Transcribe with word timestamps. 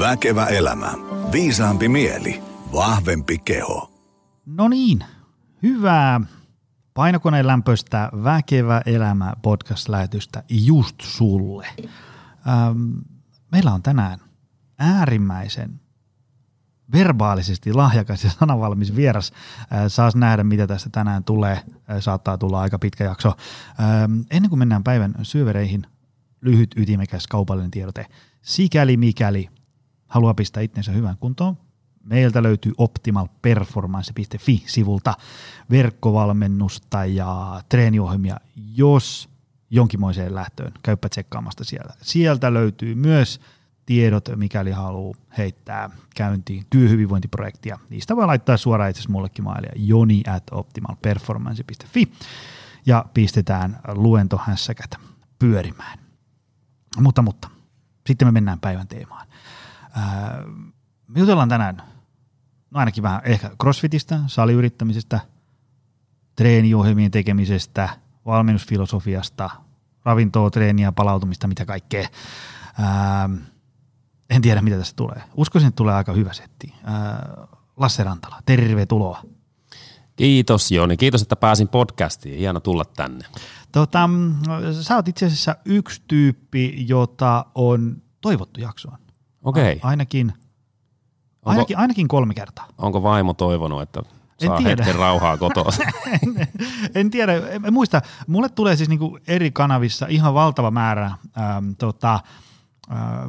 Väkevä 0.00 0.46
elämä. 0.46 0.92
Viisaampi 1.32 1.88
mieli. 1.88 2.42
Vahvempi 2.72 3.38
keho. 3.38 3.90
No 4.46 4.68
niin, 4.68 5.04
hyvää 5.62 6.20
painokoneen 6.94 7.46
lämpöistä 7.46 8.10
Väkevä 8.24 8.82
elämä 8.86 9.32
podcast-lähetystä 9.42 10.42
just 10.48 10.96
sulle. 11.00 11.66
Ähm, 11.78 12.92
meillä 13.52 13.72
on 13.72 13.82
tänään 13.82 14.18
äärimmäisen 14.78 15.80
verbaalisesti 16.92 17.72
lahjakas 17.72 18.24
ja 18.24 18.30
sanavalmis 18.30 18.96
vieras. 18.96 19.32
Äh, 19.60 19.84
saas 19.88 20.16
nähdä, 20.16 20.44
mitä 20.44 20.66
tästä 20.66 20.90
tänään 20.92 21.24
tulee. 21.24 21.52
Äh, 21.52 21.96
saattaa 22.00 22.38
tulla 22.38 22.60
aika 22.60 22.78
pitkä 22.78 23.04
jakso. 23.04 23.28
Ähm, 23.80 24.20
ennen 24.30 24.48
kuin 24.50 24.58
mennään 24.58 24.84
päivän 24.84 25.14
syövereihin, 25.22 25.86
lyhyt 26.40 26.70
ytimekäs 26.76 27.26
kaupallinen 27.26 27.70
tiedote. 27.70 28.06
Sikäli 28.42 28.96
mikäli 28.96 29.59
haluaa 30.10 30.34
pistää 30.34 30.62
itsensä 30.62 30.92
hyvään 30.92 31.16
kuntoon, 31.16 31.56
meiltä 32.04 32.42
löytyy 32.42 32.72
optimalperformance.fi-sivulta 32.78 35.14
verkkovalmennusta 35.70 37.04
ja 37.04 37.62
treeniohjelmia, 37.68 38.36
jos 38.74 39.28
jonkinmoiseen 39.70 40.34
lähtöön. 40.34 40.72
Käypä 40.82 41.08
tsekkaamasta 41.08 41.64
sieltä. 41.64 41.94
Sieltä 42.02 42.54
löytyy 42.54 42.94
myös 42.94 43.40
tiedot, 43.86 44.28
mikäli 44.36 44.70
haluaa 44.70 45.14
heittää 45.38 45.90
käyntiin 46.16 46.66
työhyvinvointiprojektia. 46.70 47.78
Niistä 47.90 48.16
voi 48.16 48.26
laittaa 48.26 48.56
suoraan 48.56 48.90
itse 48.90 49.00
asiassa 49.00 49.12
mullekin 49.12 49.44
mailia 49.44 49.72
joni 49.76 50.22
at 50.26 50.44
optimalperformance.fi 50.50 52.12
ja 52.86 53.04
pistetään 53.14 53.80
luentohässäkät 53.88 54.90
pyörimään. 55.38 55.98
Mutta, 57.00 57.22
mutta, 57.22 57.50
sitten 58.06 58.28
me 58.28 58.32
mennään 58.32 58.60
päivän 58.60 58.88
teemaan. 58.88 59.26
Ää, 59.94 60.42
me 61.08 61.20
jutellaan 61.20 61.48
tänään 61.48 61.76
no 62.70 62.80
ainakin 62.80 63.02
vähän 63.02 63.20
ehkä 63.24 63.50
crossfitistä, 63.60 64.20
saliyrittämisestä, 64.26 65.20
treeniohjelmien 66.36 67.10
tekemisestä, 67.10 67.88
valmennusfilosofiasta, 68.26 69.50
ravintoa, 70.04 70.50
treeniä, 70.50 70.92
palautumista, 70.92 71.48
mitä 71.48 71.64
kaikkea. 71.64 72.08
Ää, 72.78 73.30
en 74.30 74.42
tiedä, 74.42 74.62
mitä 74.62 74.76
tästä 74.76 74.96
tulee. 74.96 75.22
Uskoisin, 75.36 75.68
että 75.68 75.76
tulee 75.76 75.94
aika 75.94 76.12
hyvä 76.12 76.32
setti. 76.32 76.74
Ää, 76.84 77.36
Lasse 77.76 78.04
Rantala, 78.04 78.42
tervetuloa. 78.46 79.22
Kiitos 80.16 80.72
Joni, 80.72 80.96
kiitos, 80.96 81.22
että 81.22 81.36
pääsin 81.36 81.68
podcastiin. 81.68 82.38
Hieno 82.38 82.60
tulla 82.60 82.84
tänne. 82.84 83.24
Tota, 83.72 84.10
sä 84.80 84.96
oot 84.96 85.08
itse 85.08 85.26
asiassa 85.26 85.56
yksi 85.64 86.02
tyyppi, 86.08 86.84
jota 86.88 87.46
on 87.54 88.02
toivottu 88.20 88.60
jaksoon. 88.60 88.98
Okei. 89.44 89.72
Okay. 89.72 89.90
Ainakin, 89.90 90.32
ainakin, 91.44 91.78
ainakin 91.78 92.08
kolme 92.08 92.34
kertaa. 92.34 92.66
Onko 92.78 93.02
vaimo 93.02 93.34
toivonut, 93.34 93.82
että 93.82 94.02
saa 94.46 94.56
en 94.56 94.64
tiedä. 94.64 94.84
hetken 94.84 95.00
rauhaa 95.00 95.36
kotoa? 95.36 95.72
en, 96.22 96.48
en 96.94 97.10
tiedä. 97.10 97.32
En 97.66 97.72
muista. 97.72 98.02
Mulle 98.26 98.48
tulee 98.48 98.76
siis 98.76 98.88
niinku 98.88 99.18
eri 99.26 99.50
kanavissa 99.50 100.06
ihan 100.08 100.34
valtava 100.34 100.70
määrä 100.70 101.06
ähm, 101.06 101.70
tota, 101.78 102.20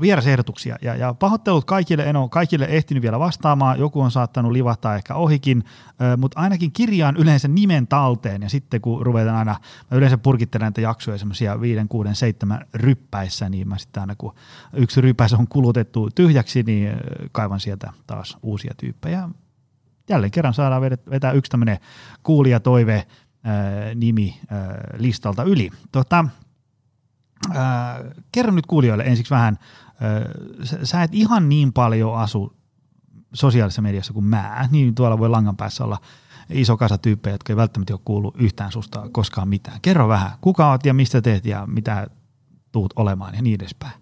vierasehdotuksia. 0.01 0.75
Ja, 0.81 0.95
ja 0.95 1.13
pahoittelut 1.13 1.65
kaikille, 1.65 2.03
en 2.03 2.15
ole 2.15 2.29
kaikille 2.29 2.65
ehtinyt 2.65 3.03
vielä 3.03 3.19
vastaamaan, 3.19 3.79
joku 3.79 4.01
on 4.01 4.11
saattanut 4.11 4.51
livahtaa 4.51 4.95
ehkä 4.95 5.15
ohikin, 5.15 5.63
äh, 6.01 6.17
mutta 6.17 6.39
ainakin 6.39 6.71
kirjaan 6.71 7.17
yleensä 7.17 7.47
nimen 7.47 7.87
talteen 7.87 8.41
ja 8.41 8.49
sitten 8.49 8.81
kun 8.81 9.05
ruvetaan 9.05 9.37
aina, 9.37 9.55
mä 9.91 9.97
yleensä 9.97 10.17
purkittelen 10.17 10.65
näitä 10.65 10.81
jaksoja 10.81 11.17
semmoisia 11.17 11.61
viiden, 11.61 11.87
kuuden, 11.87 12.15
seitsemän 12.15 12.65
ryppäissä, 12.73 13.49
niin 13.49 13.67
mä 13.67 13.77
sitten 13.77 14.01
aina 14.01 14.15
kun 14.17 14.35
yksi 14.73 15.01
rypäs 15.01 15.33
on 15.33 15.47
kulutettu 15.47 16.09
tyhjäksi, 16.15 16.63
niin 16.63 16.87
äh, 16.87 16.95
kaivan 17.31 17.59
sieltä 17.59 17.93
taas 18.07 18.37
uusia 18.41 18.73
tyyppejä. 18.77 19.29
Jälleen 20.09 20.31
kerran 20.31 20.53
saadaan 20.53 20.81
vetää 20.81 21.31
yksi 21.31 21.51
tämmöinen 21.51 21.77
kuulijatoive 22.23 23.07
nimi 23.95 24.39
listalta 24.97 25.43
yli. 25.43 25.69
Tota, 25.91 26.25
Äh, 27.49 27.55
kerro 28.31 28.51
nyt 28.51 28.65
kuulijoille 28.65 29.03
ensiksi 29.03 29.29
vähän, 29.29 29.59
äh, 29.87 30.79
sä, 30.83 31.03
et 31.03 31.13
ihan 31.13 31.49
niin 31.49 31.73
paljon 31.73 32.17
asu 32.17 32.53
sosiaalisessa 33.33 33.81
mediassa 33.81 34.13
kuin 34.13 34.25
mä, 34.25 34.67
niin 34.71 34.95
tuolla 34.95 35.19
voi 35.19 35.29
langan 35.29 35.57
päässä 35.57 35.83
olla 35.83 35.97
iso 36.49 36.77
kasa 36.77 36.97
tyyppejä, 36.97 37.33
jotka 37.33 37.53
ei 37.53 37.57
välttämättä 37.57 37.93
ole 37.93 38.01
kuullut 38.05 38.35
yhtään 38.37 38.71
susta 38.71 39.09
koskaan 39.11 39.47
mitään. 39.47 39.81
Kerro 39.81 40.07
vähän, 40.07 40.31
kuka 40.41 40.71
oot 40.71 40.85
ja 40.85 40.93
mistä 40.93 41.21
teet 41.21 41.45
ja 41.45 41.65
mitä 41.67 42.07
tuut 42.71 42.93
olemaan 42.95 43.35
ja 43.35 43.41
niin 43.41 43.55
edespäin. 43.55 43.93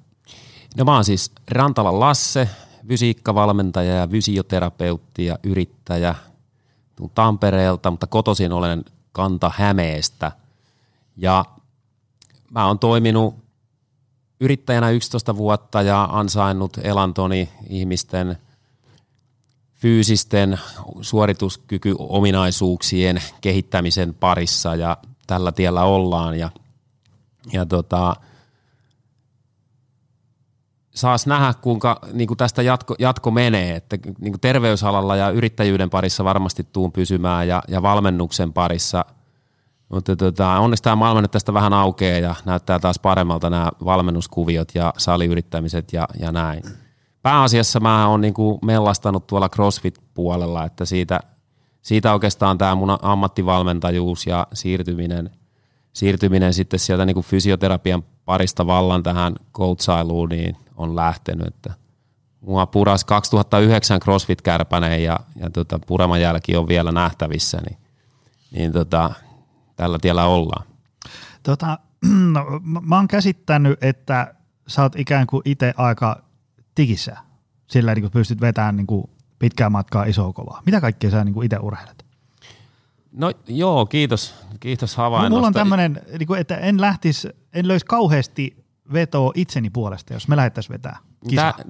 No 0.78 0.86
mä 0.86 0.94
oon 0.94 1.06
siis 1.06 1.32
Rantala 1.52 2.00
Lasse, 2.00 2.50
fysiikkavalmentaja 2.88 3.96
ja 3.96 4.08
fysioterapeutti 4.08 5.26
ja 5.26 5.40
yrittäjä. 5.44 6.16
Tuun 6.96 7.12
Tampereelta, 7.16 7.92
mutta 7.92 8.08
kotoisin 8.08 8.52
olen 8.52 8.86
Kanta 9.12 9.52
Hämeestä. 9.56 10.32
Ja 11.18 11.46
mä 12.50 12.68
oon 12.68 12.80
toiminut 12.80 13.36
yrittäjänä 14.40 14.90
11 14.90 15.38
vuotta 15.38 15.82
ja 15.82 16.10
ansainnut 16.12 16.78
elantoni 16.84 17.50
ihmisten 17.70 18.38
fyysisten 19.76 20.60
suorituskykyominaisuuksien 21.02 23.22
kehittämisen 23.42 24.14
parissa 24.14 24.76
ja 24.76 24.98
tällä 25.28 25.52
tiellä 25.52 25.84
ollaan. 25.84 26.40
Ja, 26.40 26.50
ja 27.54 27.66
tota, 27.66 28.16
saas 30.96 31.28
nähdä, 31.28 31.54
kuinka 31.62 32.02
niin 32.14 32.28
kuin 32.28 32.38
tästä 32.38 32.62
jatko, 32.62 32.96
jatko 33.00 33.32
menee, 33.32 33.76
että 33.76 33.98
niin 34.20 34.34
kuin 34.34 34.42
terveysalalla 34.42 35.16
ja 35.16 35.30
yrittäjyyden 35.30 35.90
parissa 35.90 36.24
varmasti 36.24 36.68
tuun 36.74 36.92
pysymään 36.92 37.48
ja, 37.48 37.64
ja 37.68 37.82
valmennuksen 37.82 38.54
parissa– 38.54 39.06
mutta 39.90 40.16
tota, 40.16 40.60
onneksi 40.60 40.84
tämä 40.84 40.96
maailma 40.96 41.22
nyt 41.22 41.32
tästä 41.32 41.54
vähän 41.54 41.74
aukeaa 41.74 42.20
ja 42.20 42.36
näyttää 42.46 42.80
taas 42.80 43.00
paremmalta 43.00 43.50
nämä 43.50 43.70
valmennuskuviot 43.86 44.76
ja 44.76 44.94
saliyrittämiset 44.98 45.94
ja, 45.94 46.08
ja 46.20 46.32
näin. 46.32 46.64
Pääasiassa 47.22 47.80
mä 47.80 48.08
oon 48.08 48.22
niinku 48.22 48.60
mellastanut 48.62 49.28
tuolla 49.28 49.50
CrossFit-puolella, 49.50 50.66
että 50.66 50.86
siitä, 50.86 51.20
siitä 51.82 52.14
oikeastaan 52.14 52.58
tämä 52.58 52.76
mun 52.76 52.98
ammattivalmentajuus 53.02 54.28
ja 54.28 54.48
siirtyminen, 54.54 55.30
siirtyminen 55.94 56.54
sitten 56.54 56.80
sieltä 56.80 57.06
niinku 57.06 57.22
fysioterapian 57.22 58.04
parista 58.26 58.68
vallan 58.68 59.04
tähän 59.04 59.36
coachailuun 59.54 60.30
niin 60.30 60.56
on 60.78 60.96
lähtenyt. 60.96 61.48
Että 61.48 61.74
mua 62.42 62.66
puras 62.66 63.06
2009 63.06 64.00
CrossFit-kärpäneen 64.00 65.04
ja, 65.04 65.20
ja 65.36 65.50
tota, 65.50 65.80
pureman 65.88 66.22
jälki 66.22 66.56
on 66.56 66.68
vielä 66.68 66.92
nähtävissä, 66.92 67.62
niin, 67.70 67.78
niin 68.52 68.72
tota, 68.72 69.12
tällä 69.80 70.00
tiellä 70.02 70.26
ollaan? 70.26 70.66
Tota, 71.44 71.80
no, 72.34 72.46
mä 72.82 72.96
oon 72.96 73.08
käsittänyt, 73.08 73.84
että 73.84 74.34
sä 74.68 74.82
oot 74.82 74.96
ikään 74.96 75.28
kuin 75.28 75.42
itse 75.46 75.74
aika 75.78 76.24
tikissä, 76.76 77.18
sillä 77.68 77.96
niin 77.96 78.12
pystyt 78.12 78.42
vetämään 78.42 78.76
niin 78.76 78.88
kuin 78.88 79.10
pitkää 79.40 79.70
matkaa 79.70 80.04
isoa 80.04 80.34
kovaa. 80.34 80.62
Mitä 80.66 80.82
kaikkea 80.82 81.12
sä 81.12 81.24
niin 81.24 81.44
itse 81.44 81.58
urheilet? 81.58 82.06
No 83.12 83.32
joo, 83.48 83.86
kiitos, 83.86 84.36
kiitos 84.60 84.96
havainnosta. 84.96 85.36
Mulla 85.36 85.48
on 85.48 85.54
tämmöinen, 85.54 86.02
niin 86.20 86.36
että 86.40 86.58
en 86.58 86.82
lähtisi, 86.82 87.30
en 87.54 87.68
löisi 87.68 87.86
kauheasti 87.86 88.66
vetoa 88.94 89.32
itseni 89.36 89.70
puolesta, 89.70 90.14
jos 90.14 90.28
me 90.28 90.36
lähdettäisiin 90.36 90.74
vetää. 90.74 90.98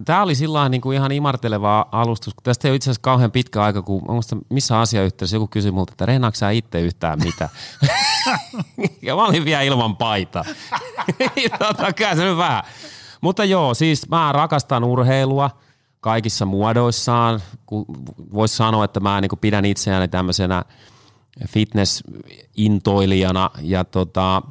Tämä 0.06 0.24
oli 0.24 0.36
sillä 0.36 0.70
niin 0.70 0.82
kuin 0.82 0.96
ihan 0.96 1.12
imarteleva 1.12 1.88
alustus, 1.92 2.34
kun 2.34 2.44
tästä 2.44 2.68
ei 2.68 2.70
ole 2.70 2.76
itse 2.76 2.90
asiassa 2.90 3.02
kauhean 3.02 3.32
pitkä 3.32 3.64
aika, 3.64 3.82
kun 3.82 4.02
muista 4.08 4.38
missä 4.50 4.80
asiayhteydessä 4.80 5.36
joku 5.36 5.48
kysyi 5.48 5.72
multa, 5.72 5.92
että 5.92 6.06
reenaatko 6.06 6.36
sä 6.36 6.50
itse 6.50 6.82
yhtään 6.82 7.20
mitä? 7.24 7.50
ja 9.02 9.16
mä 9.16 9.26
olin 9.26 9.46
vielä 9.46 9.62
ilman 9.62 9.98
paita. 9.98 10.46
tota, 11.60 12.16
se 12.16 12.24
nyt 12.24 12.38
vähän. 12.38 12.64
Mutta 13.22 13.46
joo, 13.46 13.74
siis 13.74 14.10
mä 14.10 14.32
rakastan 14.32 14.84
urheilua 14.84 15.50
kaikissa 16.02 16.45
muodoissaan. 16.45 17.40
Voisi 18.34 18.56
sanoa, 18.56 18.86
että 18.86 19.00
mä 19.00 19.22
niin 19.22 19.31
pidän 19.42 19.66
itseäni 19.66 20.07
tämmöisenä 20.07 20.63
fitness-intoilijana 21.48 23.50
ja 23.62 23.84
tota, 23.84 24.42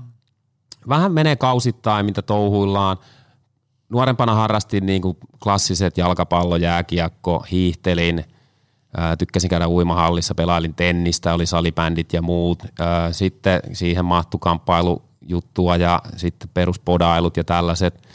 vähän 0.89 1.13
menee 1.13 1.37
kausittain, 1.37 2.07
mitä 2.07 2.23
touhuillaan. 2.23 2.97
Nuorempana 3.89 4.35
harrastin 4.35 4.87
niin 4.87 5.03
kuin 5.03 5.17
klassiset 5.43 5.99
jalkapallo, 5.99 6.57
jääkiekko, 6.57 7.45
hiihtelin, 7.51 8.25
tykkäsin 9.19 9.51
käydä 9.51 9.69
uimahallissa, 9.69 10.35
pelailin 10.35 10.75
tennistä, 10.75 11.35
oli 11.35 11.47
salibändit 11.47 12.13
ja 12.13 12.23
muut. 12.23 12.63
Sitten 13.13 13.61
siihen 13.73 14.05
mahtui 14.05 14.39
kamppailujuttua 14.43 15.77
ja 15.77 16.03
sitten 16.17 16.51
peruspodailut 16.55 17.37
ja 17.37 17.45
tällaiset– 17.45 18.03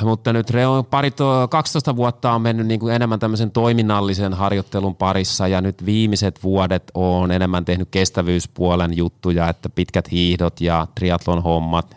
mutta 0.00 0.32
nyt 0.32 0.46
on 0.68 0.86
pari, 0.86 1.10
12 1.50 1.96
vuotta 1.96 2.32
on 2.32 2.42
mennyt 2.42 2.66
niin 2.66 2.80
kuin 2.80 2.94
enemmän 2.94 3.18
tämmöisen 3.18 3.50
toiminnallisen 3.50 4.34
harjoittelun 4.34 4.96
parissa 4.96 5.48
ja 5.48 5.60
nyt 5.60 5.86
viimeiset 5.86 6.42
vuodet 6.42 6.90
on 6.94 7.30
enemmän 7.30 7.64
tehnyt 7.64 7.88
kestävyyspuolen 7.90 8.96
juttuja, 8.96 9.48
että 9.48 9.68
pitkät 9.68 10.10
hiihdot 10.10 10.60
ja 10.60 10.86
triatlon 10.94 11.42
hommat, 11.42 11.96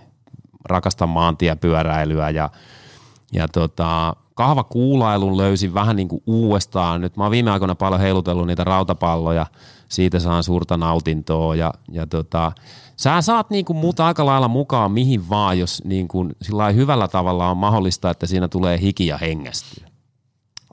rakastan 0.65 1.09
maantiepyöräilyä 1.09 2.29
ja, 2.29 2.49
ja 3.33 3.47
tota, 3.47 4.15
kahvakuulailun 4.35 5.37
löysin 5.37 5.73
vähän 5.73 5.95
niin 5.95 6.07
kuin 6.07 6.23
uudestaan. 6.25 7.01
Nyt 7.01 7.17
mä 7.17 7.23
oon 7.23 7.31
viime 7.31 7.51
aikoina 7.51 7.75
paljon 7.75 8.01
heilutellut 8.01 8.47
niitä 8.47 8.63
rautapalloja, 8.63 9.45
siitä 9.89 10.19
saan 10.19 10.43
suurta 10.43 10.77
nautintoa 10.77 11.55
ja, 11.55 11.73
ja 11.91 12.07
tota, 12.07 12.51
sä 12.97 13.21
saat 13.21 13.49
niin 13.49 13.65
kuin 13.65 13.77
muuta 13.77 14.07
aika 14.07 14.25
lailla 14.25 14.47
mukaan 14.47 14.91
mihin 14.91 15.29
vaan, 15.29 15.59
jos 15.59 15.81
niin 15.85 16.07
kuin 16.07 16.35
sillä 16.41 16.69
hyvällä 16.69 17.07
tavalla 17.07 17.49
on 17.49 17.57
mahdollista, 17.57 18.09
että 18.09 18.25
siinä 18.25 18.47
tulee 18.47 18.81
hiki 18.81 19.07
ja 19.07 19.17
hengästyy. 19.17 19.85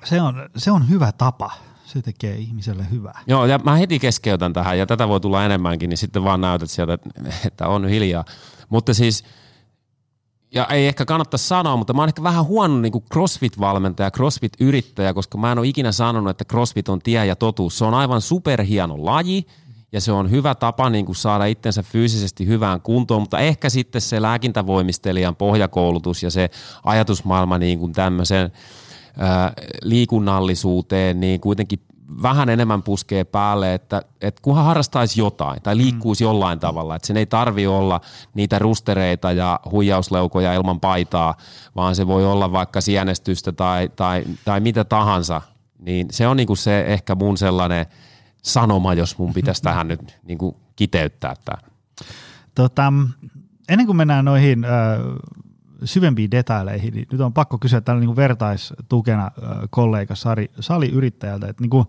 Se 0.05 0.23
on, 0.23 0.49
se 0.57 0.71
on 0.71 0.89
hyvä 0.89 1.13
tapa. 1.13 1.51
Se 1.85 2.03
tekee 2.03 2.37
ihmiselle 2.37 2.87
hyvää. 2.91 3.21
Joo, 3.27 3.47
ja 3.47 3.59
mä 3.65 3.77
heti 3.77 3.99
keskeytän 3.99 4.53
tähän, 4.53 4.79
ja 4.79 4.87
tätä 4.87 5.09
voi 5.09 5.21
tulla 5.21 5.45
enemmänkin, 5.45 5.91
niin 5.91 5.99
sitten 5.99 6.25
vaan 6.25 6.41
näytät 6.41 6.71
sieltä, 6.71 6.99
että 7.47 7.69
on 7.69 7.89
hiljaa. 7.89 8.25
Mutta 8.69 8.95
siis– 8.95 9.25
ja 10.55 10.67
ei 10.67 10.87
ehkä 10.87 11.05
kannattaisi 11.05 11.49
sanoa, 11.49 11.77
mutta 11.77 11.93
mä 11.93 12.03
oon 12.03 12.09
ehkä 12.09 12.23
vähän 12.23 12.45
huono 12.45 12.81
niin 12.81 12.93
kuin 12.93 13.05
CrossFit-valmentaja, 13.15 14.11
CrossFit-yrittäjä, 14.11 15.15
koska 15.15 15.39
mä 15.39 15.53
en 15.53 15.59
ole 15.59 15.67
ikinä 15.67 15.93
sanonut, 15.93 16.31
että 16.31 16.45
CrossFit 16.45 16.89
on 16.89 17.01
tie 17.03 17.27
ja 17.27 17.37
totuus. 17.37 17.79
Se 17.79 17.85
on 17.85 17.95
aivan 17.95 18.21
superhieno 18.21 19.05
laji 19.05 19.47
ja 19.93 20.01
se 20.01 20.13
on 20.13 20.31
hyvä 20.31 20.55
tapa 20.55 20.91
niin 20.91 21.07
kuin 21.07 21.17
saada 21.17 21.45
itsensä 21.45 21.83
fyysisesti 21.83 22.47
hyvään 22.47 22.81
kuntoon, 22.81 23.23
mutta 23.23 23.39
ehkä 23.39 23.71
sitten 23.71 24.01
se 24.01 24.23
lääkintävoimistelijan 24.23 25.37
pohjakoulutus 25.37 26.23
ja 26.23 26.31
se 26.31 26.51
ajatusmaailma 26.85 27.59
niin 27.59 27.79
kuin 27.79 27.93
tämmöisen 27.93 28.53
liikunnallisuuteen, 29.83 31.21
niin 31.21 31.41
kuitenkin 31.41 31.81
vähän 32.23 32.49
enemmän 32.49 32.83
puskee 32.83 33.25
päälle, 33.25 33.75
että, 33.75 34.03
että 34.21 34.43
kunhan 34.43 34.65
harrastaisi 34.65 35.21
jotain 35.21 35.63
tai 35.63 35.77
liikkuisi 35.77 36.25
mm. 36.25 36.29
jollain 36.29 36.59
tavalla, 36.59 36.97
että 36.97 37.07
sen 37.07 37.17
ei 37.17 37.27
tarvi 37.27 37.67
olla 37.67 38.01
niitä 38.35 38.59
rustereita 38.59 39.33
ja 39.33 39.61
huijausleukoja 39.71 40.55
ilman 40.55 40.81
paitaa, 40.81 41.37
vaan 41.77 41.95
se 41.95 42.07
voi 42.07 42.27
olla 42.27 42.53
vaikka 42.53 42.81
sienestystä 42.81 43.53
tai, 43.53 43.89
tai, 43.97 44.25
tai 44.45 44.61
mitä 44.61 44.85
tahansa, 44.85 45.41
niin 45.79 46.07
se 46.11 46.29
on 46.29 46.37
niinku 46.37 46.57
se 46.57 46.81
ehkä 46.81 47.15
mun 47.15 47.37
sellainen 47.37 47.87
sanoma, 48.43 48.95
jos 48.95 49.19
mun 49.19 49.33
pitäisi 49.33 49.63
tähän 49.69 49.89
nyt 49.89 50.19
niinku 50.25 50.61
kiteyttää 50.77 51.35
tämä. 51.45 51.59
Tota, 52.55 52.93
ennen 53.69 53.87
kuin 53.87 53.97
mennään 53.97 54.25
noihin 54.25 54.65
ö, 54.65 54.69
syvempiin 55.85 56.31
detaileihin, 56.31 56.95
niin 56.95 57.07
nyt 57.13 57.21
on 57.21 57.33
pakko 57.33 57.59
kysyä 57.59 57.81
tällä 57.81 58.01
niin 58.01 58.17
vertaistukena 58.17 59.31
kollega 59.71 60.15
Sari, 60.15 60.51
Sali 60.61 60.89
yrittäjältä, 60.89 61.49
että 61.49 61.63
niin 61.63 61.71
kuin, 61.71 61.87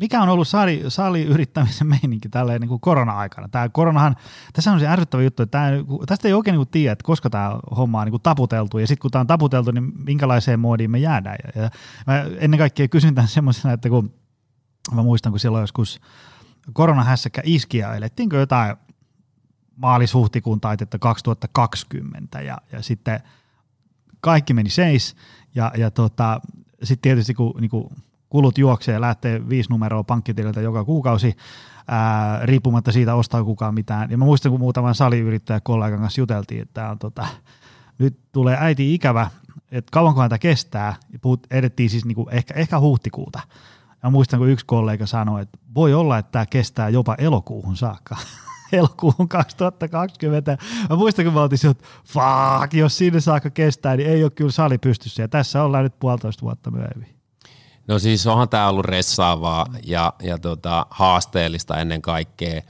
mikä 0.00 0.22
on 0.22 0.28
ollut 0.28 0.48
sali, 0.48 0.84
saliyrittämisen 0.88 1.86
meininki 1.86 2.28
tälleen 2.28 2.60
niin 2.60 2.68
kuin 2.68 2.80
korona-aikana? 2.80 3.48
Tämä 3.48 3.68
koronahan, 3.68 4.16
tässä 4.52 4.72
on 4.72 4.80
se 4.80 4.88
ärsyttävä 4.88 5.22
juttu, 5.22 5.42
että 5.42 5.58
tämä, 5.58 5.70
tästä 6.06 6.28
ei 6.28 6.34
oikein 6.34 6.52
niin 6.52 6.58
kuin 6.58 6.68
tiedä, 6.68 6.92
että 6.92 7.04
koska 7.04 7.30
tämä 7.30 7.58
homma 7.76 8.00
on 8.00 8.06
niin 8.06 8.12
kuin 8.12 8.22
taputeltu, 8.22 8.78
ja 8.78 8.86
sitten 8.86 9.02
kun 9.02 9.10
tämä 9.10 9.20
on 9.20 9.26
taputeltu, 9.26 9.70
niin 9.70 9.92
minkälaiseen 10.04 10.60
moodiin 10.60 10.90
me 10.90 10.98
jäädään. 10.98 11.36
Ja, 11.44 11.62
ja 11.62 11.70
mä 12.06 12.24
ennen 12.38 12.58
kaikkea 12.58 12.88
kysyn 12.88 13.14
tämän 13.14 13.28
semmoisena, 13.28 13.74
että 13.74 13.88
kun 13.88 14.14
mä 14.94 15.02
muistan, 15.02 15.32
kun 15.32 15.40
silloin 15.40 15.62
joskus 15.62 16.00
koronahässäkkä 16.72 17.42
iski 17.44 17.78
ja 17.78 17.94
elettiinkö 17.94 18.36
jotain 18.36 18.76
maalis-huhtikuun 19.76 20.60
taitetta 20.60 20.98
2020 20.98 22.40
ja, 22.40 22.58
ja 22.72 22.82
sitten 22.82 23.20
kaikki 24.20 24.54
meni 24.54 24.70
seis 24.70 25.16
ja, 25.54 25.72
ja 25.76 25.90
tota, 25.90 26.40
sitten 26.82 27.02
tietysti 27.02 27.34
kun 27.34 27.54
niin 27.60 27.70
kuin 27.70 27.88
kulut 28.28 28.58
juoksee 28.58 28.94
ja 28.94 29.00
lähtee 29.00 29.48
viisi 29.48 29.70
numeroa 29.70 30.04
pankkitililtä 30.04 30.60
joka 30.60 30.84
kuukausi, 30.84 31.36
ää, 31.88 32.46
riippumatta 32.46 32.92
siitä 32.92 33.14
ostaa 33.14 33.44
kukaan 33.44 33.74
mitään. 33.74 34.10
Ja 34.10 34.18
mä 34.18 34.24
muistan, 34.24 34.50
kun 34.50 34.60
muutaman 34.60 34.94
saliyrittäjä 34.94 35.60
kollegan 35.60 36.00
kanssa 36.00 36.20
juteltiin, 36.20 36.62
että 36.62 36.90
on, 36.90 36.98
tota, 36.98 37.26
nyt 37.98 38.18
tulee 38.32 38.56
äiti 38.60 38.94
ikävä, 38.94 39.30
että 39.70 39.90
kauanko 39.92 40.28
tämä 40.28 40.38
kestää. 40.38 40.94
Ja 41.12 41.18
puhut, 41.18 41.46
edettiin 41.50 41.90
siis 41.90 42.04
niinku 42.04 42.28
ehkä, 42.30 42.54
ehkä 42.54 42.80
huhtikuuta. 42.80 43.40
Ja 44.02 44.10
muistan, 44.10 44.38
kun 44.38 44.48
yksi 44.48 44.66
kollega 44.66 45.06
sanoi, 45.06 45.42
että 45.42 45.58
voi 45.74 45.94
olla, 45.94 46.18
että 46.18 46.32
tämä 46.32 46.46
kestää 46.46 46.88
jopa 46.88 47.14
elokuuhun 47.18 47.76
saakka. 47.76 48.16
elokuuhun 48.72 49.28
2020. 49.28 50.58
Mä 50.90 50.96
muistan, 50.96 51.24
kun 51.24 51.34
mä 51.34 51.42
oltiin 51.42 51.70
että 51.70 51.84
fuck, 52.04 52.74
jos 52.74 52.98
sinne 52.98 53.20
saakka 53.20 53.50
kestää, 53.50 53.96
niin 53.96 54.08
ei 54.08 54.22
ole 54.22 54.30
kyllä 54.30 54.50
sali 54.50 54.78
pystyssä. 54.78 55.22
Ja 55.22 55.28
tässä 55.28 55.62
ollaan 55.62 55.84
nyt 55.84 55.98
puolitoista 55.98 56.42
vuotta 56.42 56.70
myöhemmin. 56.70 57.16
No 57.88 57.98
siis 57.98 58.26
onhan 58.26 58.48
tämä 58.48 58.68
ollut 58.68 58.84
ressaavaa 58.84 59.66
ja, 59.84 60.12
ja 60.22 60.38
tota, 60.38 60.86
haasteellista 60.90 61.76
ennen 61.76 62.02
kaikkea. 62.02 62.62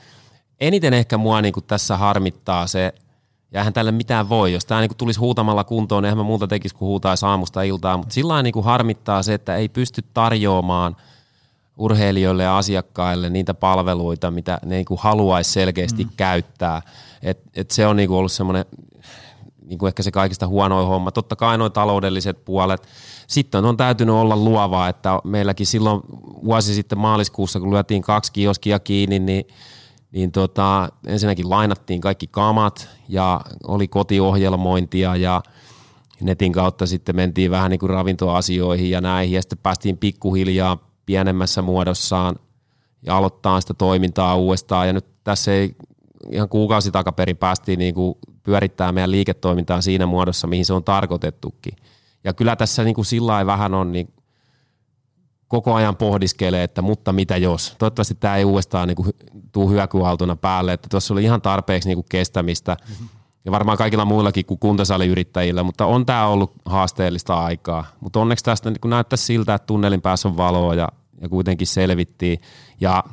Eniten 0.60 0.94
ehkä 0.94 1.18
mua 1.18 1.42
niinku 1.42 1.60
tässä 1.60 1.96
harmittaa 1.96 2.66
se, 2.66 2.94
ja 3.52 3.60
eihän 3.60 3.72
tälle 3.72 3.92
mitään 3.92 4.28
voi, 4.28 4.52
jos 4.52 4.64
tämä 4.64 4.80
niinku 4.80 4.94
tulisi 4.94 5.20
huutamalla 5.20 5.64
kuntoon, 5.64 6.02
niin 6.02 6.06
eihän 6.06 6.18
mä 6.18 6.24
muuta 6.24 6.46
tekisi 6.46 6.74
kuin 6.74 6.86
huutaisi 6.86 7.26
aamusta 7.26 7.62
iltaa, 7.62 7.96
mutta 7.96 8.14
sillä 8.14 8.42
niinku 8.42 8.62
harmittaa 8.62 9.22
se, 9.22 9.34
että 9.34 9.56
ei 9.56 9.68
pysty 9.68 10.02
tarjoamaan– 10.14 10.96
urheilijoille 11.76 12.42
ja 12.42 12.58
asiakkaille 12.58 13.30
niitä 13.30 13.54
palveluita, 13.54 14.30
mitä 14.30 14.58
ne 14.64 14.76
niin 14.76 14.86
haluaisi 14.98 15.52
selkeästi 15.52 16.04
mm. 16.04 16.10
käyttää. 16.16 16.82
Et, 17.22 17.42
et 17.54 17.70
se 17.70 17.86
on 17.86 17.96
niin 17.96 18.08
kuin 18.08 18.18
ollut 18.18 18.32
semmoinen 18.32 18.64
niin 19.64 19.78
kuin 19.78 19.88
ehkä 19.88 20.02
se 20.02 20.10
kaikista 20.10 20.46
huonoin 20.46 20.86
homma. 20.86 21.12
Totta 21.12 21.36
kai 21.36 21.58
noin 21.58 21.72
taloudelliset 21.72 22.44
puolet. 22.44 22.88
Sitten 23.26 23.64
on 23.64 23.76
täytynyt 23.76 24.14
olla 24.14 24.36
luovaa, 24.36 24.88
että 24.88 25.20
meilläkin 25.24 25.66
silloin 25.66 26.00
vuosi 26.44 26.74
sitten 26.74 26.98
maaliskuussa, 26.98 27.60
kun 27.60 27.70
lyötiin 27.70 28.02
kaksi 28.02 28.32
kioskia 28.32 28.78
kiinni, 28.78 29.18
niin 29.18 29.46
niin 30.12 30.32
tota, 30.32 30.88
ensinnäkin 31.06 31.50
lainattiin 31.50 32.00
kaikki 32.00 32.26
kamat 32.26 32.88
ja 33.08 33.40
oli 33.66 33.88
kotiohjelmointia 33.88 35.16
ja 35.16 35.42
netin 36.20 36.52
kautta 36.52 36.86
sitten 36.86 37.16
mentiin 37.16 37.50
vähän 37.50 37.70
niin 37.70 37.80
kuin 37.80 37.90
ravintoasioihin 37.90 38.90
ja 38.90 39.00
näihin 39.00 39.34
ja 39.34 39.42
sitten 39.42 39.58
päästiin 39.62 39.98
pikkuhiljaa 39.98 40.78
pienemmässä 41.06 41.62
muodossaan 41.62 42.36
ja 43.02 43.16
aloittaa 43.16 43.60
sitä 43.60 43.74
toimintaa 43.74 44.36
uudestaan. 44.36 44.86
Ja 44.86 44.92
nyt 44.92 45.06
tässä 45.24 45.52
ei 45.52 45.76
ihan 46.32 46.48
kuukausi 46.48 46.90
takaperin 46.90 47.36
päästiin 47.36 47.78
niin 47.78 47.94
kuin 47.94 48.14
pyörittämään 48.42 48.94
meidän 48.94 49.10
liiketoimintaa 49.10 49.80
siinä 49.80 50.06
muodossa, 50.06 50.46
mihin 50.46 50.64
se 50.64 50.72
on 50.72 50.84
tarkoitettukin. 50.84 51.76
Ja 52.24 52.32
kyllä 52.32 52.56
tässä 52.56 52.84
niin 52.84 52.94
kuin 52.94 53.04
sillä 53.04 53.46
vähän 53.46 53.74
on 53.74 53.92
niin 53.92 54.14
koko 55.48 55.74
ajan 55.74 55.96
pohdiskelee, 55.96 56.62
että 56.62 56.82
mutta 56.82 57.12
mitä 57.12 57.36
jos. 57.36 57.74
Toivottavasti 57.78 58.14
tämä 58.14 58.36
ei 58.36 58.44
uudestaan 58.44 58.88
niin 58.88 58.96
kuin 58.96 59.10
tuu 59.52 59.70
hyökyhaltuna 59.70 60.36
päälle, 60.36 60.72
että 60.72 60.88
tuossa 60.90 61.14
oli 61.14 61.24
ihan 61.24 61.42
tarpeeksi 61.42 61.88
niin 61.88 61.96
kuin 61.96 62.06
kestämistä 62.08 62.76
mm-hmm. 62.88 63.08
Ja 63.46 63.52
varmaan 63.52 63.78
kaikilla 63.78 64.04
muillakin 64.04 64.46
kuin 64.46 64.60
kuntosaliyrittäjillä, 64.60 65.62
mutta 65.62 65.86
on 65.86 66.06
tämä 66.06 66.26
ollut 66.26 66.52
haasteellista 66.64 67.44
aikaa. 67.44 67.84
Mutta 68.00 68.20
onneksi 68.20 68.44
tästä 68.44 68.70
niin 68.70 68.90
näyttää 68.90 69.16
siltä, 69.16 69.54
että 69.54 69.66
tunnelin 69.66 70.02
päässä 70.02 70.28
on 70.28 70.36
valoa 70.36 70.74
ja, 70.74 70.88
ja 71.20 71.28
kuitenkin 71.28 71.66
selvittiin. 71.66 72.38
Ja 72.80 73.04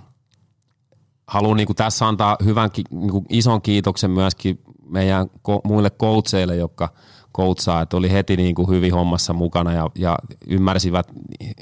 haluan 1.28 1.58
niin 1.58 1.68
kuin 1.68 1.76
tässä 1.76 2.08
antaa 2.08 2.38
hyvän, 2.46 2.70
niin 2.92 3.12
kuin 3.12 3.26
ison 3.30 3.62
kiitoksen 3.62 4.12
myöskin 4.12 4.60
meidän 4.86 5.26
ko- 5.28 5.62
muille 5.64 5.90
coacheille, 5.90 6.56
jotka 6.56 6.90
koutsaa, 7.32 7.82
että 7.82 7.98
oli 7.98 8.12
heti 8.12 8.38
niin 8.38 8.56
kuin 8.56 8.70
hyvin 8.70 8.94
hommassa 8.94 9.34
mukana 9.34 9.74
ja, 9.74 9.90
ja 9.96 10.18
ymmärsivät 10.48 11.08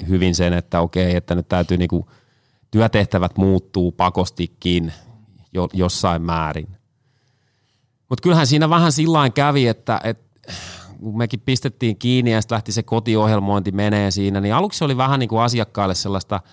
hyvin 0.08 0.34
sen, 0.34 0.52
että 0.52 0.80
okei, 0.80 1.16
että 1.16 1.34
nyt 1.34 1.48
täytyy 1.48 1.76
niin 1.76 1.88
kuin 1.88 2.06
työtehtävät 2.70 3.36
muuttuu 3.36 3.92
pakostikin 3.92 4.92
jo, 5.52 5.68
jossain 5.72 6.22
määrin. 6.22 6.81
Mutta 8.12 8.22
kyllähän 8.22 8.46
siinä 8.46 8.70
vähän 8.70 8.92
sillä 8.92 9.30
kävi, 9.30 9.66
että, 9.66 10.00
että 10.04 10.52
kun 11.00 11.18
mekin 11.18 11.40
pistettiin 11.40 11.98
kiinni 11.98 12.32
ja 12.32 12.40
sitten 12.40 12.56
lähti 12.56 12.72
se 12.72 12.82
kotiohjelmointi 12.82 13.72
menee 13.72 14.10
siinä, 14.10 14.40
niin 14.40 14.54
aluksi 14.54 14.84
oli 14.84 14.96
vähän 14.96 15.20
niin 15.20 15.28
kuin 15.28 15.42
asiakkaille 15.42 15.94
sellaista– 15.94 16.40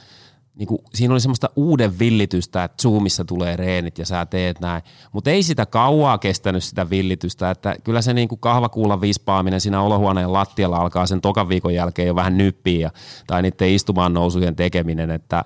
niin 0.56 0.68
kuin, 0.68 0.82
siinä 0.94 1.14
oli 1.14 1.22
semmoista 1.22 1.50
uuden 1.56 2.00
villitystä, 2.00 2.64
että 2.64 2.82
Zoomissa 2.82 3.26
tulee 3.26 3.56
reenit 3.56 3.98
ja 3.98 4.06
sä 4.06 4.26
teet 4.26 4.60
näin. 4.60 4.84
Mutta 5.12 5.30
ei 5.30 5.44
sitä 5.44 5.66
kauaa 5.66 6.18
kestänyt 6.18 6.64
sitä 6.64 6.90
villitystä, 6.90 7.52
että 7.52 7.76
kyllä 7.84 8.02
se 8.02 8.14
niin 8.14 8.28
kuin 8.28 8.40
kahvakuulan 8.40 9.02
vispaaminen 9.02 9.62
siinä 9.62 9.82
olohuoneen 9.82 10.34
lattialla 10.34 10.78
alkaa 10.78 11.06
sen 11.06 11.22
tokan 11.22 11.50
viikon 11.50 11.74
jälkeen 11.74 12.08
jo 12.08 12.16
vähän 12.16 12.38
nyppiä 12.38 12.92
tai 13.28 13.42
niiden 13.42 13.70
istumaan 13.70 14.14
nousujen 14.14 14.56
tekeminen, 14.56 15.12
että, 15.12 15.46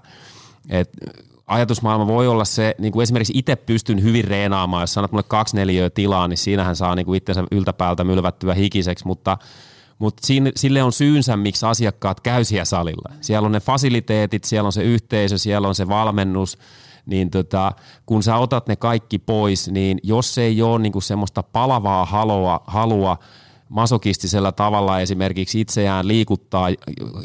että 0.69 0.97
ajatusmaailma 1.47 2.07
voi 2.07 2.27
olla 2.27 2.45
se, 2.45 2.75
niin 2.77 2.93
kuin 2.93 3.03
esimerkiksi 3.03 3.33
itse 3.35 3.55
pystyn 3.55 4.03
hyvin 4.03 4.25
reenaamaan, 4.25 4.83
jos 4.83 4.93
sanot 4.93 5.11
mulle 5.11 5.23
kaksi 5.27 5.55
neliöä 5.55 5.89
tilaa, 5.89 6.27
niin 6.27 6.37
siinähän 6.37 6.75
saa 6.75 6.95
niin 6.95 7.05
kuin 7.05 7.17
itsensä 7.17 7.43
yltäpäältä 7.51 8.03
mylvättyä 8.03 8.53
hikiseksi, 8.53 9.07
mutta– 9.07 9.37
mutta 9.99 10.27
sille 10.55 10.83
on 10.83 10.91
syynsä, 10.91 11.37
miksi 11.37 11.65
asiakkaat 11.65 12.19
käy 12.19 12.43
siellä 12.43 12.65
salilla. 12.65 13.13
Siellä 13.21 13.45
on 13.45 13.51
ne 13.51 13.59
fasiliteetit, 13.59 14.43
siellä 14.43 14.67
on 14.67 14.73
se 14.73 14.83
yhteisö, 14.83 15.37
siellä 15.37 15.67
on 15.67 15.75
se 15.75 15.87
valmennus, 15.87 16.57
niin 17.05 17.29
tota, 17.29 17.71
kun 18.05 18.23
sä 18.23 18.37
otat 18.37 18.67
ne 18.67 18.75
kaikki 18.75 19.19
pois, 19.19 19.71
niin 19.71 19.99
jos 20.03 20.37
ei 20.37 20.61
ole 20.61 20.79
niinku 20.79 21.01
semmoista 21.01 21.43
palavaa 21.43 22.05
halua, 22.05 22.63
halua 22.67 23.17
masokistisella 23.73 24.51
tavalla 24.51 24.99
esimerkiksi 24.99 25.61
itseään 25.61 26.07
liikuttaa 26.07 26.67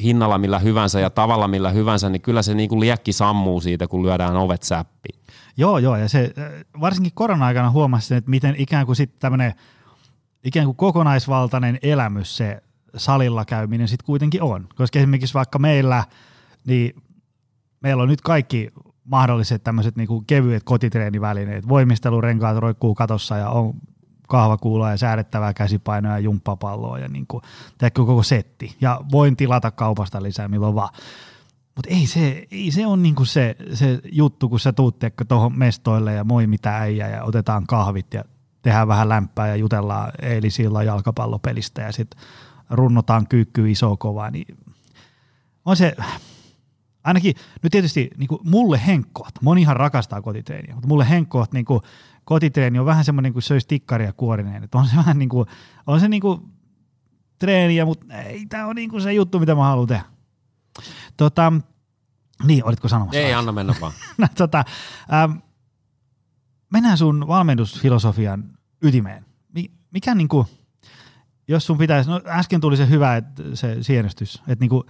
hinnalla 0.02 0.38
millä 0.38 0.59
hyvänsä 0.59 1.00
ja 1.00 1.11
tavalla 1.11 1.49
millä 1.49 1.71
hyvänsä, 1.71 2.11
niin 2.11 2.23
kyllä 2.23 2.43
se 2.43 2.55
niinku 2.55 2.81
liekki 2.81 3.12
sammuu 3.12 3.61
siitä, 3.61 3.88
kun 3.88 4.02
lyödään 4.02 4.37
ovet 4.37 4.62
säppiin. 4.62 5.21
Joo, 5.57 5.78
joo, 5.78 5.97
ja 5.97 6.09
se 6.09 6.33
varsinkin 6.81 7.12
korona-aikana 7.14 7.71
huomasin, 7.71 8.17
että 8.17 8.31
miten 8.31 8.55
ikään 8.59 8.87
kuin 8.87 8.97
sitten 8.97 9.21
tämmöinen 9.21 9.55
ikään 10.45 10.67
kuin 10.67 10.76
kokonaisvaltainen 10.76 11.78
elämys, 11.83 12.37
se 12.37 12.62
salilla 12.97 13.45
käyminen 13.45 13.88
sitten 13.88 14.07
kuitenkin 14.07 14.43
on. 14.43 14.69
Koska 14.76 14.99
esimerkiksi 14.99 15.35
vaikka 15.35 15.59
meillä, 15.59 16.05
niin 16.67 17.02
meillä 17.81 18.02
on 18.02 18.09
nyt 18.09 18.21
kaikki 18.21 18.71
mahdolliset 19.05 19.62
tämmöiset 19.62 19.97
niinku 19.97 20.25
kevyet 20.26 20.62
kotitreenivälineet. 20.64 21.69
Voimistelurenkaat 21.69 22.57
roikkuu 22.57 22.95
katossa 22.95 23.37
ja 23.37 23.49
on 23.49 23.75
kahvakuuloa 24.28 24.90
ja 24.90 24.97
säädettävää 24.97 25.54
käsipainoa 25.54 26.12
ja 26.12 26.18
jumppapalloa 26.18 26.99
ja 26.99 27.08
niinku, 27.08 27.42
koko 27.94 28.23
setti. 28.23 28.76
Ja 28.80 29.00
voin 29.12 29.37
tilata 29.37 29.70
kaupasta 29.70 30.23
lisää 30.23 30.49
milloin 30.49 30.75
vaan. 30.75 30.94
Mutta 31.76 31.94
ei 31.94 32.06
se, 32.06 32.47
ei 32.50 32.70
se 32.70 32.87
ole 32.87 32.97
niinku 32.97 33.25
se, 33.25 33.56
se 33.75 34.00
juttu, 34.12 34.49
kun 34.49 34.61
sä 34.61 34.73
tuut 34.73 34.97
tuohon 35.28 35.58
mestoille 35.58 36.14
ja 36.14 36.25
moi 36.25 36.47
mitä 36.47 36.76
äijä 36.76 37.08
ja 37.08 37.25
otetaan 37.25 37.66
kahvit 37.66 38.14
ja 38.14 38.25
tehdään 38.62 38.88
vähän 38.88 39.08
lämpää 39.08 39.49
ja 39.49 39.56
jutellaan 39.56 40.12
eilisillä 40.23 40.82
jalkapallopelistä 40.82 41.82
ja 41.82 41.92
sitten 41.92 42.20
runnotaan 42.70 43.26
kyykky 43.26 43.70
iso 43.70 43.97
kovaa, 43.97 44.30
niin 44.30 44.56
on 45.64 45.76
se, 45.76 45.97
ainakin 47.04 47.35
nyt 47.62 47.70
tietysti 47.70 48.11
niin 48.16 48.28
kuin 48.28 48.40
mulle 48.44 48.80
henkkoht, 48.87 49.35
monihan 49.42 49.76
rakastaa 49.76 50.23
kotitreeniä, 50.23 50.75
mutta 50.75 50.88
mulle 50.88 51.08
henkkoht 51.08 51.52
niin 51.52 51.64
kuin 51.64 51.80
kotitreeni 52.28 52.78
on 52.78 52.87
vähän 52.87 53.04
semmoinen 53.04 53.32
kuin 53.32 53.42
söisi 53.42 53.68
tikkaria 53.68 54.12
kuorineen, 54.12 54.64
että 54.64 54.78
on 54.78 54.87
se 54.87 54.97
vähän 54.97 55.18
niin 55.18 55.28
kuin, 55.28 55.49
on 55.87 56.00
se 56.00 56.08
niin 56.08 56.20
kuin 56.20 56.40
treeniä, 57.38 57.85
mutta 57.85 58.14
ei 58.14 58.47
tämä 58.47 58.66
on 58.66 58.76
niin 58.76 58.90
kuin 58.90 59.02
se 59.02 59.12
juttu, 59.12 59.38
mitä 59.38 59.54
mä 59.54 59.64
haluan 59.64 59.88
tehdä. 59.88 60.04
Tota, 61.16 61.52
niin, 62.44 62.64
olitko 62.64 62.88
sanomassa? 62.88 63.20
Ei, 63.20 63.35
anna 63.35 63.52
mennä 63.52 63.75
vaan. 63.80 63.92
No, 64.18 64.26
tota, 64.35 64.64
ähm, 65.12 65.32
mennään 66.73 66.99
sun 66.99 67.25
valmennusfilosofian 67.28 68.44
ytimeen. 68.82 69.25
Mikä 69.90 70.14
niin 70.14 70.28
kuin, 70.28 70.47
jos 71.49 71.66
sun 71.66 71.78
pitäisi, 71.78 72.11
no 72.11 72.20
äsken 72.26 72.61
tuli 72.61 72.76
se 72.76 72.88
hyvä 72.88 73.16
että 73.16 73.42
se 73.54 73.82
sienestys, 73.82 74.42
että 74.49 74.62
niin 74.62 74.70
kuin, 74.70 74.82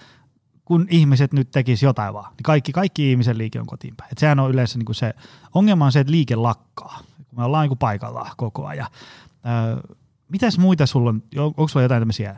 kun 0.64 0.86
ihmiset 0.90 1.32
nyt 1.32 1.50
tekisi 1.50 1.86
jotain 1.86 2.14
vaan, 2.14 2.30
niin 2.30 2.42
kaikki, 2.42 2.72
kaikki 2.72 3.10
ihmisen 3.10 3.38
liike 3.38 3.60
on 3.60 3.66
kotiin 3.66 3.96
päin. 3.96 4.12
Et 4.12 4.18
sehän 4.18 4.40
on 4.40 4.50
yleensä 4.50 4.78
niin 4.78 4.86
kuin 4.86 4.96
se, 4.96 5.14
ongelma 5.54 5.84
on 5.84 5.92
se, 5.92 6.00
että 6.00 6.12
liike 6.12 6.36
lakkaa, 6.36 7.00
kun 7.28 7.38
me 7.38 7.44
ollaan 7.44 7.62
niin 7.62 7.70
kuin 7.70 7.78
paikallaan 7.78 8.30
koko 8.36 8.66
ajan. 8.66 8.86
Öö, 9.46 9.94
mitäs 10.28 10.58
muita 10.58 10.86
sulla 10.86 11.10
on, 11.10 11.22
onko 11.36 11.68
sulla 11.68 11.82
jotain 11.82 12.00
tämmöisiä 12.00 12.36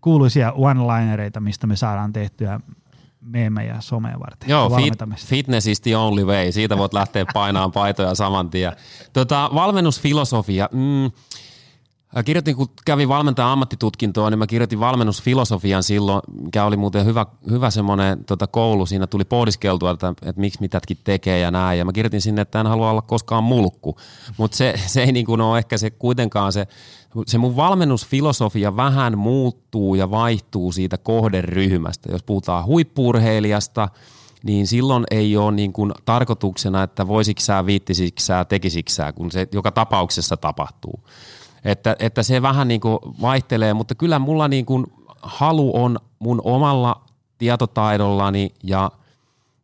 kuuluisia 0.00 0.52
one-linereita, 0.52 1.40
mistä 1.40 1.66
me 1.66 1.76
saadaan 1.76 2.12
tehtyä 2.12 2.60
meemejä 3.20 3.76
somea 3.80 4.20
varten. 4.20 4.50
Joo, 4.50 4.70
fit, 4.70 4.94
fitness 5.26 5.66
is 5.66 5.80
the 5.80 5.96
only 5.96 6.24
way. 6.24 6.52
Siitä 6.52 6.78
voit 6.78 6.92
lähteä 6.92 7.24
painaan 7.34 7.72
paitoja 7.72 8.14
saman 8.14 8.50
tien. 8.50 8.72
Tota, 9.12 9.50
valmennusfilosofia. 9.54 10.68
Mm, 10.72 11.10
Kirjoitin, 12.24 12.56
kun 12.56 12.68
kävin 12.84 13.08
valmentajan 13.08 13.50
ammattitutkintoa, 13.50 14.30
niin 14.30 14.38
mä 14.38 14.46
kirjoitin 14.46 14.80
valmennusfilosofian 14.80 15.82
silloin, 15.82 16.22
mikä 16.42 16.64
oli 16.64 16.76
muuten 16.76 17.04
hyvä, 17.04 17.26
hyvä 17.50 17.70
semmoinen 17.70 18.24
tota, 18.24 18.46
koulu. 18.46 18.86
Siinä 18.86 19.06
tuli 19.06 19.24
pohdiskeltua, 19.24 19.90
että, 19.90 20.08
että 20.08 20.40
miksi 20.40 20.60
mitätkin 20.60 20.98
tekee 21.04 21.38
ja 21.38 21.50
näin. 21.50 21.78
Ja 21.78 21.84
mä 21.84 21.92
kirjoitin 21.92 22.20
sinne, 22.20 22.42
että 22.42 22.60
en 22.60 22.66
halua 22.66 22.90
olla 22.90 23.02
koskaan 23.02 23.44
mulkku. 23.44 23.96
Mutta 24.36 24.56
se, 24.56 24.74
se 24.86 25.02
ei 25.02 25.12
niin 25.12 25.40
ole 25.40 25.58
ehkä 25.58 25.78
se 25.78 25.90
kuitenkaan 25.90 26.52
se, 26.52 26.66
se 27.26 27.38
mun 27.38 27.56
valmennusfilosofia 27.56 28.76
vähän 28.76 29.18
muuttuu 29.18 29.94
ja 29.94 30.10
vaihtuu 30.10 30.72
siitä 30.72 30.98
kohderyhmästä. 30.98 32.12
Jos 32.12 32.22
puhutaan 32.22 32.64
huippuurheilijasta, 32.64 33.88
niin 34.42 34.66
silloin 34.66 35.04
ei 35.10 35.36
ole 35.36 35.52
niin 35.52 35.72
kuin 35.72 35.92
tarkoituksena, 36.04 36.82
että 36.82 37.08
voisitko 37.08 37.40
sä, 37.40 37.66
viittisikö 37.66 38.20
sä, 38.20 38.44
tekisikö 38.44 38.92
sä, 38.92 39.12
kun 39.12 39.30
se 39.30 39.48
joka 39.52 39.70
tapauksessa 39.72 40.36
tapahtuu. 40.36 41.00
Että, 41.64 41.96
että 41.98 42.22
se 42.22 42.42
vähän 42.42 42.68
niin 42.68 42.80
kuin 42.80 42.98
vaihtelee, 43.22 43.74
mutta 43.74 43.94
kyllä 43.94 44.18
mulla 44.18 44.48
niin 44.48 44.66
kuin 44.66 44.86
halu 45.22 45.82
on 45.82 45.98
mun 46.18 46.40
omalla 46.44 47.04
tietotaidollani 47.38 48.50
ja, 48.62 48.90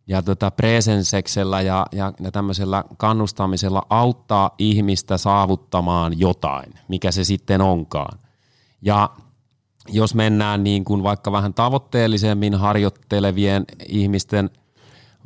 ja 0.07 0.23
tota 0.23 0.51
presenseksellä 0.51 1.61
ja, 1.61 1.87
ja, 1.93 2.13
ja 2.21 2.33
tämmöisellä 2.33 2.85
kannustamisella 2.97 3.83
auttaa 3.91 4.51
ihmistä 4.59 5.19
saavuttamaan 5.19 6.19
jotain, 6.19 6.75
mikä 6.89 7.11
se 7.11 7.25
sitten 7.25 7.61
onkaan. 7.61 8.19
Ja 8.83 9.11
jos 9.89 10.15
mennään 10.15 10.65
niin 10.65 10.85
kuin 10.85 11.03
vaikka 11.03 11.33
vähän 11.33 11.55
tavoitteellisemmin 11.55 12.55
harjoittelevien 12.55 13.65
ihmisten 13.89 14.51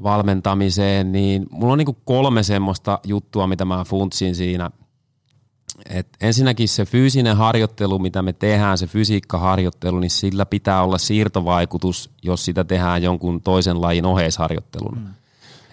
valmentamiseen, 0.02 1.12
niin 1.12 1.46
mulla 1.50 1.72
on 1.72 1.78
niin 1.78 1.86
kuin 1.86 1.98
kolme 2.04 2.42
semmoista 2.42 2.98
juttua, 3.04 3.46
mitä 3.46 3.64
mä 3.64 3.84
funtsin 3.84 4.34
siinä– 4.34 4.70
et 5.90 6.08
ensinnäkin 6.20 6.68
se 6.68 6.84
fyysinen 6.84 7.36
harjoittelu, 7.36 7.98
mitä 7.98 8.22
me 8.22 8.32
tehdään, 8.32 8.78
se 8.78 8.86
fysiikkaharjoittelu, 8.86 9.98
niin 9.98 10.10
sillä 10.10 10.46
pitää 10.46 10.82
olla 10.82 10.98
siirtovaikutus, 10.98 12.10
jos 12.22 12.44
sitä 12.44 12.64
tehdään 12.64 13.02
jonkun 13.02 13.42
toisen 13.42 13.80
lajin 13.80 14.06
oheisharjoittelun. 14.06 14.98
Mm. 14.98 15.06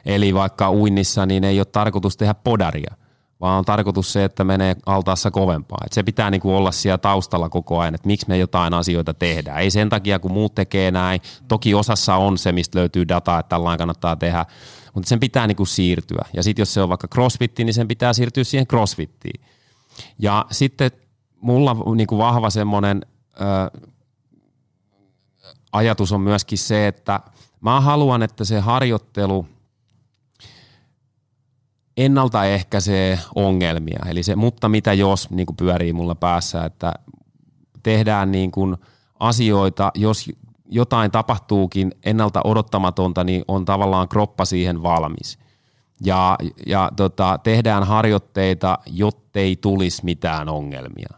Eli 0.06 0.34
vaikka 0.34 0.72
uinnissa, 0.72 1.26
niin 1.26 1.44
ei 1.44 1.60
ole 1.60 1.66
tarkoitus 1.66 2.18
tehdä 2.18 2.34
podaria, 2.34 2.96
vaan 3.42 3.58
on 3.58 3.66
tarkoitus 3.66 4.14
se, 4.14 4.24
että 4.24 4.44
menee 4.44 4.76
altaassa 4.86 5.32
kovempaa. 5.32 5.78
Et 5.86 5.94
se 5.94 6.04
pitää 6.04 6.32
niinku 6.32 6.56
olla 6.56 6.72
siellä 6.72 6.98
taustalla 6.98 7.50
koko 7.50 7.80
ajan, 7.80 7.96
että 7.96 8.08
miksi 8.08 8.28
me 8.28 8.38
jotain 8.38 8.74
asioita 8.74 9.14
tehdään. 9.14 9.60
Ei 9.60 9.72
sen 9.72 9.90
takia, 9.90 10.20
kun 10.20 10.32
muut 10.32 10.56
tekee 10.56 10.92
näin. 10.92 11.22
Toki 11.48 11.74
osassa 11.74 12.16
on 12.16 12.38
se, 12.38 12.52
mistä 12.52 12.80
löytyy 12.80 13.08
dataa, 13.08 13.40
että 13.40 13.50
tällainen 13.50 13.78
kannattaa 13.78 14.16
tehdä, 14.16 14.46
mutta 14.94 15.10
sen 15.10 15.20
pitää 15.20 15.48
niinku 15.48 15.66
siirtyä. 15.66 16.26
Ja 16.34 16.44
sitten 16.44 16.62
jos 16.62 16.74
se 16.74 16.82
on 16.82 16.90
vaikka 16.90 17.08
crossfitti, 17.08 17.64
niin 17.64 17.74
sen 17.74 17.88
pitää 17.88 18.14
siirtyä 18.14 18.44
siihen 18.44 18.68
crossfittiin. 18.68 19.42
Ja 20.20 20.46
sitten 20.52 20.92
mulla 21.42 21.96
niin 21.96 22.08
kuin 22.08 22.20
vahva 22.20 22.50
semmoinen 22.50 23.06
ö, 23.42 23.88
ajatus 25.72 26.12
on 26.12 26.22
myöskin 26.22 26.58
se, 26.58 26.88
että 26.88 27.20
mä 27.62 27.82
haluan, 27.82 28.24
että 28.24 28.46
se 28.46 28.60
harjoittelu 28.60 29.48
ennaltaehkäisee 31.98 33.20
ongelmia. 33.36 34.00
Eli 34.10 34.24
se 34.24 34.36
mutta 34.36 34.70
mitä 34.70 34.94
jos 34.94 35.30
niin 35.30 35.46
kuin 35.46 35.58
pyörii 35.58 35.94
mulla 35.94 36.16
päässä, 36.16 36.66
että 36.66 36.94
tehdään 37.84 38.32
niin 38.32 38.52
kuin 38.52 38.78
asioita, 39.20 39.92
jos 39.96 40.32
jotain 40.66 41.12
tapahtuukin 41.12 41.92
ennalta 42.06 42.42
odottamatonta, 42.44 43.24
niin 43.24 43.44
on 43.48 43.66
tavallaan 43.66 44.08
kroppa 44.10 44.46
siihen 44.46 44.84
valmis 44.84 45.45
ja, 46.04 46.38
ja 46.66 46.92
tota, 46.96 47.40
tehdään 47.44 47.84
harjoitteita, 47.84 48.80
jottei 48.86 49.56
tulisi 49.56 50.06
mitään 50.06 50.50
ongelmia. 50.50 51.10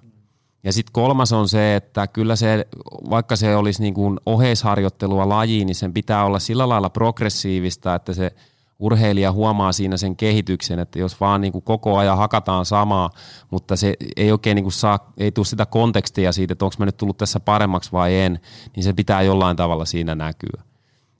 Ja 0.63 0.73
sitten 0.73 0.93
kolmas 0.93 1.33
on 1.33 1.49
se, 1.49 1.75
että 1.75 2.07
kyllä 2.07 2.35
se, 2.35 2.67
vaikka 3.09 3.35
se 3.35 3.55
olisi 3.55 3.81
niin 3.81 3.93
kuin 3.93 4.19
oheisharjoittelua 4.25 5.29
lajiin, 5.29 5.65
niin 5.65 5.75
sen 5.75 5.93
pitää 5.93 6.25
olla 6.25 6.39
sillä 6.39 6.69
lailla 6.69 6.89
progressiivista, 6.89 7.95
että 7.95 8.13
se 8.13 8.31
urheilija 8.79 9.31
huomaa 9.31 9.71
siinä 9.71 9.97
sen 9.97 10.15
kehityksen, 10.15 10.79
että 10.79 10.99
jos 10.99 11.19
vaan 11.19 11.41
niin 11.41 11.53
kuin 11.53 11.63
koko 11.63 11.97
ajan 11.97 12.17
hakataan 12.17 12.65
samaa, 12.65 13.09
mutta 13.51 13.75
se 13.75 13.93
ei 14.17 14.31
oikein 14.31 14.55
niin 14.55 14.63
kuin 14.63 14.73
saa, 14.73 15.11
ei 15.17 15.31
tule 15.31 15.45
sitä 15.45 15.65
kontekstia 15.65 16.31
siitä, 16.31 16.51
että 16.51 16.65
onko 16.65 16.75
mä 16.79 16.85
nyt 16.85 16.97
tullut 16.97 17.17
tässä 17.17 17.39
paremmaksi 17.39 17.91
vai 17.91 18.19
en, 18.19 18.39
niin 18.75 18.83
se 18.83 18.93
pitää 18.93 19.21
jollain 19.21 19.57
tavalla 19.57 19.85
siinä 19.85 20.15
näkyä. 20.15 20.61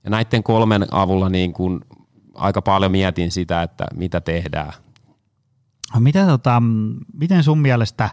Ja 0.03 0.09
näiden 0.09 0.43
kolmen 0.43 0.87
avulla 0.91 1.29
niin 1.29 1.53
kuin 1.53 1.81
aika 2.37 2.61
paljon 2.61 2.91
mietin 2.91 3.31
sitä, 3.31 3.63
että 3.63 3.85
mitä 3.95 4.21
tehdään. 4.21 4.73
Mitä, 5.99 6.25
tota, 6.25 6.61
miten 7.13 7.43
sun 7.43 7.59
mielestä 7.59 8.09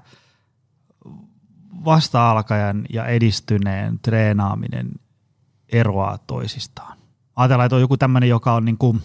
vasta-alkajan 1.85 2.85
ja 2.93 3.07
edistyneen 3.07 3.99
treenaaminen 3.99 4.91
eroaa 5.73 6.19
toisistaan? 6.19 6.99
Ajatellaan, 7.37 7.67
että 7.67 7.77
on 7.77 7.81
joku 7.81 7.97
tämmöinen, 7.97 8.29
joka 8.29 8.55
on 8.55 8.65
niin 8.65 8.79
kuin, 8.79 9.03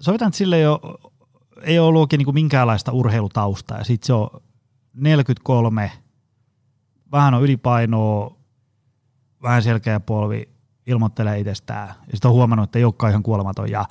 sovitaan, 0.00 0.28
että 0.28 0.38
sille 0.38 0.56
ei 0.56 0.66
ole, 0.66 0.80
ei 1.62 1.78
ole 1.78 1.88
ollut 1.88 2.00
oikein 2.00 2.18
niin 2.18 2.24
kuin 2.24 2.34
minkäänlaista 2.34 2.92
urheilutaustaa 2.92 3.78
ja 3.78 3.84
sitten 3.84 4.06
se 4.06 4.12
on 4.12 4.28
43, 4.94 5.92
vähän 7.12 7.34
on 7.34 7.42
ylipainoa, 7.42 8.36
vähän 9.42 9.62
selkeä 9.62 10.00
polvi, 10.00 10.53
ilmoittelee 10.86 11.38
itsestään. 11.38 11.88
Ja 11.88 12.12
sitten 12.12 12.28
on 12.28 12.34
huomannut, 12.34 12.64
että 12.64 12.78
ei 12.78 12.84
olekaan 12.84 13.10
ihan 13.10 13.22
kuolematon 13.22 13.70
ja 13.70 13.84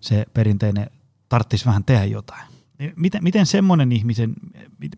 se 0.00 0.26
perinteinen 0.34 0.90
tarvitsisi 1.28 1.66
vähän 1.66 1.84
tehdä 1.84 2.04
jotain. 2.04 2.46
Niin 2.78 2.92
miten, 2.96 3.24
miten 3.24 3.46
semmoinen 3.46 3.92
ihmisen, 3.92 4.34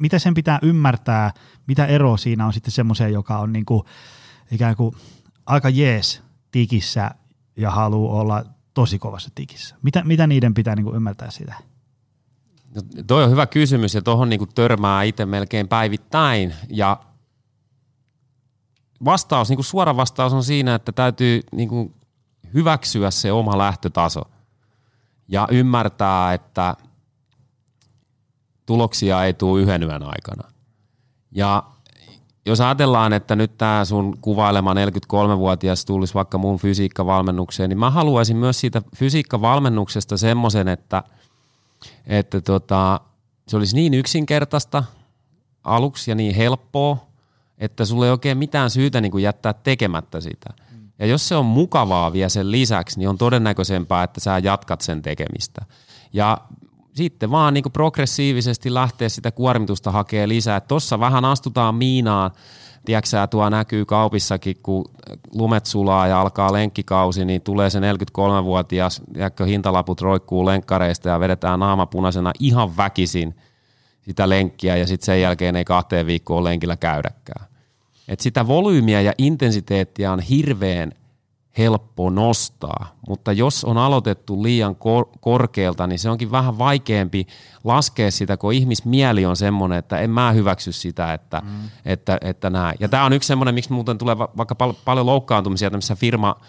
mitä 0.00 0.18
sen 0.18 0.34
pitää 0.34 0.58
ymmärtää, 0.62 1.32
mitä 1.66 1.86
ero 1.86 2.16
siinä 2.16 2.46
on 2.46 2.52
sitten 2.52 2.72
semmoiseen, 2.72 3.12
joka 3.12 3.38
on 3.38 3.52
niinku 3.52 3.84
ikään 4.50 4.76
kuin 4.76 4.94
aika 5.46 5.68
jees 5.68 6.22
tikissä 6.50 7.10
ja 7.56 7.70
haluaa 7.70 8.20
olla 8.20 8.44
tosi 8.74 8.98
kovassa 8.98 9.30
tikissä. 9.34 9.76
Mitä, 9.82 10.02
mitä 10.04 10.26
niiden 10.26 10.54
pitää 10.54 10.76
niinku 10.76 10.94
ymmärtää 10.94 11.30
sitä? 11.30 11.54
No, 12.74 12.82
toi 13.06 13.24
on 13.24 13.30
hyvä 13.30 13.46
kysymys 13.46 13.94
ja 13.94 14.02
tuohon 14.02 14.28
niinku 14.28 14.46
törmää 14.46 15.02
itse 15.02 15.26
melkein 15.26 15.68
päivittäin 15.68 16.54
ja 16.68 17.00
vastaus, 19.04 19.48
niin 19.48 19.56
kuin 19.56 19.64
suora 19.64 19.96
vastaus 19.96 20.32
on 20.32 20.44
siinä, 20.44 20.74
että 20.74 20.92
täytyy 20.92 21.40
niin 21.52 21.68
kuin 21.68 21.94
hyväksyä 22.54 23.10
se 23.10 23.32
oma 23.32 23.58
lähtötaso 23.58 24.22
ja 25.28 25.48
ymmärtää, 25.50 26.34
että 26.34 26.76
tuloksia 28.66 29.24
ei 29.24 29.34
tule 29.34 29.60
yhden 29.60 29.82
yön 29.82 30.02
aikana. 30.02 30.48
Ja 31.30 31.62
jos 32.46 32.60
ajatellaan, 32.60 33.12
että 33.12 33.36
nyt 33.36 33.58
tämä 33.58 33.84
sun 33.84 34.18
kuvailema 34.20 34.74
43-vuotias 34.74 35.84
tulisi 35.84 36.14
vaikka 36.14 36.38
mun 36.38 36.58
fysiikkavalmennukseen, 36.58 37.70
niin 37.70 37.78
mä 37.78 37.90
haluaisin 37.90 38.36
myös 38.36 38.60
siitä 38.60 38.82
fysiikkavalmennuksesta 38.96 40.16
semmoisen, 40.16 40.68
että, 40.68 41.02
että 42.06 42.40
tota, 42.40 43.00
se 43.48 43.56
olisi 43.56 43.76
niin 43.76 43.94
yksinkertaista 43.94 44.84
aluksi 45.64 46.10
ja 46.10 46.14
niin 46.14 46.34
helppoa, 46.34 47.07
että 47.58 47.84
sulla 47.84 48.04
ei 48.04 48.10
oikein 48.10 48.38
mitään 48.38 48.70
syytä 48.70 49.00
niin 49.00 49.12
kuin 49.12 49.24
jättää 49.24 49.52
tekemättä 49.52 50.20
sitä. 50.20 50.50
Ja 50.98 51.06
jos 51.06 51.28
se 51.28 51.36
on 51.36 51.44
mukavaa 51.46 52.12
vielä 52.12 52.28
sen 52.28 52.50
lisäksi, 52.50 52.98
niin 52.98 53.08
on 53.08 53.18
todennäköisempää, 53.18 54.02
että 54.02 54.20
sä 54.20 54.38
jatkat 54.38 54.80
sen 54.80 55.02
tekemistä. 55.02 55.64
Ja 56.12 56.38
sitten 56.94 57.30
vaan 57.30 57.54
niin 57.54 57.62
kuin 57.62 57.72
progressiivisesti 57.72 58.74
lähteä 58.74 59.08
sitä 59.08 59.30
kuormitusta 59.30 59.90
hakee 59.90 60.28
lisää. 60.28 60.60
Tuossa 60.60 61.00
vähän 61.00 61.24
astutaan 61.24 61.74
miinaan, 61.74 62.30
tiedätkö 62.84 63.26
tuo 63.30 63.48
näkyy 63.48 63.84
kaupissakin, 63.84 64.56
kun 64.62 64.84
lumet 65.34 65.66
sulaa 65.66 66.06
ja 66.06 66.20
alkaa 66.20 66.52
lenkkikausi, 66.52 67.24
niin 67.24 67.42
tulee 67.42 67.70
se 67.70 67.80
43-vuotias, 67.80 69.02
tiedätkö, 69.12 69.44
hintalaput 69.44 70.00
roikkuu 70.00 70.46
lenkkareista 70.46 71.08
ja 71.08 71.20
vedetään 71.20 71.60
naamapunaisena 71.60 72.32
ihan 72.40 72.76
väkisin 72.76 73.34
sitä 74.08 74.28
lenkkiä 74.28 74.76
ja 74.76 74.86
sitten 74.86 75.06
sen 75.06 75.20
jälkeen 75.20 75.56
ei 75.56 75.64
kahteen 75.64 76.06
viikkoon 76.06 76.44
lenkillä 76.44 76.76
käydäkään. 76.76 77.46
Et 78.08 78.20
sitä 78.20 78.46
volyymiä 78.46 79.00
ja 79.00 79.12
intensiteettiä 79.18 80.12
on 80.12 80.20
hirveän 80.20 80.92
helppo 81.58 82.10
nostaa, 82.10 82.96
mutta 83.08 83.32
jos 83.32 83.64
on 83.64 83.78
aloitettu 83.78 84.42
liian 84.42 84.76
kor- 84.76 85.08
korkealta, 85.20 85.86
niin 85.86 85.98
se 85.98 86.10
onkin 86.10 86.30
vähän 86.30 86.58
vaikeampi 86.58 87.26
laskea 87.64 88.10
sitä, 88.10 88.36
kun 88.36 88.52
ihmismieli 88.52 89.26
on 89.26 89.36
semmoinen, 89.36 89.78
että 89.78 89.98
en 89.98 90.10
mä 90.10 90.32
hyväksy 90.32 90.72
sitä, 90.72 91.14
että, 91.14 91.42
mm. 91.44 91.50
että, 91.84 92.18
että 92.20 92.50
näin. 92.50 92.76
Ja 92.80 92.88
tämä 92.88 93.04
on 93.04 93.12
yksi 93.12 93.26
semmoinen, 93.26 93.54
miksi 93.54 93.72
muuten 93.72 93.98
tulee 93.98 94.18
vaikka 94.18 94.54
pal- 94.54 94.74
paljon 94.84 95.06
loukkaantumisia 95.06 95.70
tämmöisessä 95.70 95.96
firma 95.96 96.40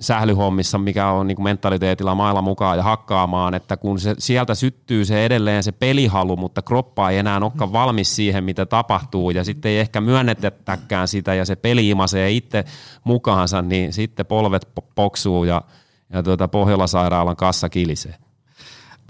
sählyhommissa, 0.00 0.78
mikä 0.78 1.10
on 1.10 1.26
niin 1.26 1.42
mentaliteetilla 1.42 2.14
mailla 2.14 2.42
mukaan 2.42 2.76
ja 2.76 2.82
hakkaamaan, 2.82 3.54
että 3.54 3.76
kun 3.76 3.98
se, 3.98 4.14
sieltä 4.18 4.54
syttyy 4.54 5.04
se 5.04 5.26
edelleen 5.26 5.62
se 5.62 5.72
pelihalu, 5.72 6.36
mutta 6.36 6.62
kroppa 6.62 7.10
ei 7.10 7.18
enää 7.18 7.36
olekaan 7.36 7.72
valmis 7.72 8.16
siihen, 8.16 8.44
mitä 8.44 8.66
tapahtuu 8.66 9.30
ja 9.30 9.44
sitten 9.44 9.70
ei 9.70 9.78
ehkä 9.78 10.00
myönnetäkään 10.00 11.08
sitä 11.08 11.34
ja 11.34 11.44
se 11.44 11.56
peli 11.56 11.88
imasee 11.88 12.30
itse 12.30 12.64
mukaansa, 13.04 13.62
niin 13.62 13.92
sitten 13.92 14.26
polvet 14.26 14.68
poksuu 14.94 15.44
ja, 15.44 15.62
ja 16.10 16.22
tuota 16.22 16.48
Pohjola-sairaalan 16.48 17.36
kassa 17.36 17.68
kilisee. 17.68 18.14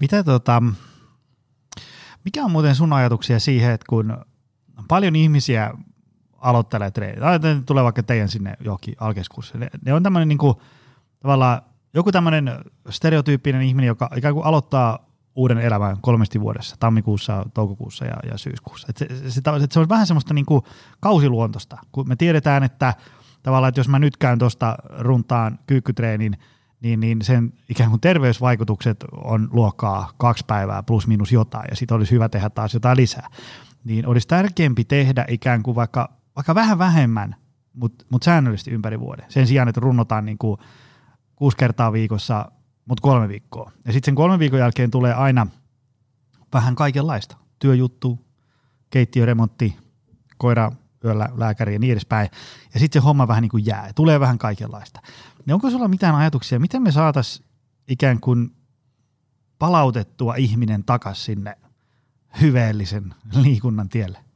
Mitä 0.01 0.23
tota, 0.23 0.63
mikä 2.25 2.45
on 2.45 2.51
muuten 2.51 2.75
sun 2.75 2.93
ajatuksia 2.93 3.39
siihen, 3.39 3.71
että 3.71 3.85
kun 3.89 4.17
paljon 4.87 5.15
ihmisiä 5.15 5.71
aloittelee 6.37 6.91
treenit, 6.91 7.65
tulee 7.65 7.83
vaikka 7.83 8.03
teidän 8.03 8.29
sinne 8.29 8.53
johonkin 8.59 8.95
alkeiskurssille, 8.99 9.69
ne 9.85 9.93
on 9.93 10.03
tämmöinen 10.03 10.27
niin 10.27 10.37
kuin, 10.37 10.55
tavallaan 11.19 11.61
joku 11.93 12.11
tämmöinen 12.11 12.51
stereotyyppinen 12.89 13.61
ihminen, 13.61 13.87
joka 13.87 14.09
ikään 14.15 14.33
kuin 14.33 14.45
aloittaa 14.45 15.07
uuden 15.35 15.57
elämän 15.57 15.97
kolmesti 16.01 16.41
vuodessa, 16.41 16.75
tammikuussa, 16.79 17.45
toukokuussa 17.53 18.05
ja, 18.05 18.15
ja 18.31 18.37
syyskuussa. 18.37 18.87
Et 18.89 18.97
se, 18.97 19.07
se, 19.07 19.29
se, 19.29 19.41
se 19.71 19.79
on 19.79 19.89
vähän 19.89 20.07
semmoista 20.07 20.33
niin 20.33 20.45
kuin 20.45 20.61
kausiluontosta, 20.99 21.77
kun 21.91 22.07
me 22.07 22.15
tiedetään, 22.15 22.63
että 22.63 22.93
tavallaan, 23.43 23.69
että 23.69 23.79
jos 23.79 23.89
mä 23.89 23.99
nyt 23.99 24.17
käyn 24.17 24.39
tuosta 24.39 24.77
runtaan 24.99 25.59
kyykkytreenin, 25.67 26.37
niin, 26.81 26.99
niin 26.99 27.21
sen 27.21 27.53
ikään 27.69 27.89
kuin 27.89 28.01
terveysvaikutukset 28.01 29.05
on 29.23 29.49
luokkaa 29.51 30.11
kaksi 30.17 30.45
päivää 30.47 30.83
plus 30.83 31.07
minus 31.07 31.31
jotain, 31.31 31.65
ja 31.69 31.75
sitten 31.75 31.95
olisi 31.95 32.11
hyvä 32.11 32.29
tehdä 32.29 32.49
taas 32.49 32.73
jotain 32.73 32.97
lisää. 32.97 33.27
Niin 33.83 34.07
olisi 34.07 34.27
tärkeämpi 34.27 34.83
tehdä 34.85 35.25
ikään 35.27 35.63
kuin 35.63 35.75
vaikka, 35.75 36.16
vaikka 36.37 36.55
vähän 36.55 36.77
vähemmän, 36.77 37.35
mutta 37.73 38.05
mut 38.09 38.23
säännöllisesti 38.23 38.71
ympäri 38.71 38.99
vuoden. 38.99 39.25
Sen 39.29 39.47
sijaan, 39.47 39.67
että 39.67 39.81
runnotaan 39.81 40.25
niin 40.25 40.37
kuin 40.37 40.57
kuusi 41.35 41.57
kertaa 41.57 41.93
viikossa, 41.93 42.51
mutta 42.85 43.01
kolme 43.01 43.27
viikkoa. 43.27 43.71
Ja 43.85 43.93
sitten 43.93 44.11
sen 44.11 44.15
kolmen 44.15 44.39
viikon 44.39 44.59
jälkeen 44.59 44.91
tulee 44.91 45.13
aina 45.13 45.47
vähän 46.53 46.75
kaikenlaista. 46.75 47.37
Työjuttu, 47.59 48.25
keittiöremontti, 48.89 49.77
koira 50.37 50.71
yöllä 51.03 51.29
lääkäri 51.35 51.73
ja 51.73 51.79
niin 51.79 51.91
edespäin. 51.91 52.29
Ja 52.73 52.79
sitten 52.79 53.01
se 53.01 53.05
homma 53.05 53.27
vähän 53.27 53.41
niin 53.41 53.49
kuin 53.51 53.65
jää. 53.65 53.91
Tulee 53.95 54.19
vähän 54.19 54.37
kaikenlaista. 54.37 55.01
Niin 55.45 55.53
onko 55.53 55.69
sulla 55.69 55.87
mitään 55.87 56.15
ajatuksia, 56.15 56.59
miten 56.59 56.81
me 56.81 56.91
saataisiin 56.91 57.47
ikään 57.87 58.19
kuin 58.19 58.55
palautettua 59.59 60.35
ihminen 60.35 60.83
takaisin 60.83 61.25
sinne 61.25 61.57
hyveellisen 62.41 63.13
liikunnan 63.33 63.89
tielle? 63.89 64.26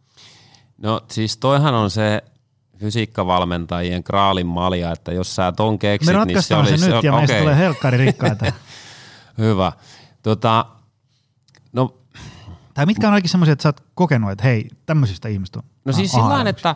No 0.84 1.02
siis 1.12 1.38
toihan 1.38 1.74
on 1.74 1.92
se 1.92 2.24
fysiikkavalmentajien 2.78 4.04
kraalin 4.04 4.48
malja, 4.48 4.92
että 4.92 5.12
jos 5.12 5.36
sä 5.36 5.52
ton 5.52 5.80
keksit, 5.80 6.14
Me 6.16 6.26
niin 6.26 6.44
se 6.44 6.56
olisi... 6.56 6.78
se 6.78 6.86
nyt 6.86 7.04
ja 7.04 7.12
okay. 7.12 7.22
meistä 7.22 7.40
tulee 7.40 7.58
helkkari 7.58 7.98
rikkaita. 7.98 8.46
Hyvä. 9.38 9.72
Tota, 10.24 10.66
no, 11.74 11.98
tai 12.74 12.86
mitkä 12.86 13.08
on 13.08 13.14
ainakin 13.14 13.30
semmoisia, 13.30 13.54
että 13.54 13.64
sä 13.64 13.70
oot 13.70 13.84
kokenut, 13.96 14.32
että 14.32 14.44
hei, 14.44 14.70
tämmöisistä 14.86 15.30
ihmistä 15.30 15.60
on 15.60 15.66
No 15.86 15.94
siis 15.94 16.12
sillä 16.12 16.50
että 16.50 16.76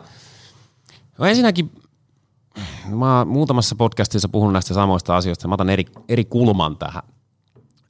no 1.18 1.26
ensinnäkin 1.26 1.72
mä 2.86 3.18
oon 3.18 3.28
muutamassa 3.28 3.76
podcastissa 3.76 4.28
puhunut 4.28 4.52
näistä 4.52 4.74
samoista 4.74 5.16
asioista, 5.16 5.48
mä 5.48 5.54
otan 5.54 5.70
eri, 5.70 5.84
eri 6.08 6.24
kulman 6.24 6.76
tähän. 6.76 7.02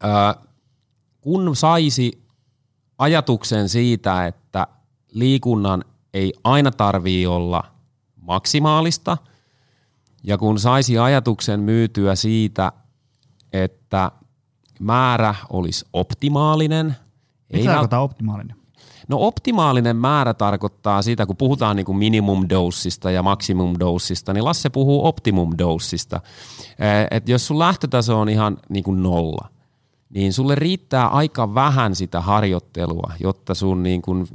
Öö, 0.05 0.45
kun 1.21 1.57
saisi 1.57 2.23
ajatuksen 2.99 3.69
siitä, 3.69 4.27
että 4.27 4.67
liikunnan 5.13 5.85
ei 6.17 6.33
aina 6.45 6.71
tarvii 6.71 7.27
olla– 7.27 7.65
maksimaalista. 8.27 9.17
Ja 10.25 10.39
kun 10.39 10.59
saisi 10.59 10.99
ajatuksen 10.99 11.61
myytyä 11.61 12.15
siitä, 12.15 12.73
että 13.53 14.13
määrä 14.81 15.35
olisi 15.51 15.85
optimaalinen. 15.93 16.87
Mitä 17.53 17.59
ei 17.59 17.65
tarkoittaa 17.65 18.03
optimaalinen? 18.03 18.57
No 19.09 19.17
optimaalinen 19.21 19.97
määrä 19.97 20.35
tarkoittaa 20.35 21.03
sitä, 21.03 21.27
kun 21.27 21.37
puhutaan 21.37 21.77
niin 21.77 21.87
kuin 21.87 21.99
minimum 21.99 22.47
dosista 22.49 23.11
ja 23.11 23.23
maximum 23.23 23.75
dosista, 23.81 24.33
niin 24.33 24.45
Lasse 24.45 24.71
puhuu 24.71 25.07
optimum 25.07 25.55
dosista. 25.59 26.21
Et 27.11 27.29
jos 27.29 27.47
sun 27.47 27.59
lähtötaso 27.59 28.21
on 28.21 28.29
ihan 28.29 28.57
niin 28.69 28.85
kuin 28.85 29.03
nolla, 29.03 29.49
niin 30.11 30.33
sulle 30.33 30.55
riittää 30.55 31.09
aika 31.09 31.55
vähän 31.55 31.95
sitä 31.95 32.21
harjoittelua, 32.21 33.13
jotta 33.21 33.55
sun 33.55 33.83
niin 33.83 34.03
kuin 34.03 34.29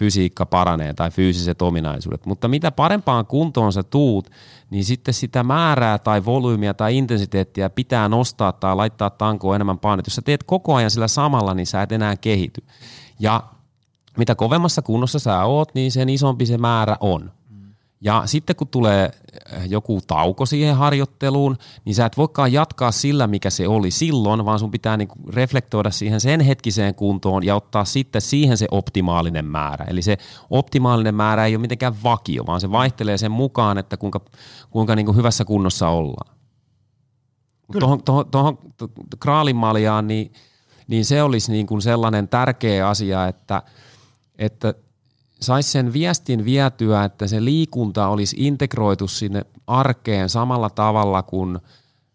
fysiikka 0.00 0.46
paranee 0.46 0.94
tai 0.94 1.10
fyysiset 1.10 1.62
ominaisuudet. 1.62 2.26
Mutta 2.26 2.48
mitä 2.48 2.70
parempaan 2.70 3.26
kuntoon 3.26 3.72
sä 3.72 3.82
tuut, 3.82 4.30
niin 4.70 4.84
sitten 4.84 5.14
sitä 5.14 5.42
määrää 5.42 5.98
tai 5.98 6.24
volyymiä 6.24 6.74
tai 6.74 6.96
intensiteettiä 6.96 7.70
pitää 7.70 8.08
nostaa 8.08 8.52
tai 8.52 8.76
laittaa 8.76 9.10
tankoon 9.10 9.54
enemmän 9.54 9.78
painet. 9.78 10.06
Jos 10.06 10.14
sä 10.14 10.22
teet 10.22 10.42
koko 10.42 10.74
ajan 10.74 10.90
sillä 10.90 11.08
samalla, 11.08 11.54
niin 11.54 11.66
sä 11.66 11.82
et 11.82 11.92
enää 11.92 12.16
kehity. 12.16 12.64
Ja 13.18 13.42
mitä 14.18 14.34
kovemmassa 14.34 14.82
kunnossa 14.82 15.18
sä 15.18 15.44
oot, 15.44 15.74
niin 15.74 15.92
sen 15.92 16.08
isompi 16.08 16.46
se 16.46 16.58
määrä 16.58 16.96
on. 17.00 17.32
Ja 18.00 18.22
sitten 18.26 18.56
kun 18.56 18.68
tulee 18.68 19.10
eh, 19.52 19.62
joku 19.66 20.00
tauko 20.06 20.46
siihen 20.46 20.76
harjoitteluun, 20.76 21.56
niin 21.84 21.94
sä 21.94 22.06
et 22.06 22.16
voikaan 22.16 22.52
jatkaa 22.52 22.92
sillä, 22.92 23.26
mikä 23.26 23.50
se 23.50 23.68
oli 23.68 23.90
silloin, 23.90 24.44
vaan 24.44 24.58
sun 24.58 24.70
pitää 24.70 24.96
niinku 24.96 25.14
reflektoida 25.28 25.90
siihen 25.90 26.20
sen 26.20 26.40
hetkiseen 26.40 26.94
kuntoon 26.94 27.46
ja 27.46 27.56
ottaa 27.56 27.84
sitten 27.84 28.20
siihen 28.22 28.58
se 28.58 28.66
optimaalinen 28.70 29.44
määrä. 29.44 29.84
Eli 29.88 30.02
se 30.02 30.18
optimaalinen 30.50 31.14
määrä 31.14 31.46
ei 31.46 31.54
ole 31.56 31.60
mitenkään 31.60 32.02
vakio, 32.04 32.46
vaan 32.46 32.60
se 32.60 32.70
vaihtelee 32.70 33.18
sen 33.18 33.32
mukaan, 33.32 33.78
että 33.78 33.96
kuinka, 33.96 34.20
kuinka 34.70 34.96
niinku 34.96 35.12
hyvässä 35.12 35.44
kunnossa 35.44 35.88
ollaan. 35.88 36.36
Tuohon, 37.80 38.02
tuohon, 38.02 38.26
tuohon 38.30 38.58
kraalimaljaan, 39.20 40.06
niin, 40.06 40.32
niin 40.88 41.04
se 41.04 41.22
olisi 41.22 41.52
niin 41.52 41.66
kuin 41.66 41.82
sellainen 41.82 42.28
tärkeä 42.28 42.88
asia, 42.88 43.28
että, 43.28 43.62
että– 44.38 44.74
saisi 45.42 45.70
sen 45.70 45.92
viestin 45.92 46.44
vietyä, 46.44 47.04
että 47.04 47.26
se 47.26 47.44
liikunta 47.44 48.08
olisi 48.08 48.36
integroitu 48.38 49.08
sinne 49.08 49.42
arkeen 49.66 50.28
samalla 50.28 50.70
tavalla 50.70 51.22
kuin 51.22 51.58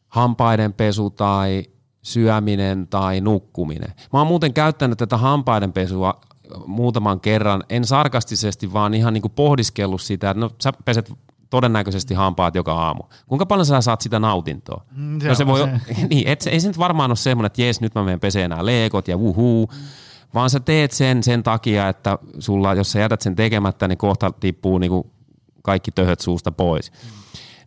hampaiden 0.07 0.73
pesu 0.73 1.09
tai 1.09 1.63
syöminen 2.01 2.87
tai 2.87 3.21
nukkuminen. 3.21 3.93
Mä 4.13 4.19
oon 4.19 4.27
muuten 4.27 4.53
käyttänyt 4.53 4.97
tätä 4.97 5.17
hampaiden 5.17 5.73
pesua 5.73 6.21
muutaman 6.65 7.19
kerran, 7.19 7.63
en 7.69 7.85
sarkastisesti, 7.85 8.73
vaan 8.73 8.93
ihan 8.93 9.13
niin 9.13 9.21
kuin 9.21 9.33
pohdiskellut 9.35 10.01
sitä, 10.01 10.29
että 10.29 10.41
no 10.41 10.49
sä 10.63 10.73
peset 10.85 11.13
todennäköisesti 11.49 12.13
hampaat 12.13 12.55
joka 12.55 12.73
aamu. 12.73 13.03
Kuinka 13.27 13.45
paljon 13.45 13.65
sä 13.65 13.81
saat 13.81 14.01
sitä 14.01 14.19
nautintoa? 14.19 14.83
Mm, 14.91 15.21
se 15.21 15.27
no 15.27 15.35
se 15.35 15.47
voi, 15.47 15.59
se. 15.59 15.79
niin, 16.09 16.27
et, 16.27 16.47
ei 16.47 16.59
se 16.59 16.67
nyt 16.67 16.79
varmaan 16.79 17.11
ole 17.11 17.15
semmoinen, 17.15 17.47
että 17.47 17.61
jes, 17.61 17.81
nyt 17.81 17.95
mä 17.95 18.03
menen 18.03 18.19
peseen 18.19 18.49
nämä 18.49 18.65
leekot 18.65 19.07
ja 19.07 19.17
wuhuu. 19.17 19.69
Mm 19.71 20.04
vaan 20.33 20.49
sä 20.49 20.59
teet 20.59 20.91
sen 20.91 21.23
sen 21.23 21.43
takia, 21.43 21.89
että 21.89 22.17
sulla, 22.39 22.73
jos 22.73 22.91
sä 22.91 22.99
jätät 22.99 23.21
sen 23.21 23.35
tekemättä, 23.35 23.87
niin 23.87 23.97
kohta 23.97 24.31
tippuu 24.31 24.77
niin 24.77 24.91
kuin 24.91 25.11
kaikki 25.63 25.91
töhöt 25.91 26.19
suusta 26.19 26.51
pois. 26.51 26.91
Mm. 26.91 27.09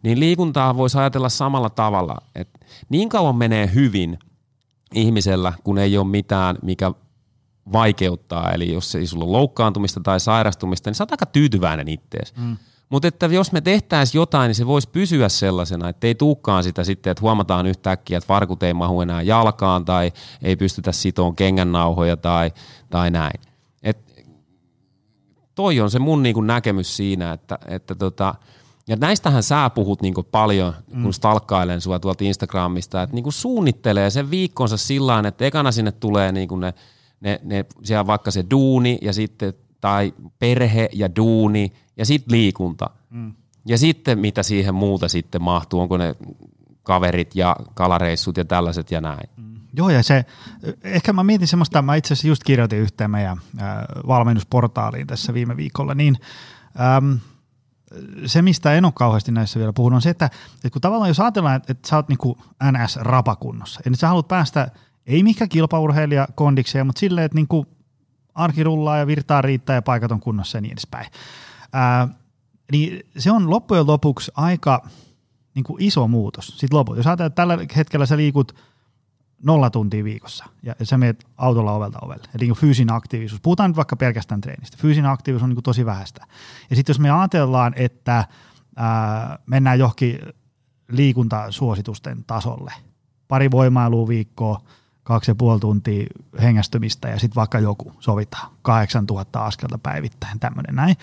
Niin 0.03 0.21
liikuntaa 0.21 0.77
voisi 0.77 0.99
ajatella 0.99 1.29
samalla 1.29 1.71
tavalla, 1.71 2.17
että 2.35 2.59
niin 2.89 3.09
kauan 3.09 3.37
menee 3.37 3.71
hyvin 3.75 4.19
ihmisellä, 4.95 5.53
kun 5.65 5.79
ei 5.79 5.99
ole 5.99 6.07
mitään, 6.07 6.59
mikä 6.63 6.93
vaikeuttaa. 7.73 8.53
Eli 8.53 8.73
jos 8.73 8.95
ei 8.95 9.07
sulla 9.07 9.25
ole 9.25 9.33
loukkaantumista 9.33 10.01
tai 10.01 10.21
sairastumista, 10.21 10.91
niin 10.91 10.95
sä 10.95 11.05
oot 11.05 11.11
aika 11.11 11.27
tyytyväinen 11.27 11.89
ittees. 11.89 12.37
Mm. 12.37 12.57
Mutta 12.89 13.09
että 13.09 13.27
jos 13.27 13.53
me 13.53 13.61
tehtäisiin 13.61 14.19
jotain, 14.19 14.49
niin 14.49 14.55
se 14.55 14.67
voisi 14.67 14.89
pysyä 14.89 15.29
sellaisena, 15.29 15.89
että 15.89 16.07
ei 16.07 16.15
tuukkaan 16.15 16.65
sitä 16.65 16.85
sitten, 16.85 17.11
että 17.11 17.23
huomataan 17.23 17.67
yhtäkkiä, 17.67 18.19
että 18.19 18.29
varkut 18.29 18.63
ei 18.63 18.75
mahu 18.75 19.01
enää 19.01 19.23
jalkaan 19.23 19.85
tai 19.85 20.13
ei 20.43 20.57
pystytä 20.57 20.93
sitoon 20.93 21.37
kengännauhoja 21.37 22.17
tai, 22.17 22.53
tai 22.91 23.11
näin. 23.11 23.41
Et 23.83 24.25
toi 25.55 25.81
on 25.81 25.91
se 25.91 25.99
mun 25.99 26.23
niinku 26.23 26.41
näkemys 26.41 26.97
siinä, 26.97 27.33
että, 27.33 27.59
että 27.69 27.95
tota, 27.95 28.35
ja 28.89 28.97
näistähän 28.97 29.43
sä 29.43 29.71
puhut 29.71 30.03
niinku 30.03 30.23
paljon, 30.23 30.75
kun 30.91 31.05
mm. 31.05 31.13
stalkkailen 31.13 31.81
sua 31.81 31.99
tuolta 31.99 32.25
Instagramista, 32.25 33.03
että 33.03 33.15
niinku 33.15 33.31
suunnittelee 33.31 34.11
sen 34.11 34.31
viikkonsa 34.31 34.77
sillä 34.77 35.23
että 35.29 35.45
ekana 35.45 35.73
sinne 35.73 35.93
tulee 35.93 36.33
niinku 36.33 36.57
ne, 36.57 36.75
ne, 37.21 37.41
ne, 37.43 37.65
siellä 37.83 38.07
vaikka 38.07 38.31
se 38.31 38.45
duuni 38.51 38.99
ja 39.03 39.13
sitten 39.13 39.55
tai 39.81 40.15
perhe 40.39 40.89
ja 40.93 41.17
duuni 41.17 41.73
ja 41.99 42.07
sitten 42.07 42.33
liikunta. 42.33 42.91
Mm. 43.11 43.35
Ja 43.67 43.79
sitten 43.79 44.19
mitä 44.19 44.43
siihen 44.43 44.75
muuta 44.75 45.09
sitten 45.09 45.43
mahtuu, 45.43 45.81
onko 45.81 45.97
ne 45.97 46.17
kaverit 46.83 47.37
ja 47.37 47.57
kalareissut 47.75 48.37
ja 48.37 48.45
tällaiset 48.45 48.91
ja 48.91 49.01
näin. 49.01 49.29
Mm. 49.37 49.59
Joo, 49.73 49.91
ja 49.91 50.03
se, 50.03 50.25
ehkä 50.83 51.13
mä 51.13 51.25
mietin 51.25 51.49
semmoista, 51.49 51.83
mä 51.83 51.95
itse 51.95 52.13
asiassa 52.13 52.29
just 52.29 52.45
kirjoitin 52.45 52.79
yhteen 52.79 53.11
meidän 53.11 53.41
äh, 53.63 53.67
valmennusportaaliin 54.07 55.07
tässä 55.07 55.35
viime 55.35 55.57
viikolla, 55.57 55.95
niin 55.95 56.17
äm, 56.97 57.19
se, 58.27 58.43
mistä 58.43 58.75
en 58.75 58.85
ole 58.85 58.93
kauheasti 58.97 59.33
näissä 59.33 59.59
vielä 59.59 59.73
puhunut, 59.73 59.97
on 59.97 60.03
se, 60.03 60.11
että, 60.11 60.27
että 60.55 60.71
kun 60.71 60.81
tavallaan 60.81 61.09
jos 61.11 61.21
ajatellaan, 61.21 61.57
että, 61.57 61.73
että 61.73 61.89
sä 61.89 61.97
oot 61.97 62.09
niin 62.09 62.37
NS-rapakunnossa, 62.73 63.81
ja 63.85 63.91
nyt 63.91 64.01
sä 64.01 64.09
haluat 64.09 64.29
päästä, 64.29 64.71
ei 65.07 65.23
mikä 65.23 65.47
kilpaurheilija 65.47 66.29
kondikseen, 66.35 66.87
mutta 66.87 67.01
silleen, 67.01 67.25
että 67.25 67.37
niin 67.37 67.49
kuin 67.49 67.67
arki 68.35 68.65
rullaa 68.65 68.99
ja 68.99 69.07
virtaa 69.07 69.43
riittää 69.43 69.75
ja 69.75 69.83
paikat 69.83 70.13
on 70.13 70.21
kunnossa 70.21 70.59
ja 70.59 70.63
niin 70.63 70.73
edespäin. 70.73 71.07
Ää, 71.73 72.09
niin 72.73 73.07
se 73.19 73.31
on 73.31 73.51
loppujen 73.51 73.87
lopuksi 73.87 74.33
aika 74.35 74.89
niin 75.55 75.65
kuin 75.65 75.83
iso 75.83 76.09
muutos. 76.09 76.47
Sitten 76.47 76.79
loput. 76.79 76.97
Jos 76.97 77.07
ajatellaan, 77.07 77.27
että 77.27 77.43
tällä 77.43 77.59
hetkellä 77.77 78.07
sä 78.07 78.17
liikut 78.17 78.55
nolla 79.43 79.71
tuntia 79.71 80.05
viikossa 80.05 80.45
ja 80.63 80.75
sä 80.83 80.99
menet 80.99 81.27
autolla 81.37 81.73
ovelta 81.73 81.99
ovelle. 82.03 82.25
Eli 82.35 82.45
niin 82.45 82.57
fyysinen 82.57 82.95
aktiivisuus. 82.95 83.41
Puhutaan 83.41 83.71
nyt 83.71 83.77
vaikka 83.77 83.97
pelkästään 83.97 84.41
treenistä. 84.41 84.77
Fyysinen 84.81 85.11
aktiivisuus 85.11 85.43
on 85.43 85.49
niin 85.49 85.57
kuin 85.57 85.65
tosi 85.65 85.87
vähäistä. 85.87 86.27
Ja 86.71 86.77
sitten 86.77 86.93
jos 86.93 87.01
me 87.01 87.11
ajatellaan, 87.11 87.73
että 87.77 88.25
ää, 88.77 89.39
mennään 89.47 89.79
johonkin 89.79 90.19
liikuntasuositusten 90.89 92.25
tasolle, 92.25 92.73
pari 93.29 93.51
voimailua 93.51 94.09
viikkoa, 94.09 94.61
kaksi 95.03 95.31
ja 95.31 95.35
puoli 95.35 95.61
tuntia 95.61 96.07
hengästymistä 96.43 97.09
ja 97.09 97.19
sitten 97.19 97.35
vaikka 97.35 97.59
joku 97.59 97.93
sovitaan 98.01 98.53
8000 98.63 99.45
askelta 99.45 99.79
päivittäin, 99.79 100.41
tämmöinen 100.41 100.75
näin. 100.75 100.97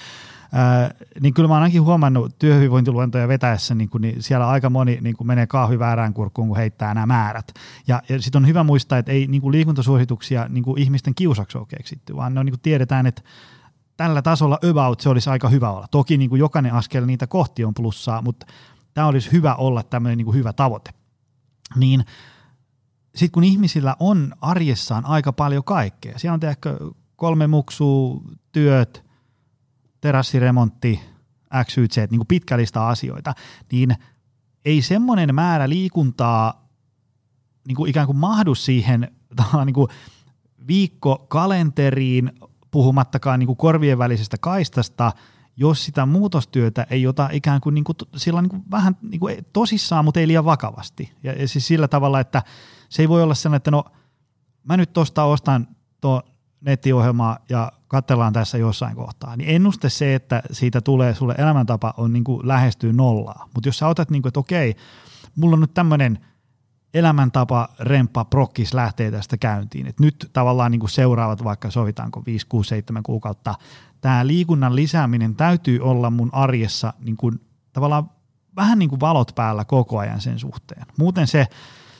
Niin 1.21 1.33
kyllä 1.33 1.47
mä 1.47 1.53
oon 1.53 1.63
ainakin 1.63 1.81
huomannut 1.81 2.39
työhyvinvointiluentoja 2.39 3.27
vetäessä, 3.27 3.75
niin, 3.75 3.89
kun, 3.89 4.01
niin 4.01 4.23
siellä 4.23 4.47
aika 4.47 4.69
moni 4.69 4.97
niin 5.01 5.15
kun 5.15 5.27
menee 5.27 5.47
kahvi 5.47 5.79
väärään 5.79 6.13
kurkkuun, 6.13 6.47
kun 6.47 6.57
heittää 6.57 6.93
nämä 6.93 7.05
määrät. 7.05 7.53
Ja, 7.87 8.01
ja 8.09 8.21
sitten 8.21 8.41
on 8.41 8.47
hyvä 8.47 8.63
muistaa, 8.63 8.97
että 8.97 9.11
ei 9.11 9.27
niin 9.27 9.41
kuin 9.41 9.51
liikuntasuosituksia 9.51 10.47
niin 10.49 10.63
kuin 10.63 10.81
ihmisten 10.81 11.15
kiusaksi 11.15 11.57
ole 11.57 11.67
keksitty, 11.69 12.15
vaan 12.15 12.33
ne 12.33 12.39
on, 12.39 12.45
niin 12.45 12.59
tiedetään, 12.61 13.05
että 13.05 13.21
tällä 13.97 14.21
tasolla 14.21 14.59
about 14.69 14.99
se 14.99 15.09
olisi 15.09 15.29
aika 15.29 15.49
hyvä 15.49 15.71
olla. 15.71 15.87
Toki 15.91 16.17
niin 16.17 16.37
jokainen 16.37 16.73
askel 16.73 17.05
niitä 17.05 17.27
kohti 17.27 17.65
on 17.65 17.73
plussaa, 17.73 18.21
mutta 18.21 18.45
tämä 18.93 19.07
olisi 19.07 19.31
hyvä 19.31 19.55
olla 19.55 19.83
tämmöinen 19.83 20.17
niin 20.17 20.33
hyvä 20.33 20.53
tavoite. 20.53 20.91
Niin 21.75 22.05
sitten 23.15 23.31
kun 23.31 23.43
ihmisillä 23.43 23.95
on 23.99 24.33
arjessaan 24.41 25.05
aika 25.05 25.33
paljon 25.33 25.63
kaikkea, 25.63 26.19
siellä 26.19 26.33
on 26.33 26.39
tehkö 26.39 26.77
kolme 27.15 27.47
muksua, 27.47 28.21
työt, 28.51 29.04
terassiremontti, 30.05 31.01
X, 31.63 31.77
Y, 31.77 31.87
Z, 31.87 31.97
niin 31.97 32.19
kuin 32.19 32.27
pitkä 32.27 32.57
lista 32.57 32.89
asioita, 32.89 33.33
niin 33.71 33.95
ei 34.65 34.81
semmoinen 34.81 35.35
määrä 35.35 35.69
liikuntaa 35.69 36.69
niin 37.67 37.75
kuin 37.75 37.89
ikään 37.89 38.05
kuin 38.05 38.17
mahdu 38.17 38.55
siihen 38.55 39.11
niin 39.65 39.73
kuin 39.73 39.87
viikkokalenteriin, 40.67 42.31
puhumattakaan 42.71 43.39
niin 43.39 43.47
kuin 43.47 43.57
korvien 43.57 43.97
välisestä 43.97 44.37
kaistasta, 44.37 45.11
jos 45.57 45.85
sitä 45.85 46.05
muutostyötä 46.05 46.87
ei 46.89 47.07
ota 47.07 47.29
ikään 47.31 47.61
kuin, 47.61 47.75
niin 47.75 47.83
kuin 47.83 47.95
sillä 48.15 48.41
niin 48.41 48.49
kuin 48.49 48.63
vähän 48.71 48.97
niin 49.01 49.19
kuin 49.19 49.37
tosissaan, 49.53 50.05
mutta 50.05 50.19
ei 50.19 50.27
liian 50.27 50.45
vakavasti. 50.45 51.11
Ja, 51.23 51.33
ja 51.33 51.47
siis 51.47 51.67
sillä 51.67 51.87
tavalla, 51.87 52.19
että 52.19 52.43
se 52.89 53.03
ei 53.03 53.09
voi 53.09 53.23
olla 53.23 53.33
sellainen, 53.33 53.57
että 53.57 53.71
no 53.71 53.83
mä 54.63 54.77
nyt 54.77 54.93
tuosta 54.93 55.23
ostan 55.23 55.67
tuo 56.01 56.21
nettiohjelmaa 56.61 57.37
ja 57.49 57.71
katsellaan 57.87 58.33
tässä 58.33 58.57
jossain 58.57 58.95
kohtaa, 58.95 59.35
niin 59.35 59.49
ennuste 59.49 59.89
se, 59.89 60.15
että 60.15 60.41
siitä 60.51 60.81
tulee 60.81 61.15
sulle 61.15 61.35
elämäntapa 61.37 61.93
on 61.97 62.13
niin 62.13 62.23
kuin 62.23 62.47
lähestyy 62.47 62.93
nollaa. 62.93 63.49
Mutta 63.53 63.69
jos 63.69 63.77
sä 63.77 63.87
otat, 63.87 64.09
niin 64.09 64.21
kuin, 64.21 64.29
että 64.29 64.39
okei, 64.39 64.75
mulla 65.35 65.53
on 65.53 65.61
nyt 65.61 65.73
tämmöinen 65.73 66.19
elämäntapa, 66.93 67.69
remppa, 67.79 68.25
prokkis 68.25 68.73
lähtee 68.73 69.11
tästä 69.11 69.37
käyntiin. 69.37 69.87
Et 69.87 69.99
nyt 69.99 70.29
tavallaan 70.33 70.71
niin 70.71 70.79
kuin 70.79 70.89
seuraavat, 70.89 71.43
vaikka 71.43 71.71
sovitaanko 71.71 72.23
5, 72.25 72.47
6, 72.47 72.69
7 72.69 73.03
kuukautta, 73.03 73.55
tämä 74.01 74.27
liikunnan 74.27 74.75
lisääminen 74.75 75.35
täytyy 75.35 75.79
olla 75.79 76.09
mun 76.09 76.29
arjessa 76.33 76.93
niin 76.99 77.17
kuin, 77.17 77.39
tavallaan 77.73 78.09
vähän 78.55 78.79
niin 78.79 78.89
kuin 78.89 78.99
valot 78.99 79.31
päällä 79.35 79.65
koko 79.65 79.99
ajan 79.99 80.21
sen 80.21 80.39
suhteen. 80.39 80.85
Muuten 80.97 81.27
se, 81.27 81.47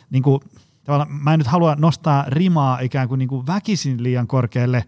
niin 0.10 0.24
kuin, 0.24 0.40
tavallaan, 0.84 1.12
mä 1.12 1.34
en 1.34 1.40
nyt 1.40 1.48
halua 1.48 1.76
nostaa 1.76 2.26
rimaa 2.28 2.80
ikään 2.80 3.08
kuin, 3.08 3.20
niin 3.20 3.30
kuin 3.30 3.48
väkisin 3.48 4.04
liian 4.04 4.28
korkealle, 4.28 4.86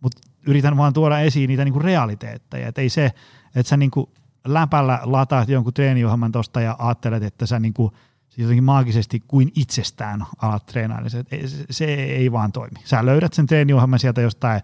mutta 0.00 0.31
yritän 0.46 0.76
vaan 0.76 0.92
tuoda 0.92 1.20
esiin 1.20 1.48
niitä 1.48 1.64
niin 1.64 1.72
kuin 1.72 1.84
realiteetteja. 1.84 2.68
Että 2.68 2.80
ei 2.80 2.88
se, 2.88 3.06
että 3.54 3.68
sä 3.68 3.76
niin 3.76 3.90
kuin 3.90 4.06
läpällä 4.44 5.00
lataat 5.02 5.48
jonkun 5.48 5.74
treeniohjelman 5.74 6.32
tuosta 6.32 6.60
ja 6.60 6.76
ajattelet, 6.78 7.22
että 7.22 7.46
sä 7.46 7.58
niin 7.58 7.74
kuin 7.74 7.92
jotenkin 8.36 8.64
maagisesti 8.64 9.22
kuin 9.28 9.52
itsestään 9.56 10.24
alat 10.42 10.66
treenailla. 10.66 11.08
Se, 11.08 11.24
se 11.70 11.84
ei 11.94 12.32
vaan 12.32 12.52
toimi. 12.52 12.80
Sä 12.84 13.06
löydät 13.06 13.32
sen 13.32 13.46
treeniohjelman 13.46 13.98
sieltä 13.98 14.20
jostain 14.20 14.60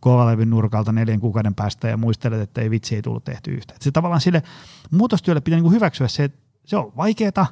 kovalevyn 0.00 0.50
nurkalta 0.50 0.92
neljän 0.92 1.20
kuukauden 1.20 1.54
päästä 1.54 1.88
ja 1.88 1.96
muistelet, 1.96 2.40
että 2.40 2.60
ei 2.60 2.70
vitsi 2.70 2.94
ei 2.94 3.02
tullut 3.02 3.24
tehty 3.24 3.50
yhtä. 3.50 3.74
Et 3.74 3.82
se 3.82 3.90
tavallaan 3.90 4.20
sille 4.20 4.42
muutostyölle 4.90 5.40
pitää 5.40 5.60
niin 5.60 5.72
hyväksyä 5.72 6.08
se, 6.08 6.24
että 6.24 6.38
se 6.64 6.76
on 6.76 6.92
vaikeaa, 6.96 7.46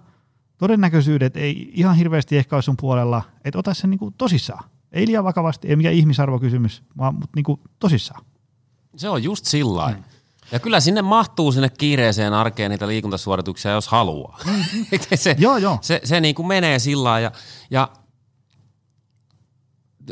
todennäköisyydet 0.58 1.36
ei 1.36 1.70
ihan 1.74 1.96
hirveästi 1.96 2.36
ehkä 2.36 2.56
ole 2.56 2.62
sun 2.62 2.76
puolella, 2.76 3.22
että 3.44 3.58
ota 3.58 3.74
sen 3.74 3.90
niin 3.90 3.98
kuin 3.98 4.14
tosissaan. 4.18 4.64
Ei 4.92 5.06
liian 5.06 5.24
vakavasti, 5.24 5.68
ei 5.68 5.76
mikään 5.76 5.94
ihmisarvokysymys, 5.94 6.82
vaan 6.98 7.14
mutta 7.14 7.32
niin 7.36 7.44
kuin 7.44 7.60
tosissaan. 7.78 8.24
Se 8.96 9.08
on 9.08 9.22
just 9.22 9.44
sillä 9.44 9.88
mm. 9.88 10.04
Ja 10.52 10.58
kyllä 10.58 10.80
sinne 10.80 11.02
mahtuu 11.02 11.52
sinne 11.52 11.68
kiireeseen 11.68 12.32
arkeen 12.32 12.70
niitä 12.70 12.88
liikuntasuorituksia, 12.88 13.70
jos 13.70 13.88
haluaa. 13.88 14.38
Se, 15.14 15.36
joo, 15.38 15.56
joo. 15.56 15.78
Se, 15.80 16.00
se 16.04 16.20
niin 16.20 16.34
kuin 16.34 16.48
menee 16.48 16.78
sillä 16.78 17.20
ja, 17.20 17.32
ja 17.70 17.88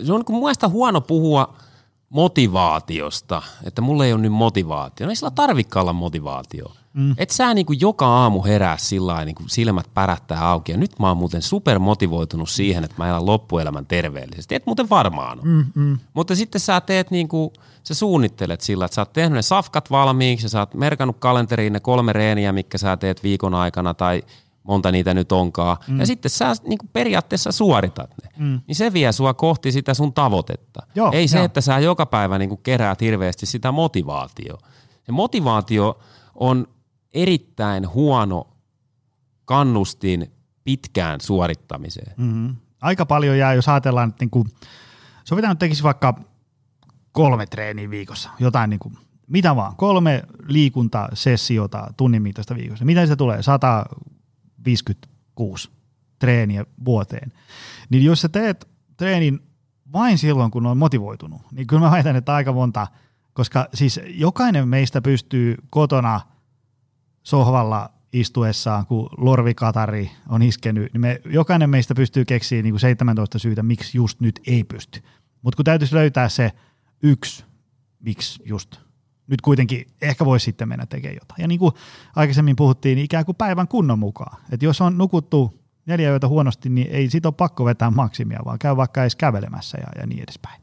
se 0.04 0.12
on 0.12 0.18
niin 0.18 0.24
kuin 0.24 0.70
huono 0.72 1.00
puhua– 1.00 1.54
motivaatiosta, 2.08 3.42
että 3.64 3.82
mulla 3.82 4.04
ei 4.04 4.12
ole 4.12 4.20
nyt 4.20 4.32
motivaatio. 4.32 5.06
No 5.06 5.10
ei 5.10 5.16
sillä 5.16 5.30
tarvikaan 5.30 5.82
olla 5.82 5.92
motivaatio. 5.92 6.72
Mm. 6.96 7.14
Et 7.18 7.30
sä 7.30 7.54
niin 7.54 7.66
kuin 7.66 7.80
joka 7.80 8.06
aamu 8.06 8.44
herää 8.44 8.76
sillä 8.76 9.24
niin 9.24 9.34
kuin 9.34 9.50
silmät 9.50 9.86
pärättää 9.94 10.48
auki. 10.48 10.72
Ja 10.72 10.78
nyt 10.78 10.98
mä 10.98 11.08
oon 11.08 11.16
muuten 11.16 11.42
supermotivoitunut 11.42 12.50
siihen, 12.50 12.84
että 12.84 12.96
mä 12.98 13.08
elän 13.08 13.26
loppuelämän 13.26 13.86
terveellisesti. 13.86 14.54
Et 14.54 14.66
muuten 14.66 14.90
varmaan 14.90 15.40
mm, 15.42 15.64
mm. 15.74 15.98
Mutta 16.14 16.34
sitten 16.34 16.60
sä 16.60 16.80
teet 16.80 17.10
niin 17.10 17.28
kuin, 17.28 17.50
sä 17.82 17.94
suunnittelet 17.94 18.60
sillä, 18.60 18.84
että 18.84 18.94
sä 18.94 19.00
oot 19.00 19.12
tehnyt 19.12 19.32
ne 19.32 19.42
safkat 19.42 19.90
valmiiksi 19.90 20.46
ja 20.46 20.50
sä 20.50 20.58
oot 20.58 20.74
merkannut 20.74 21.16
kalenteriin 21.18 21.72
ne 21.72 21.80
kolme 21.80 22.12
reeniä, 22.12 22.52
mitkä 22.52 22.78
sä 22.78 22.96
teet 22.96 23.22
viikon 23.22 23.54
aikana 23.54 23.94
tai 23.94 24.22
monta 24.62 24.92
niitä 24.92 25.14
nyt 25.14 25.32
onkaan, 25.32 25.76
mm. 25.88 26.00
ja 26.00 26.06
sitten 26.06 26.30
sä 26.30 26.52
niin 26.68 26.78
kuin 26.78 26.90
periaatteessa 26.92 27.52
suoritat 27.52 28.10
ne, 28.22 28.30
mm. 28.38 28.60
niin 28.66 28.76
se 28.76 28.92
vie 28.92 29.12
sua 29.12 29.34
kohti 29.34 29.72
sitä 29.72 29.94
sun 29.94 30.12
tavoitetta. 30.12 30.82
Joo, 30.94 31.10
Ei 31.12 31.28
se, 31.28 31.38
jo. 31.38 31.44
että 31.44 31.60
sä 31.60 31.78
joka 31.78 32.06
päivä 32.06 32.38
niin 32.38 32.48
kuin 32.48 32.60
keräät 32.62 33.00
hirveästi 33.00 33.46
sitä 33.46 33.72
motivaatio. 33.72 34.58
Se 35.06 35.12
motivaatio 35.12 35.98
on 36.34 36.66
erittäin 37.16 37.88
huono 37.88 38.56
kannustin 39.44 40.32
pitkään 40.64 41.20
suorittamiseen. 41.20 42.14
Mm-hmm. 42.16 42.56
Aika 42.80 43.06
paljon 43.06 43.38
jää, 43.38 43.54
jos 43.54 43.68
ajatellaan, 43.68 44.08
että 44.08 44.22
niin 44.24 44.30
kuin, 44.30 44.48
sovitaan 45.24 45.50
nyt 45.50 45.58
tekisi 45.58 45.82
vaikka 45.82 46.20
kolme 47.12 47.46
treeniä 47.46 47.90
viikossa, 47.90 48.30
jotain 48.38 48.70
niin 48.70 48.80
kuin, 48.80 48.98
mitä 49.26 49.56
vaan, 49.56 49.76
kolme 49.76 50.22
liikuntasessiota 50.46 51.92
tunnin 51.96 52.22
mittaista 52.22 52.54
viikossa. 52.54 52.84
Mitä 52.84 53.06
se 53.06 53.16
tulee? 53.16 53.42
100 53.42 53.84
56 54.64 55.70
treeniä 56.18 56.64
vuoteen. 56.84 57.32
Niin 57.90 58.04
jos 58.04 58.20
sä 58.20 58.28
teet 58.28 58.68
treenin 58.96 59.40
vain 59.92 60.18
silloin, 60.18 60.50
kun 60.50 60.66
on 60.66 60.78
motivoitunut, 60.78 61.42
niin 61.52 61.66
kyllä 61.66 61.82
mä 61.82 61.90
väitän, 61.90 62.16
että 62.16 62.34
aika 62.34 62.52
monta, 62.52 62.86
koska 63.32 63.68
siis 63.74 64.00
jokainen 64.06 64.68
meistä 64.68 65.02
pystyy 65.02 65.56
kotona 65.70 66.20
sohvalla 67.26 67.90
istuessaan, 68.12 68.86
kun 68.86 69.08
lorvikatari 69.16 70.10
on 70.28 70.42
iskenyt, 70.42 70.92
niin 70.92 71.00
me, 71.00 71.20
jokainen 71.24 71.70
meistä 71.70 71.94
pystyy 71.94 72.24
keksiä 72.24 72.62
niin 72.62 72.72
kuin 72.72 72.80
17 72.80 73.38
syytä, 73.38 73.62
miksi 73.62 73.98
just 73.98 74.20
nyt 74.20 74.40
ei 74.46 74.64
pysty. 74.64 75.02
Mutta 75.42 75.56
kun 75.56 75.64
täytyisi 75.64 75.94
löytää 75.94 76.28
se 76.28 76.52
yksi, 77.02 77.44
miksi 78.00 78.42
just 78.44 78.76
nyt 79.26 79.40
kuitenkin 79.40 79.86
ehkä 80.02 80.24
voisi 80.24 80.44
sitten 80.44 80.68
mennä 80.68 80.86
tekemään 80.86 81.16
jotain. 81.22 81.42
Ja 81.42 81.48
niin 81.48 81.58
kuin 81.58 81.72
aikaisemmin 82.16 82.56
puhuttiin, 82.56 82.96
niin 82.96 83.04
ikään 83.04 83.24
kuin 83.24 83.36
päivän 83.36 83.68
kunnon 83.68 83.98
mukaan. 83.98 84.42
Että 84.52 84.64
jos 84.64 84.80
on 84.80 84.98
nukuttu 84.98 85.60
neljä 85.86 86.10
yötä 86.10 86.28
huonosti, 86.28 86.68
niin 86.68 86.88
ei 86.90 87.10
siitä 87.10 87.28
ole 87.28 87.34
pakko 87.36 87.64
vetää 87.64 87.90
maksimia, 87.90 88.40
vaan 88.44 88.58
käy 88.58 88.76
vaikka 88.76 89.02
edes 89.02 89.16
kävelemässä 89.16 89.78
ja, 89.80 90.00
ja 90.00 90.06
niin 90.06 90.22
edespäin. 90.22 90.62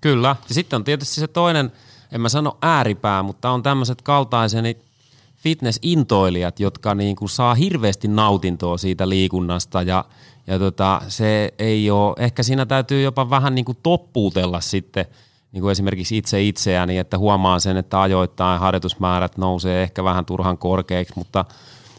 Kyllä. 0.00 0.36
Ja 0.48 0.54
sitten 0.54 0.76
on 0.76 0.84
tietysti 0.84 1.20
se 1.20 1.28
toinen, 1.28 1.72
en 2.12 2.20
mä 2.20 2.28
sano 2.28 2.58
ääripää, 2.62 3.22
mutta 3.22 3.50
on 3.50 3.62
tämmöiset 3.62 4.02
kaltaiseni 4.02 4.87
fitness-intoilijat, 5.38 6.60
jotka 6.60 6.94
niin 6.94 7.16
kuin 7.16 7.28
saa 7.28 7.54
hirveästi 7.54 8.08
nautintoa 8.08 8.78
siitä 8.78 9.08
liikunnasta 9.08 9.82
ja, 9.82 10.04
ja 10.46 10.58
tota, 10.58 11.02
se 11.08 11.54
ei 11.58 11.90
ole, 11.90 12.14
ehkä 12.18 12.42
siinä 12.42 12.66
täytyy 12.66 13.02
jopa 13.02 13.30
vähän 13.30 13.54
niin 13.54 13.64
kuin 13.64 13.78
toppuutella 13.82 14.60
sitten 14.60 15.06
niin 15.52 15.62
kuin 15.62 15.72
esimerkiksi 15.72 16.16
itse 16.16 16.42
itseäni, 16.42 16.98
että 16.98 17.18
huomaan 17.18 17.60
sen, 17.60 17.76
että 17.76 18.02
ajoittain 18.02 18.60
harjoitusmäärät 18.60 19.38
nousee 19.38 19.82
ehkä 19.82 20.04
vähän 20.04 20.24
turhan 20.24 20.58
korkeiksi, 20.58 21.14
mutta, 21.16 21.44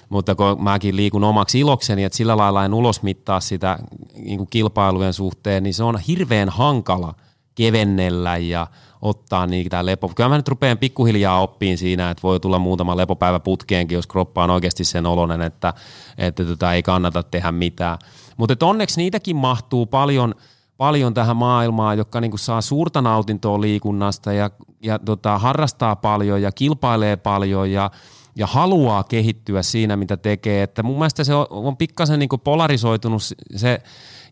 mutta 0.10 0.36
kun 0.36 0.63
mäkin 0.63 0.95
liikun 0.95 1.23
omaksi 1.23 1.60
ilokseni, 1.60 2.04
että 2.04 2.17
sillä 2.17 2.38
lailla 2.38 2.65
en 2.65 2.73
ulosmittaa 2.73 3.39
sitä 3.39 3.80
niin 4.15 4.38
kuin 4.38 4.49
kilpailujen 4.49 5.13
suhteen, 5.13 5.63
niin 5.63 5.73
se 5.73 5.84
on 5.84 5.99
hirveän 6.08 6.49
hankala 6.49 7.13
kevennellä 7.56 8.38
ja 8.38 8.67
ottaa 9.01 9.47
niitä 9.47 9.85
lepo. 9.85 10.12
Kyllä 10.15 10.29
mä 10.29 10.38
nyt 10.38 10.47
rupean 10.47 10.77
pikkuhiljaa 10.77 11.41
oppiin 11.41 11.77
siinä, 11.77 12.09
että 12.09 12.23
voi 12.23 12.39
tulla 12.39 12.59
muutama 12.59 12.97
lepopäivä 12.97 13.39
putkeenkin, 13.39 13.95
jos 13.95 14.07
kroppa 14.07 14.43
on 14.43 14.49
oikeasti 14.49 14.83
sen 14.83 15.05
oloinen, 15.05 15.41
että, 15.41 15.73
että 16.17 16.45
tota, 16.45 16.73
ei 16.73 16.83
kannata 16.83 17.23
tehdä 17.23 17.51
mitään. 17.51 17.97
Mutta 18.38 18.65
onneksi 18.65 19.01
niitäkin 19.01 19.35
mahtuu 19.35 19.85
paljon, 19.85 20.35
paljon 20.77 21.13
tähän 21.13 21.38
maailmaan, 21.38 21.97
jotka 21.97 22.21
niinku 22.21 22.38
saa 22.38 22.62
suurta 22.62 23.01
nautintoa 23.01 23.62
liikunnasta 23.62 24.33
ja, 24.33 24.49
ja 24.83 24.99
tota, 24.99 25.38
harrastaa 25.38 25.95
paljon 25.95 26.41
ja 26.41 26.51
kilpailee 26.51 27.15
paljon 27.15 27.71
ja, 27.71 27.91
ja 28.35 28.47
haluaa 28.47 29.03
kehittyä 29.03 29.62
siinä, 29.62 29.95
mitä 29.95 30.17
tekee. 30.17 30.63
Että 30.63 30.83
mun 30.83 30.97
mielestä 30.97 31.23
se 31.23 31.33
on, 31.33 31.47
on 31.49 31.77
pikkasen 31.77 32.19
niinku 32.19 32.38
polarisoitunut 32.38 33.21
se 33.55 33.81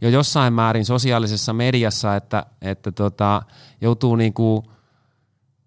jo 0.01 0.09
jossain 0.09 0.53
määrin 0.53 0.85
sosiaalisessa 0.85 1.53
mediassa, 1.53 2.15
että, 2.15 2.45
että 2.61 2.91
tota, 2.91 3.41
joutuu 3.81 4.15
niinku, 4.15 4.63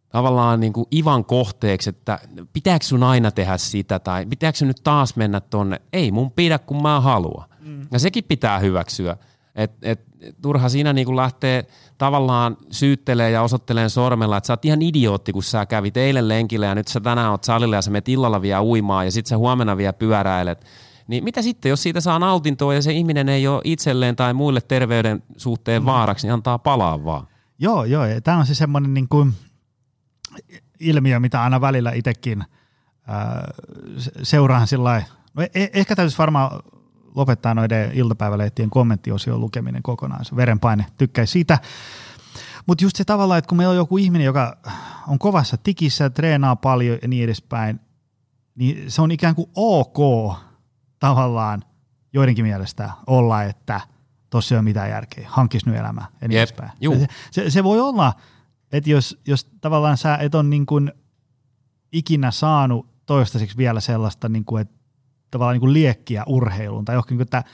tavallaan 0.09 0.61
niin 0.61 0.73
kuin 0.73 0.87
Ivan 0.95 1.25
kohteeksi, 1.25 1.91
että 1.91 2.19
pitääkö 2.53 2.85
sun 2.85 3.03
aina 3.03 3.31
tehdä 3.31 3.57
sitä 3.57 3.99
tai 3.99 4.27
pitääkö 4.27 4.59
sun 4.59 4.69
nyt 4.69 4.81
taas 4.85 5.17
mennä 5.17 5.41
tonne. 5.41 5.81
Ei 5.93 6.11
mun 6.11 6.31
pidä, 6.31 6.59
kun 6.59 6.83
mä 6.83 7.01
haluan. 7.01 7.49
Mm. 7.61 7.87
Ja 7.93 7.99
sekin 7.99 8.25
pitää 8.25 8.59
hyväksyä. 8.59 9.17
Et, 9.55 9.73
et, 9.83 10.01
turha 10.43 10.69
siinä 10.69 10.93
niin 10.93 11.07
kuin 11.07 11.17
lähtee 11.17 11.67
tavallaan 11.99 12.57
syyttelee 12.71 13.31
ja 13.31 13.43
osoittelee 13.43 13.89
sormella, 13.89 14.37
että 14.37 14.47
sä 14.47 14.53
oot 14.53 14.65
ihan 14.65 14.83
idiootti, 14.83 15.33
kun 15.33 15.43
sä 15.43 15.67
kävit 15.67 15.97
eilen 15.97 16.29
lenkillä 16.29 16.67
ja 16.67 16.75
nyt 16.75 16.89
sä 16.89 17.01
tänään 17.01 17.31
oot 17.31 17.45
salilla 17.45 17.77
ja 17.77 17.83
sä 17.83 17.91
menet 17.91 18.09
illalla 18.09 18.43
vielä 18.43 18.63
uimaan 18.63 19.05
ja 19.05 19.13
sit 19.13 19.27
sä 19.27 19.39
huomenna 19.39 19.77
vielä 19.77 19.93
pyöräilet. 19.93 20.65
Niin 21.11 21.25
mitä 21.25 21.43
sitten, 21.43 21.71
jos 21.71 21.83
siitä 21.83 22.01
saa 22.01 22.19
nautintoa 22.19 22.75
ja 22.75 22.83
se 22.83 22.93
ihminen 22.93 23.29
ei 23.29 23.47
ole 23.47 23.61
itselleen 23.65 24.17
tai 24.17 24.35
muille 24.35 24.61
terveyden 24.61 25.23
suhteen 25.37 25.83
mm. 25.83 25.87
vaaraksi, 25.87 26.27
niin 26.27 26.35
antaa 26.35 26.59
palaa 26.59 27.05
vaan. 27.05 27.27
Joo, 27.59 27.85
joo. 27.85 28.05
Tämä 28.25 28.39
on 28.39 28.47
se 28.47 28.55
semmoinen 28.55 28.95
niin 28.95 29.09
kuin 29.09 29.35
ilmiö, 30.81 31.21
mitä 31.21 31.43
aina 31.43 31.61
välillä 31.61 31.93
itsekin 31.93 32.45
seuraan 34.23 34.67
sillä 34.67 35.03
no 35.35 35.43
e- 35.43 35.71
ehkä 35.73 35.97
täytyisi 35.97 36.19
varmaan 36.19 36.63
lopettaa 37.15 37.55
noiden 37.55 37.93
iltapäivälehtien 37.93 38.71
kommenttiosion 38.71 39.41
lukeminen 39.41 39.83
kokonaan. 39.83 40.25
Se 40.25 40.37
verenpaine, 40.37 40.87
tykkäisi 40.99 41.31
siitä. 41.33 41.59
Mutta 42.67 42.85
just 42.85 42.97
se 42.97 43.05
tavalla, 43.05 43.39
että 43.39 43.49
kun 43.49 43.59
meillä 43.59 43.71
on 43.71 43.77
joku 43.77 43.99
ihminen, 43.99 44.25
joka 44.25 44.57
on 45.09 45.19
kovassa 45.19 45.57
tikissä, 45.57 46.11
treenaa 46.11 46.57
paljon 46.57 46.99
ja 47.03 47.09
niin 47.09 47.25
edespäin, 47.25 47.81
niin 48.55 48.91
se 48.91 49.03
on 49.03 49.11
ikään 49.11 49.35
kuin 49.35 49.51
ok 49.55 49.99
tavallaan 51.01 51.63
joidenkin 52.13 52.45
mielestä 52.45 52.91
olla, 53.07 53.43
että 53.43 53.81
tossa 54.31 54.55
ei 54.55 54.57
ole 54.57 54.65
mitään 54.65 54.91
järkeä, 54.91 55.29
hankkisi 55.31 55.67
nyt 55.67 55.79
elämää 55.79 56.07
ja 56.21 56.29
niin 56.29 56.39
edespäin. 56.39 56.71
Se, 56.81 57.07
se, 57.31 57.51
se 57.51 57.65
voi 57.65 57.81
olla, 57.81 58.13
että 58.73 58.91
jos, 58.91 59.21
jos 59.27 59.45
tavallaan 59.61 59.97
sä 59.97 60.17
et 60.17 60.35
ole 60.35 60.43
niin 60.43 60.67
kuin 60.67 60.93
ikinä 61.93 62.31
saanut 62.31 62.87
toistaiseksi 63.07 63.57
vielä 63.57 63.81
sellaista, 63.81 64.29
niin 64.29 64.45
kuin, 64.45 64.63
että 64.63 64.75
tavallaan 65.31 65.55
niin 65.55 65.61
kuin 65.61 65.73
liekkiä 65.73 66.25
urheiluun 66.27 66.85
tai 66.85 66.95
johonkin, 66.95 67.21
että 67.21 67.45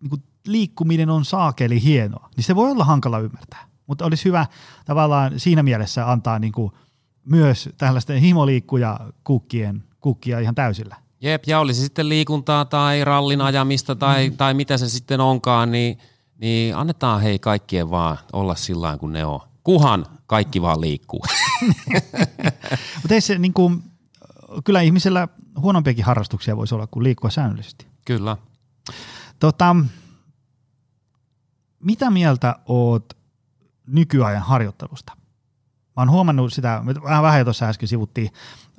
niin 0.00 0.10
kuin 0.10 0.22
liikkuminen 0.46 1.10
on 1.10 1.24
saakeli 1.24 1.82
hienoa, 1.82 2.28
niin 2.36 2.44
se 2.44 2.56
voi 2.56 2.70
olla 2.70 2.84
hankala 2.84 3.18
ymmärtää. 3.18 3.66
Mutta 3.86 4.04
olisi 4.04 4.24
hyvä 4.24 4.46
tavallaan 4.84 5.40
siinä 5.40 5.62
mielessä 5.62 6.10
antaa 6.10 6.38
niin 6.38 6.52
kuin 6.52 6.72
myös 7.24 7.68
tällaisten 7.78 8.20
himoliikkuja 8.20 9.00
kukkien 9.24 9.84
kukkia 10.00 10.38
ihan 10.38 10.54
täysillä. 10.54 10.96
Jep, 11.22 11.42
ja 11.46 11.60
olisi 11.60 11.82
sitten 11.82 12.08
liikuntaa 12.08 12.64
tai 12.64 13.04
rallin 13.04 13.40
ajamista 13.40 13.96
tai, 13.96 14.30
mm. 14.30 14.36
tai 14.36 14.54
mitä 14.54 14.78
se 14.78 14.88
sitten 14.88 15.20
onkaan, 15.20 15.72
niin, 15.72 15.98
niin 16.38 16.76
annetaan 16.76 17.20
hei 17.20 17.38
kaikkien 17.38 17.90
vaan 17.90 18.18
olla 18.32 18.54
sillä 18.54 18.98
kuin 18.98 19.12
ne 19.12 19.24
on. 19.24 19.40
Kuhan 19.64 20.06
kaikki 20.26 20.62
vaan 20.62 20.80
liikkuu. 20.80 21.24
Mutta 23.02 23.20
se 23.20 23.38
niin 23.38 23.52
kuin, 23.52 23.82
kyllä 24.64 24.80
ihmisellä 24.80 25.28
huonompiakin 25.60 26.04
harrastuksia 26.04 26.56
voisi 26.56 26.74
olla 26.74 26.86
kuin 26.86 27.04
liikkua 27.04 27.30
säännöllisesti. 27.30 27.86
Kyllä. 28.04 28.36
Tota, 29.38 29.76
mitä 31.80 32.10
mieltä 32.10 32.56
oot 32.66 33.16
nykyajan 33.86 34.42
harjoittelusta? 34.42 35.12
Mä 35.96 36.00
oon 36.00 36.10
huomannut 36.10 36.52
sitä, 36.52 36.82
vähän 37.04 37.22
vähän 37.22 37.44
tuossa 37.44 37.66
äsken 37.66 37.88
sivuttiin, 37.88 38.30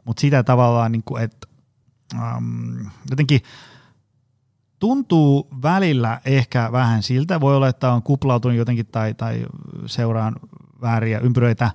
mutta 0.05 0.21
sitä 0.21 0.43
tavallaan, 0.43 0.91
niin 0.91 1.03
kuin, 1.03 1.23
että 1.23 1.47
jotenkin 3.09 3.41
tuntuu 4.79 5.47
välillä 5.61 6.21
ehkä 6.25 6.71
vähän 6.71 7.03
siltä, 7.03 7.41
voi 7.41 7.55
olla, 7.55 7.67
että 7.67 7.91
on 7.91 8.03
kuplautunut 8.03 8.57
jotenkin 8.57 8.85
tai, 8.85 9.13
tai 9.13 9.45
seuraan 9.85 10.35
vääriä 10.81 11.19
ympyröitä, 11.19 11.71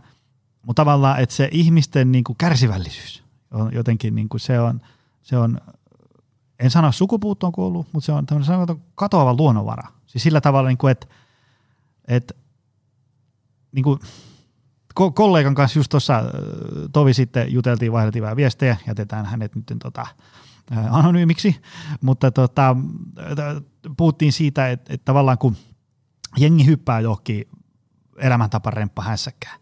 mutta 0.63 0.81
tavallaan, 0.81 1.21
että 1.21 1.35
se 1.35 1.49
ihmisten 1.53 2.13
niin 2.13 2.25
kuin 2.25 2.37
kärsivällisyys 2.37 3.25
on 3.51 3.73
jotenkin, 3.75 4.15
niin 4.15 4.29
kuin 4.29 4.41
se, 4.41 4.61
on, 4.61 4.81
se 5.23 5.37
on, 5.37 5.61
en 6.59 6.71
sano 6.71 6.93
sukupuuttoon 6.93 7.53
kuollut, 7.53 7.87
mutta 7.93 8.07
se 8.07 8.13
on 8.13 8.27
tämmöinen 8.27 8.83
katoava 8.95 9.35
luonnonvara. 9.35 9.89
Siis 10.07 10.23
sillä 10.23 10.41
tavalla, 10.41 10.69
niin 10.69 10.79
kuin, 10.79 10.91
että, 10.91 11.07
että 12.09 12.35
niin 13.73 13.83
kuin, 13.83 14.01
kollegan 14.95 15.55
kanssa 15.55 15.79
just 15.79 15.91
tuossa 15.91 16.23
tovi 16.93 17.15
sitten 17.15 17.53
juteltiin, 17.53 17.93
vaihdeltiin 17.93 18.23
vähän 18.23 18.37
viestejä, 18.37 18.77
jätetään 18.87 19.27
hänet 19.27 19.55
nyt 19.55 19.65
tota, 19.83 20.07
anonyymiksi, 20.91 21.61
mutta 22.01 22.31
tota, 22.31 22.77
puhuttiin 23.97 24.33
siitä, 24.33 24.69
että, 24.71 24.95
että 24.95 25.05
tavallaan 25.05 25.39
kun 25.39 25.57
jengi 26.37 26.67
hyppää 26.67 27.01
johonkin 27.01 27.49
elämäntaparemppa 28.17 29.03
hässäkkään, 29.03 29.61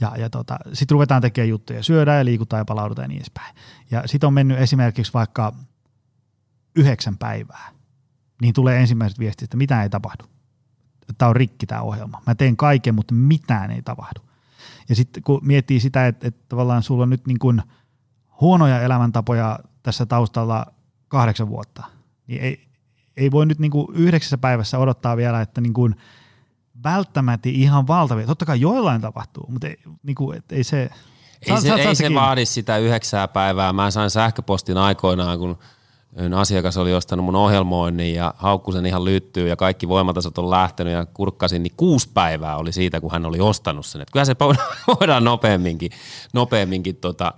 ja, 0.00 0.12
ja 0.16 0.30
tota, 0.30 0.58
sitten 0.72 0.94
ruvetaan 0.94 1.22
tekemään 1.22 1.48
juttuja, 1.48 1.82
syödään 1.82 2.18
ja 2.18 2.24
liikutaan 2.24 2.60
ja 2.60 2.64
palaudutaan 2.64 3.04
ja 3.04 3.08
niin 3.08 3.18
edespäin. 3.18 3.54
Ja 3.90 4.02
sitten 4.06 4.26
on 4.26 4.34
mennyt 4.34 4.58
esimerkiksi 4.58 5.12
vaikka 5.12 5.52
yhdeksän 6.76 7.18
päivää, 7.18 7.70
niin 8.42 8.54
tulee 8.54 8.80
ensimmäiset 8.80 9.18
viestit, 9.18 9.46
että 9.46 9.56
mitään 9.56 9.82
ei 9.82 9.90
tapahdu. 9.90 10.24
Tämä 11.18 11.28
on 11.28 11.36
rikki 11.36 11.66
tämä 11.66 11.80
ohjelma. 11.80 12.22
Mä 12.26 12.34
teen 12.34 12.56
kaiken, 12.56 12.94
mutta 12.94 13.14
mitään 13.14 13.70
ei 13.70 13.82
tapahdu. 13.82 14.20
Ja 14.88 14.94
sitten 14.94 15.22
kun 15.22 15.40
miettii 15.42 15.80
sitä, 15.80 16.06
että, 16.06 16.28
että 16.28 16.44
tavallaan 16.48 16.82
sulla 16.82 17.02
on 17.02 17.10
nyt 17.10 17.26
niin 17.26 17.38
kuin 17.38 17.62
huonoja 18.40 18.82
elämäntapoja 18.82 19.58
tässä 19.82 20.06
taustalla 20.06 20.66
kahdeksan 21.08 21.48
vuotta, 21.48 21.84
niin 22.26 22.42
ei, 22.42 22.68
ei 23.16 23.30
voi 23.30 23.46
nyt 23.46 23.58
niin 23.58 23.70
kuin 23.70 23.86
yhdeksässä 23.94 24.38
päivässä 24.38 24.78
odottaa 24.78 25.16
vielä, 25.16 25.40
että 25.40 25.60
niin 25.60 25.74
kuin 25.74 25.96
välttämättä 26.84 27.48
ihan 27.48 27.86
valtavia. 27.86 28.26
Totta 28.26 28.46
kai 28.46 28.60
joillain 28.60 29.00
tapahtuu, 29.00 29.46
mutta 29.50 29.66
ei, 29.66 29.76
niin 30.02 30.14
kuin, 30.14 30.38
et 30.38 30.52
ei 30.52 30.64
se... 30.64 30.90
Ei 31.46 31.60
se, 31.60 31.74
ei 31.74 31.94
se 31.94 32.14
vaadi 32.14 32.46
sitä 32.46 32.78
yhdeksää 32.78 33.28
päivää. 33.28 33.72
Mä 33.72 33.90
sain 33.90 34.10
sähköpostin 34.10 34.76
aikoinaan, 34.76 35.38
kun 35.38 35.58
asiakas 36.36 36.76
oli 36.76 36.94
ostanut 36.94 37.24
mun 37.24 37.36
ohjelmoinnin 37.36 38.14
ja 38.14 38.34
haukkusen 38.36 38.86
ihan 38.86 39.04
lyttyy 39.04 39.48
ja 39.48 39.56
kaikki 39.56 39.88
voimatasot 39.88 40.38
on 40.38 40.50
lähtenyt 40.50 40.92
ja 40.92 41.06
kurkkasin, 41.06 41.62
niin 41.62 41.72
kuusi 41.76 42.10
päivää 42.14 42.56
oli 42.56 42.72
siitä, 42.72 43.00
kun 43.00 43.12
hän 43.12 43.26
oli 43.26 43.40
ostanut 43.40 43.86
sen. 43.86 44.00
Et 44.00 44.10
kyllä 44.10 44.24
se 44.24 44.36
voidaan 45.00 45.24
nopeamminkin, 45.24 45.90
nopeamminkin 46.32 46.96
tota, 46.96 47.34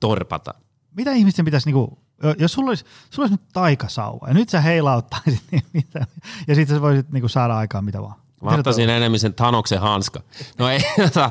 torpata. 0.00 0.54
Mitä 0.96 1.12
ihmisten 1.12 1.44
pitäisi, 1.44 1.68
niinku, 1.68 1.98
jos 2.38 2.52
sulla 2.52 2.68
olisi, 2.68 2.84
sulla 3.10 3.26
olisi 3.26 3.34
nyt 3.34 3.52
taikasauva 3.52 4.28
ja 4.28 4.34
nyt 4.34 4.48
sä 4.48 4.60
heilauttaisit, 4.60 5.42
niin 5.52 5.62
mitä, 5.72 6.06
ja 6.48 6.54
sitten 6.54 6.76
sä 6.76 6.82
voisit 6.82 7.12
niinku 7.12 7.28
saada 7.28 7.56
aikaan 7.56 7.84
mitä 7.84 8.02
vaan. 8.02 8.14
Mä 8.42 8.50
ottaisin 8.50 8.90
enemmän 8.90 9.20
sen 9.20 9.34
Tanoksen 9.34 9.80
hanska. 9.80 10.20
No 10.58 10.68
ei, 10.68 10.80
tota, 11.04 11.30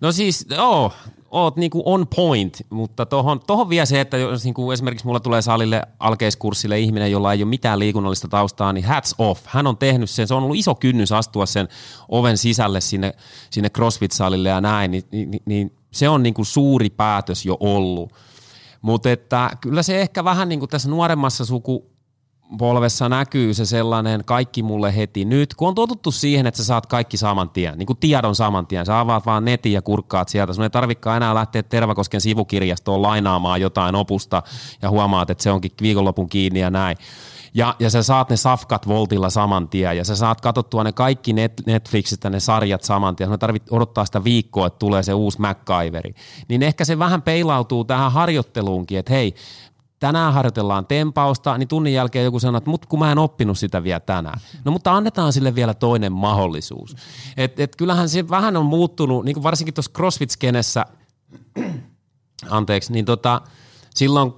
no 0.00 0.12
siis, 0.12 0.46
joo, 0.50 0.92
oot 1.30 1.56
niinku 1.56 1.82
on 1.84 2.06
point, 2.16 2.66
mutta 2.70 3.06
tohon, 3.06 3.40
tohon 3.46 3.68
vielä 3.68 3.86
se, 3.86 4.00
että 4.00 4.16
jos 4.16 4.44
niinku 4.44 4.70
esimerkiksi 4.70 5.06
mulla 5.06 5.20
tulee 5.20 5.42
salille 5.42 5.82
alkeiskurssille 5.98 6.78
ihminen, 6.78 7.10
jolla 7.10 7.32
ei 7.32 7.42
ole 7.42 7.48
mitään 7.48 7.78
liikunnallista 7.78 8.28
taustaa, 8.28 8.72
niin 8.72 8.84
hats 8.84 9.14
off. 9.18 9.42
Hän 9.46 9.66
on 9.66 9.76
tehnyt 9.76 10.10
sen, 10.10 10.28
se 10.28 10.34
on 10.34 10.42
ollut 10.42 10.56
iso 10.56 10.74
kynnys 10.74 11.12
astua 11.12 11.46
sen 11.46 11.68
oven 12.08 12.38
sisälle 12.38 12.80
sinne, 12.80 13.12
sinne 13.50 13.68
CrossFit-salille 13.68 14.48
ja 14.48 14.60
näin, 14.60 14.90
niin, 14.90 15.04
niin, 15.12 15.42
niin 15.44 15.72
se 15.90 16.08
on 16.08 16.22
niinku 16.22 16.44
suuri 16.44 16.90
päätös 16.90 17.46
jo 17.46 17.56
ollut. 17.60 18.12
Mutta 18.82 19.08
kyllä 19.60 19.82
se 19.82 20.00
ehkä 20.00 20.24
vähän 20.24 20.48
niin 20.48 20.58
kuin 20.58 20.70
tässä 20.70 20.88
nuoremmassa 20.88 21.44
suku, 21.44 21.90
polvessa 22.58 23.08
näkyy 23.08 23.54
se 23.54 23.66
sellainen 23.66 24.24
kaikki 24.24 24.62
mulle 24.62 24.96
heti 24.96 25.24
nyt, 25.24 25.54
kun 25.54 25.68
on 25.68 25.74
totuttu 25.74 26.10
siihen, 26.10 26.46
että 26.46 26.58
sä 26.58 26.64
saat 26.64 26.86
kaikki 26.86 27.16
saman 27.16 27.50
tien, 27.50 27.78
niin 27.78 27.86
kuin 27.86 27.96
tiedon 27.96 28.34
saman 28.34 28.66
tien. 28.66 28.86
Sä 28.86 29.00
avaat 29.00 29.26
vaan 29.26 29.44
netin 29.44 29.72
ja 29.72 29.82
kurkkaat 29.82 30.28
sieltä. 30.28 30.52
Sun 30.52 30.64
ei 30.64 30.70
tarvikaan 30.70 31.16
enää 31.16 31.34
lähteä 31.34 31.62
Tervakosken 31.62 32.20
sivukirjastoon 32.20 33.02
lainaamaan 33.02 33.60
jotain 33.60 33.94
opusta 33.94 34.42
ja 34.82 34.90
huomaat, 34.90 35.30
että 35.30 35.42
se 35.42 35.50
onkin 35.50 35.72
viikonlopun 35.82 36.28
kiinni 36.28 36.60
ja 36.60 36.70
näin. 36.70 36.96
Ja, 37.54 37.74
ja 37.78 37.90
sä 37.90 38.02
saat 38.02 38.30
ne 38.30 38.36
safkat 38.36 38.88
voltilla 38.88 39.30
saman 39.30 39.68
tien 39.68 39.96
ja 39.96 40.04
sä 40.04 40.16
saat 40.16 40.40
katsottua 40.40 40.84
ne 40.84 40.92
kaikki 40.92 41.32
net, 41.32 41.52
Netflixistä 41.66 42.30
ne 42.30 42.40
sarjat 42.40 42.82
saman 42.82 43.16
tien. 43.16 43.30
Mä 43.30 43.38
tarvit 43.38 43.62
odottaa 43.70 44.04
sitä 44.04 44.24
viikkoa, 44.24 44.66
että 44.66 44.78
tulee 44.78 45.02
se 45.02 45.14
uusi 45.14 45.40
MacGyveri. 45.40 46.14
Niin 46.48 46.62
ehkä 46.62 46.84
se 46.84 46.98
vähän 46.98 47.22
peilautuu 47.22 47.84
tähän 47.84 48.12
harjoitteluunkin, 48.12 48.98
että 48.98 49.12
hei, 49.12 49.34
tänään 50.00 50.32
harjoitellaan 50.32 50.86
tempausta, 50.86 51.58
niin 51.58 51.68
tunnin 51.68 51.92
jälkeen 51.92 52.24
joku 52.24 52.40
sanoo, 52.40 52.58
että 52.58 52.70
mut 52.70 52.86
kun 52.86 52.98
mä 52.98 53.12
en 53.12 53.18
oppinut 53.18 53.58
sitä 53.58 53.82
vielä 53.82 54.00
tänään. 54.00 54.40
No 54.64 54.72
mutta 54.72 54.94
annetaan 54.94 55.32
sille 55.32 55.54
vielä 55.54 55.74
toinen 55.74 56.12
mahdollisuus. 56.12 56.96
Et, 57.36 57.60
et 57.60 57.76
kyllähän 57.76 58.08
se 58.08 58.28
vähän 58.28 58.56
on 58.56 58.66
muuttunut, 58.66 59.24
niin 59.24 59.34
kuin 59.34 59.42
varsinkin 59.42 59.74
tuossa 59.74 59.92
CrossFit-skenessä, 59.98 60.84
anteeksi, 62.50 62.92
niin 62.92 63.04
tota, 63.04 63.40
silloin 63.94 64.32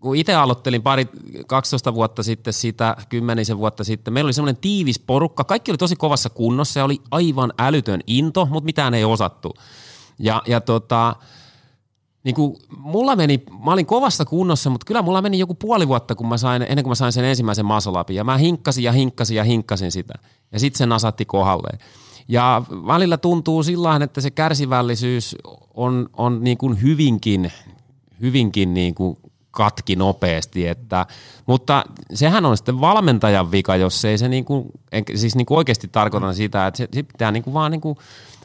kun 0.00 0.16
itse 0.16 0.34
aloittelin 0.34 0.82
pari, 0.82 1.08
12 1.46 1.94
vuotta 1.94 2.22
sitten 2.22 2.52
sitä, 2.52 2.96
kymmenisen 3.08 3.58
vuotta 3.58 3.84
sitten, 3.84 4.14
meillä 4.14 4.28
oli 4.28 4.32
semmoinen 4.32 4.60
tiivis 4.60 4.98
porukka, 4.98 5.44
kaikki 5.44 5.70
oli 5.70 5.78
tosi 5.78 5.96
kovassa 5.96 6.30
kunnossa 6.30 6.80
ja 6.80 6.84
oli 6.84 7.00
aivan 7.10 7.52
älytön 7.58 8.00
into, 8.06 8.46
mutta 8.46 8.64
mitään 8.64 8.94
ei 8.94 9.04
osattu. 9.04 9.54
Ja, 10.18 10.42
ja 10.46 10.60
tota, 10.60 11.16
niin 12.24 12.34
kuin 12.34 12.56
mulla 12.78 13.16
meni, 13.16 13.42
mä 13.64 13.72
olin 13.72 13.86
kovassa 13.86 14.24
kunnossa, 14.24 14.70
mutta 14.70 14.84
kyllä 14.86 15.02
mulla 15.02 15.22
meni 15.22 15.38
joku 15.38 15.54
puoli 15.54 15.88
vuotta, 15.88 16.14
kun 16.14 16.28
mä 16.28 16.36
sain, 16.36 16.62
ennen 16.62 16.82
kuin 16.82 16.90
mä 16.90 16.94
sain 16.94 17.12
sen 17.12 17.24
ensimmäisen 17.24 17.66
masolapin. 17.66 18.16
Ja 18.16 18.24
mä 18.24 18.36
hinkkasin 18.36 18.84
ja 18.84 18.92
hinkkasin 18.92 19.36
ja 19.36 19.44
hinkkasin 19.44 19.92
sitä. 19.92 20.14
Ja 20.52 20.60
sitten 20.60 20.78
se 20.78 20.86
nasatti 20.86 21.24
kohdalleen. 21.24 21.78
Ja 22.28 22.62
välillä 22.70 23.16
tuntuu 23.16 23.62
sillä 23.62 24.00
että 24.02 24.20
se 24.20 24.30
kärsivällisyys 24.30 25.36
on, 25.74 26.08
on 26.16 26.44
niin 26.44 26.58
kuin 26.58 26.82
hyvinkin, 26.82 27.52
hyvinkin 28.20 28.74
niin 28.74 28.94
kuin 28.94 29.18
katki 29.50 29.96
nopeasti. 29.96 30.66
Että, 30.68 31.06
mutta 31.46 31.84
sehän 32.14 32.46
on 32.46 32.56
sitten 32.56 32.80
valmentajan 32.80 33.50
vika, 33.50 33.76
jos 33.76 34.04
ei 34.04 34.18
se 34.18 34.28
niin 34.28 34.44
kuin, 34.44 34.64
siis 35.14 35.36
niin 35.36 35.46
kuin 35.46 35.58
oikeasti 35.58 35.88
tarkoitan 35.88 36.34
sitä, 36.34 36.66
että 36.66 36.78
se, 36.78 36.88
se 36.92 37.02
pitää 37.02 37.32
niin 37.32 37.42
kuin 37.42 37.54
vaan 37.54 37.70
niin 37.70 37.80
kuin 37.80 37.98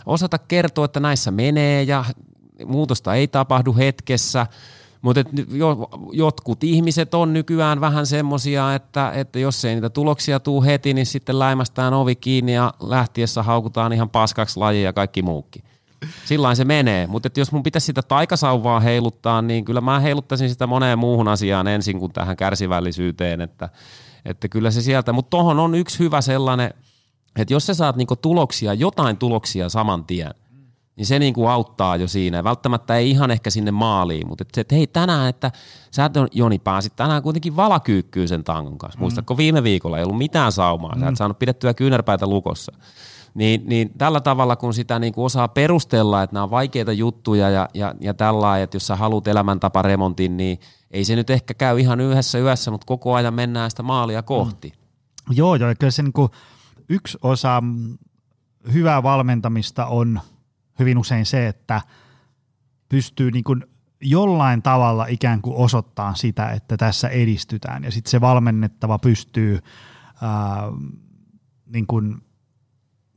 osata 0.05 0.37
kertoa, 0.37 0.85
että 0.85 0.99
näissä 0.99 1.31
menee 1.31 1.83
ja 1.83 2.05
muutosta 2.65 3.15
ei 3.15 3.27
tapahdu 3.27 3.75
hetkessä, 3.75 4.47
mutta 5.01 5.19
et 5.19 5.27
jo, 5.51 5.89
jotkut 6.11 6.63
ihmiset 6.63 7.13
on 7.13 7.33
nykyään 7.33 7.81
vähän 7.81 8.05
semmoisia, 8.05 8.75
että, 8.75 9.11
että 9.11 9.39
jos 9.39 9.65
ei 9.65 9.75
niitä 9.75 9.89
tuloksia 9.89 10.39
tuu 10.39 10.63
heti, 10.63 10.93
niin 10.93 11.05
sitten 11.05 11.39
läimästään 11.39 11.93
ovi 11.93 12.15
kiinni 12.15 12.53
ja 12.53 12.73
lähtiessä 12.79 13.43
haukutaan 13.43 13.93
ihan 13.93 14.09
paskaksi 14.09 14.59
laji 14.59 14.83
ja 14.83 14.93
kaikki 14.93 15.21
muukin. 15.21 15.63
Sillain 16.25 16.55
se 16.55 16.65
menee, 16.65 17.07
mutta 17.07 17.29
jos 17.37 17.51
mun 17.51 17.63
pitäisi 17.63 17.85
sitä 17.85 18.01
taikasauvaa 18.01 18.79
heiluttaa, 18.79 19.41
niin 19.41 19.65
kyllä 19.65 19.81
mä 19.81 19.99
heiluttaisin 19.99 20.49
sitä 20.49 20.67
moneen 20.67 20.99
muuhun 20.99 21.27
asiaan 21.27 21.67
ensin 21.67 21.99
kuin 21.99 22.13
tähän 22.13 22.37
kärsivällisyyteen, 22.37 23.41
että, 23.41 23.69
että 24.25 24.47
kyllä 24.47 24.71
se 24.71 24.81
sieltä, 24.81 25.13
mutta 25.13 25.29
tohon 25.29 25.59
on 25.59 25.75
yksi 25.75 25.99
hyvä 25.99 26.21
sellainen, 26.21 26.73
että 27.39 27.53
jos 27.53 27.65
sä 27.65 27.73
saat 27.73 27.95
niinku 27.95 28.15
tuloksia, 28.15 28.73
jotain 28.73 29.17
tuloksia 29.17 29.69
saman 29.69 30.05
tien, 30.05 30.33
niin 30.95 31.05
se 31.05 31.19
niin 31.19 31.33
kuin 31.33 31.49
auttaa 31.49 31.95
jo 31.95 32.07
siinä. 32.07 32.43
Välttämättä 32.43 32.97
ei 32.97 33.09
ihan 33.09 33.31
ehkä 33.31 33.49
sinne 33.49 33.71
maaliin, 33.71 34.27
mutta 34.27 34.41
että, 34.41 34.61
että 34.61 34.75
hei 34.75 34.87
tänään, 34.87 35.29
että 35.29 35.51
sä 35.91 36.09
Joni 36.31 36.59
pääsit 36.59 36.95
tänään 36.95 37.23
kuitenkin 37.23 37.55
valakyykkyyn 37.55 38.27
sen 38.27 38.43
tangon 38.43 38.77
kanssa. 38.77 38.99
Mm. 38.99 39.01
Muistatko 39.01 39.37
viime 39.37 39.63
viikolla 39.63 39.97
ei 39.97 40.03
ollut 40.03 40.17
mitään 40.17 40.51
saumaa, 40.51 40.95
mm. 40.95 40.99
sä 40.99 41.05
et 41.05 41.11
mm. 41.11 41.15
saanut 41.15 41.39
pidettyä 41.39 41.73
kyynärpäitä 41.73 42.27
lukossa. 42.27 42.71
Niin, 43.33 43.63
niin 43.65 43.91
tällä 43.97 44.21
tavalla, 44.21 44.55
kun 44.55 44.73
sitä 44.73 44.99
niin 44.99 45.13
kuin 45.13 45.25
osaa 45.25 45.47
perustella, 45.47 46.23
että 46.23 46.33
nämä 46.33 46.43
on 46.43 46.51
vaikeita 46.51 46.91
juttuja 46.91 47.49
ja, 47.49 47.69
ja, 47.73 47.95
ja 47.99 48.13
tällä 48.13 48.59
että 48.59 48.75
jos 48.75 48.87
sä 48.87 48.95
haluat 48.95 49.27
elämäntaparemontin, 49.27 50.37
niin 50.37 50.59
ei 50.91 51.05
se 51.05 51.15
nyt 51.15 51.29
ehkä 51.29 51.53
käy 51.53 51.79
ihan 51.79 51.99
yhdessä 51.99 52.39
yössä, 52.39 52.71
mutta 52.71 52.85
koko 52.85 53.13
ajan 53.13 53.33
mennään 53.33 53.69
sitä 53.69 53.83
maalia 53.83 54.23
kohti. 54.23 54.73
Mm. 55.29 55.35
Joo, 55.35 55.55
joo, 55.55 55.73
kyllä 55.79 55.91
se 55.91 56.03
niin 56.03 56.13
kuin 56.13 56.29
yksi 56.89 57.17
osa 57.21 57.63
hyvää 58.73 59.03
valmentamista 59.03 59.85
on– 59.85 60.19
hyvin 60.79 60.97
usein 60.97 61.25
se, 61.25 61.47
että 61.47 61.81
pystyy 62.89 63.31
niin 63.31 63.43
kuin 63.43 63.65
jollain 64.01 64.61
tavalla 64.61 65.05
ikään 65.05 65.41
kuin 65.41 65.55
osoittaa 65.55 66.15
sitä, 66.15 66.49
että 66.49 66.77
tässä 66.77 67.09
edistytään 67.09 67.83
ja 67.83 67.91
sitten 67.91 68.11
se 68.11 68.21
valmennettava 68.21 68.99
pystyy 68.99 69.59
ää, 70.21 70.63
niin 71.65 71.87
kuin, 71.87 72.21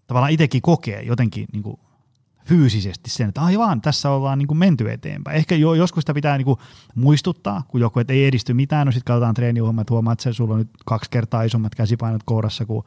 tavallaan 0.07 0.33
itsekin 0.33 0.62
kokee 0.62 1.03
jotenkin 1.03 1.47
niin 1.53 1.62
kuin 1.62 1.77
fyysisesti 2.45 3.11
sen, 3.11 3.29
että 3.29 3.40
aivan, 3.40 3.81
tässä 3.81 4.11
ollaan 4.11 4.38
niin 4.38 4.47
kuin 4.47 4.59
menty 4.59 4.90
eteenpäin. 4.92 5.37
Ehkä 5.37 5.55
jo, 5.55 5.75
joskus 5.75 6.03
sitä 6.03 6.14
pitää 6.14 6.37
niin 6.37 6.45
kuin 6.45 6.59
muistuttaa, 6.95 7.62
kun 7.69 7.81
joku 7.81 8.01
et 8.01 8.11
ei 8.11 8.27
edisty 8.27 8.55
mitään, 8.55 8.87
no 8.87 8.92
sitten 8.92 9.12
katsotaan 9.12 9.35
treeniohjelmat, 9.35 9.90
huomaat, 9.90 10.21
että 10.21 10.33
sulla 10.33 10.55
on 10.55 10.59
nyt 10.59 10.71
kaksi 10.85 11.11
kertaa 11.11 11.42
isommat 11.42 11.75
käsipainot 11.75 12.23
kourassa 12.23 12.66
kuin 12.66 12.85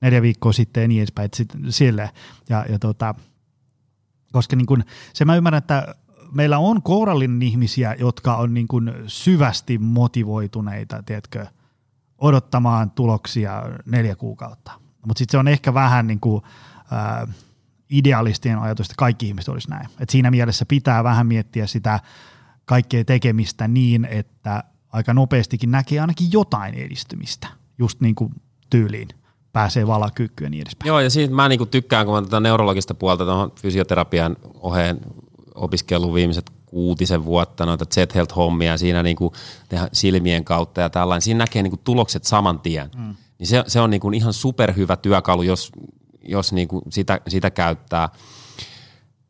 neljä 0.00 0.22
viikkoa 0.22 0.52
sitten 0.52 0.80
ja 0.80 0.88
niin 0.88 1.00
edespäin, 1.00 1.24
että 1.24 1.36
sit, 1.36 1.52
sille. 1.68 2.10
Ja, 2.48 2.64
ja 2.68 2.78
tota, 2.78 3.14
koska 4.36 4.56
niin 4.56 4.66
kun, 4.66 4.84
se 5.12 5.24
mä 5.24 5.36
ymmärrän, 5.36 5.58
että 5.58 5.94
meillä 6.32 6.58
on 6.58 6.82
kourallinen 6.82 7.42
ihmisiä, 7.42 7.96
jotka 7.98 8.36
on 8.36 8.54
niin 8.54 8.68
kun 8.68 8.94
syvästi 9.06 9.78
motivoituneita, 9.78 11.02
tiedätkö, 11.02 11.46
odottamaan 12.18 12.90
tuloksia 12.90 13.62
neljä 13.86 14.16
kuukautta. 14.16 14.72
Mutta 15.06 15.18
sitten 15.18 15.32
se 15.32 15.38
on 15.38 15.48
ehkä 15.48 15.74
vähän 15.74 16.06
niin 16.06 16.20
kuin, 16.20 16.42
äh, 16.92 17.34
idealistien 17.90 18.58
ajatus, 18.58 18.86
että 18.86 18.94
kaikki 18.98 19.26
ihmiset 19.26 19.48
olisi 19.48 19.70
näin. 19.70 19.88
Et 20.00 20.10
siinä 20.10 20.30
mielessä 20.30 20.66
pitää 20.66 21.04
vähän 21.04 21.26
miettiä 21.26 21.66
sitä 21.66 22.00
kaikkea 22.64 23.04
tekemistä 23.04 23.68
niin, 23.68 24.04
että 24.04 24.64
aika 24.92 25.14
nopeastikin 25.14 25.70
näkee 25.70 26.00
ainakin 26.00 26.32
jotain 26.32 26.74
edistymistä, 26.74 27.48
just 27.78 28.00
niin 28.00 28.14
kuin 28.14 28.34
tyyliin– 28.70 29.08
pääsee 29.56 29.86
valakyykkyyn 29.86 30.46
ja 30.46 30.50
niin 30.50 30.62
edespäin. 30.62 30.88
Joo, 30.88 31.00
ja 31.00 31.10
siitä 31.10 31.34
mä 31.34 31.48
niinku 31.48 31.66
tykkään, 31.66 32.06
kun 32.06 32.14
mä 32.14 32.22
tätä 32.22 32.40
neurologista 32.40 32.94
puolta 32.94 33.24
tuohon 33.24 33.52
fysioterapian 33.60 34.36
oheen 34.60 35.00
opiskellut 35.54 36.14
viimeiset 36.14 36.50
kuutisen 36.66 37.24
vuotta 37.24 37.66
noita 37.66 37.84
Z-Health-hommia 37.84 38.78
siinä 38.78 39.02
niinku 39.02 39.32
silmien 39.92 40.44
kautta 40.44 40.80
ja 40.80 40.90
tällainen. 40.90 41.22
Siinä 41.22 41.38
näkee 41.38 41.62
niinku 41.62 41.80
tulokset 41.84 42.24
saman 42.24 42.60
tien. 42.60 42.90
Mm. 42.96 43.14
Niin 43.38 43.46
se, 43.46 43.64
se 43.66 43.80
on 43.80 43.90
niinku 43.90 44.10
ihan 44.10 44.32
superhyvä 44.32 44.96
työkalu, 44.96 45.42
jos, 45.42 45.72
jos 46.22 46.52
niinku 46.52 46.82
sitä, 46.90 47.20
sitä 47.28 47.50
käyttää. 47.50 48.08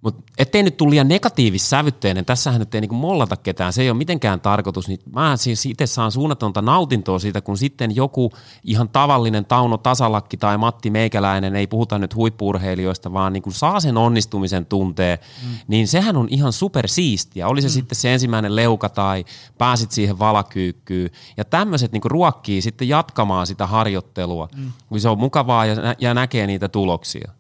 Mutta 0.01 0.23
ettei 0.39 0.63
nyt 0.63 0.77
tule 0.77 0.91
liian 0.91 1.09
negatiivissävytteinen, 1.09 2.25
tässähän 2.25 2.61
nyt 2.61 2.75
ei 2.75 2.81
niinku 2.81 2.95
mollata 2.95 3.37
ketään, 3.37 3.73
se 3.73 3.83
ei 3.83 3.91
ole 3.91 3.99
mitenkään 3.99 4.41
tarkoitus, 4.41 4.89
niin 4.89 4.99
mä 5.15 5.37
siis 5.37 5.67
itse 5.67 5.87
saan 5.87 6.13
suunnatonta 6.13 6.63
nautintoa 6.63 7.19
siitä, 7.19 7.41
kun 7.41 7.59
sitten 7.59 7.97
joku 7.97 8.33
ihan 8.65 8.89
tavallinen 8.89 9.45
Tauno 9.45 9.79
Tasalakki 9.79 10.37
tai 10.37 10.59
Matti 10.59 10.91
Meikäläinen, 10.91 11.57
ei 11.57 11.67
puhuta 11.67 11.99
nyt 11.99 12.15
huippurheilijoista, 12.15 13.13
vaan 13.13 13.33
niinku 13.33 13.51
saa 13.51 13.81
sen 13.81 13.97
onnistumisen 13.97 14.67
tuntee, 14.67 15.19
mm. 15.43 15.49
niin 15.69 15.89
sehän 15.89 16.17
on 16.17 16.29
ihan 16.31 16.53
supersiistiä. 16.53 17.49
Oli 17.49 17.63
se 17.63 17.69
mm. 17.69 17.73
sitten 17.73 17.97
se 17.97 18.13
ensimmäinen 18.13 18.57
leuka 18.57 18.89
tai 18.89 19.25
pääsit 19.59 19.93
siihen 19.93 20.19
valakyykkyyn. 20.19 21.11
Ja 21.37 21.45
tämmöiset 21.45 21.93
niinku 21.93 22.09
ruokkii 22.09 22.63
sitten 22.63 22.89
jatkamaan 22.89 23.47
sitä 23.47 23.67
harjoittelua, 23.67 24.49
mm. 24.57 24.73
kun 24.89 25.01
se 25.01 25.09
on 25.09 25.19
mukavaa 25.19 25.67
ja, 25.67 25.77
ja 25.99 26.15
näkee 26.15 26.47
niitä 26.47 26.69
tuloksia. 26.69 27.33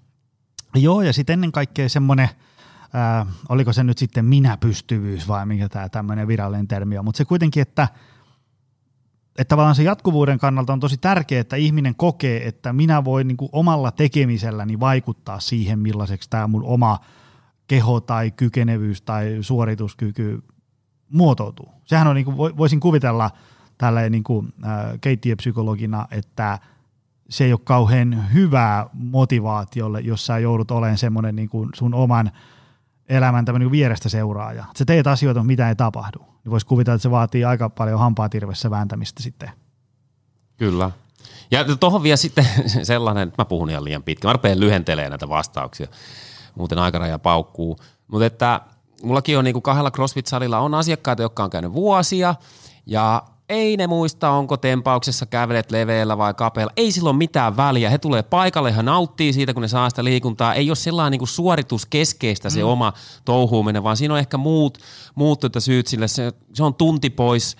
Joo, 0.74 1.02
ja 1.02 1.12
sitten 1.12 1.34
ennen 1.34 1.52
kaikkea 1.52 1.88
semmoinen– 1.88 2.28
äh, 2.96 3.26
oliko 3.48 3.72
se 3.72 3.84
nyt 3.84 3.98
sitten 3.98 4.24
minä-pystyvyys 4.24 5.28
vai 5.28 5.46
mikä 5.46 5.68
tämä 5.68 5.88
tämmöinen 5.88 6.28
virallinen 6.28 6.68
termi 6.68 6.98
on, 6.98 7.04
mutta 7.04 7.18
se 7.18 7.24
kuitenkin, 7.24 7.62
että 7.62 7.88
että 9.38 9.48
tavallaan 9.48 9.74
se 9.74 9.82
jatkuvuuden 9.82 10.38
kannalta 10.38 10.72
on 10.72 10.80
tosi 10.80 10.96
tärkeää, 10.96 11.40
että 11.40 11.56
ihminen 11.56 11.94
kokee, 11.94 12.48
että 12.48 12.72
minä 12.72 13.04
voin 13.04 13.28
niin 13.28 13.36
kuin 13.36 13.48
omalla 13.52 13.90
tekemiselläni 13.90 14.80
vaikuttaa 14.80 15.40
siihen, 15.40 15.78
millaiseksi 15.78 16.30
tämä 16.30 16.46
mun 16.46 16.64
oma 16.64 16.98
keho 17.66 18.00
tai 18.00 18.30
kykenevyys 18.30 19.02
tai 19.02 19.38
suorituskyky 19.40 20.42
muotoutuu. 21.10 21.68
Sehän 21.84 22.06
on, 22.06 22.14
niin 22.14 22.24
kuin, 22.24 22.56
voisin 22.56 22.80
kuvitella 22.80 23.30
tälleen 23.78 24.12
niin 24.12 24.24
kuin, 24.24 24.54
äh, 24.64 24.70
keittiöpsykologina, 25.00 26.06
että 26.10 26.58
se 27.28 27.44
ei 27.44 27.52
ole 27.52 27.60
kauhean 27.64 28.32
hyvää 28.32 28.86
motivaatiolle, 28.92 30.00
jos 30.00 30.26
sä 30.26 30.38
joudut 30.38 30.70
olemaan 30.70 30.98
semmoinen 30.98 31.36
niin 31.36 31.50
sun 31.74 31.94
oman– 31.94 32.30
elämän 33.08 33.44
tämmöinen 33.44 33.66
niin 33.66 33.72
vierestä 33.72 34.08
seuraaja. 34.08 34.64
Sä 34.78 34.84
teet 34.84 35.06
asioita, 35.06 35.40
mutta 35.40 35.46
mitä 35.46 35.68
ei 35.68 35.76
tapahdu. 35.76 36.18
Niin 36.18 36.50
voisi 36.50 36.66
kuvitella, 36.66 36.94
että 36.94 37.02
se 37.02 37.10
vaatii 37.10 37.44
aika 37.44 37.70
paljon 37.70 37.98
hampaatirvessä 37.98 38.70
vääntämistä 38.70 39.22
sitten. 39.22 39.50
Kyllä. 40.56 40.90
Ja 41.50 41.64
tuohon 41.80 42.02
vielä 42.02 42.16
sitten 42.16 42.46
sellainen, 42.82 43.28
että 43.28 43.42
mä 43.42 43.44
puhun 43.44 43.70
ihan 43.70 43.84
liian 43.84 44.02
pitkä. 44.02 44.28
Mä 44.28 44.32
rupean 44.32 44.60
lyhentelemään 44.60 45.10
näitä 45.10 45.28
vastauksia. 45.28 45.86
Muuten 46.54 46.78
aikaraja 46.78 47.18
paukkuu. 47.18 47.78
Mutta 48.08 48.26
että 48.26 48.60
mullakin 49.02 49.38
on 49.38 49.44
niinku 49.44 49.60
kahdella 49.60 49.90
CrossFit-salilla 49.90 50.58
on 50.58 50.74
asiakkaita, 50.74 51.22
jotka 51.22 51.44
on 51.44 51.50
käynyt 51.50 51.72
vuosia 51.72 52.34
ja 52.86 53.22
ei 53.48 53.76
ne 53.76 53.86
muista, 53.86 54.30
onko 54.30 54.56
tempauksessa 54.56 55.26
kävelet 55.26 55.70
leveällä 55.70 56.18
vai 56.18 56.34
kapealla. 56.34 56.72
Ei 56.76 56.92
silloin 56.92 57.16
mitään 57.16 57.56
väliä. 57.56 57.90
He 57.90 57.98
tulee 57.98 58.22
paikalle, 58.22 58.76
he 58.76 58.82
nauttii 58.82 59.32
siitä, 59.32 59.52
kun 59.54 59.62
ne 59.62 59.68
saa 59.68 59.90
sitä 59.90 60.04
liikuntaa. 60.04 60.54
Ei 60.54 60.70
ole 60.70 60.76
sellainen 60.76 61.10
niin 61.10 61.18
kuin 61.18 61.28
suorituskeskeistä 61.28 62.50
se 62.50 62.62
mm. 62.62 62.68
oma 62.68 62.92
touhuuminen, 63.24 63.82
vaan 63.82 63.96
siinä 63.96 64.14
on 64.14 64.20
ehkä 64.20 64.36
muut, 64.36 64.78
muut 65.14 65.40
tuota 65.40 65.60
syyt 65.60 65.86
sille. 65.86 66.08
Se, 66.08 66.32
se 66.54 66.62
on 66.62 66.74
tunti 66.74 67.10
pois– 67.10 67.56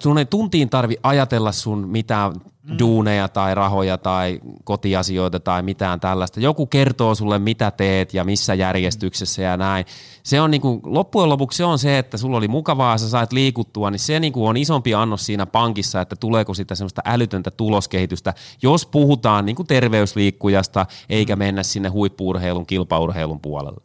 sun 0.00 0.18
ei 0.18 0.24
tuntiin 0.24 0.70
tarvi 0.70 0.96
ajatella 1.02 1.52
sun 1.52 1.88
mitään 1.88 2.32
mm. 2.32 2.78
duuneja 2.78 3.28
tai 3.28 3.54
rahoja 3.54 3.98
tai 3.98 4.40
kotiasioita 4.64 5.40
tai 5.40 5.62
mitään 5.62 6.00
tällaista. 6.00 6.40
Joku 6.40 6.66
kertoo 6.66 7.14
sulle, 7.14 7.38
mitä 7.38 7.70
teet 7.70 8.14
ja 8.14 8.24
missä 8.24 8.54
järjestyksessä 8.54 9.42
ja 9.42 9.56
näin. 9.56 9.84
Se 10.22 10.40
on 10.40 10.50
niinku, 10.50 10.80
loppujen 10.84 11.28
lopuksi 11.28 11.56
se 11.56 11.64
on 11.64 11.78
se, 11.78 11.98
että 11.98 12.16
sulla 12.16 12.36
oli 12.36 12.48
mukavaa, 12.48 12.98
sä 12.98 13.08
sait 13.08 13.32
liikuttua, 13.32 13.90
niin 13.90 14.00
se 14.00 14.20
niinku 14.20 14.46
on 14.46 14.56
isompi 14.56 14.94
annos 14.94 15.26
siinä 15.26 15.46
pankissa, 15.46 16.00
että 16.00 16.16
tuleeko 16.16 16.54
sitä 16.54 16.74
semmoista 16.74 17.02
älytöntä 17.04 17.50
tuloskehitystä, 17.50 18.34
jos 18.62 18.86
puhutaan 18.86 19.46
niinku 19.46 19.64
terveysliikkujasta, 19.64 20.86
eikä 21.08 21.36
mennä 21.36 21.62
sinne 21.62 21.88
huippuurheilun, 21.88 22.66
kilpaurheilun 22.66 23.40
puolelle. 23.40 23.80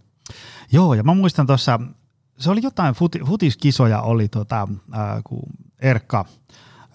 Joo, 0.71 0.93
ja 0.93 1.03
mä 1.03 1.13
muistan 1.13 1.47
tuossa, 1.47 1.79
se 2.38 2.51
oli 2.51 2.59
jotain, 2.63 2.95
futiskisoja 3.25 4.01
oli, 4.01 4.27
tota, 4.27 4.67
äh, 4.93 5.21
kun 5.23 5.39
Erkka 5.80 6.25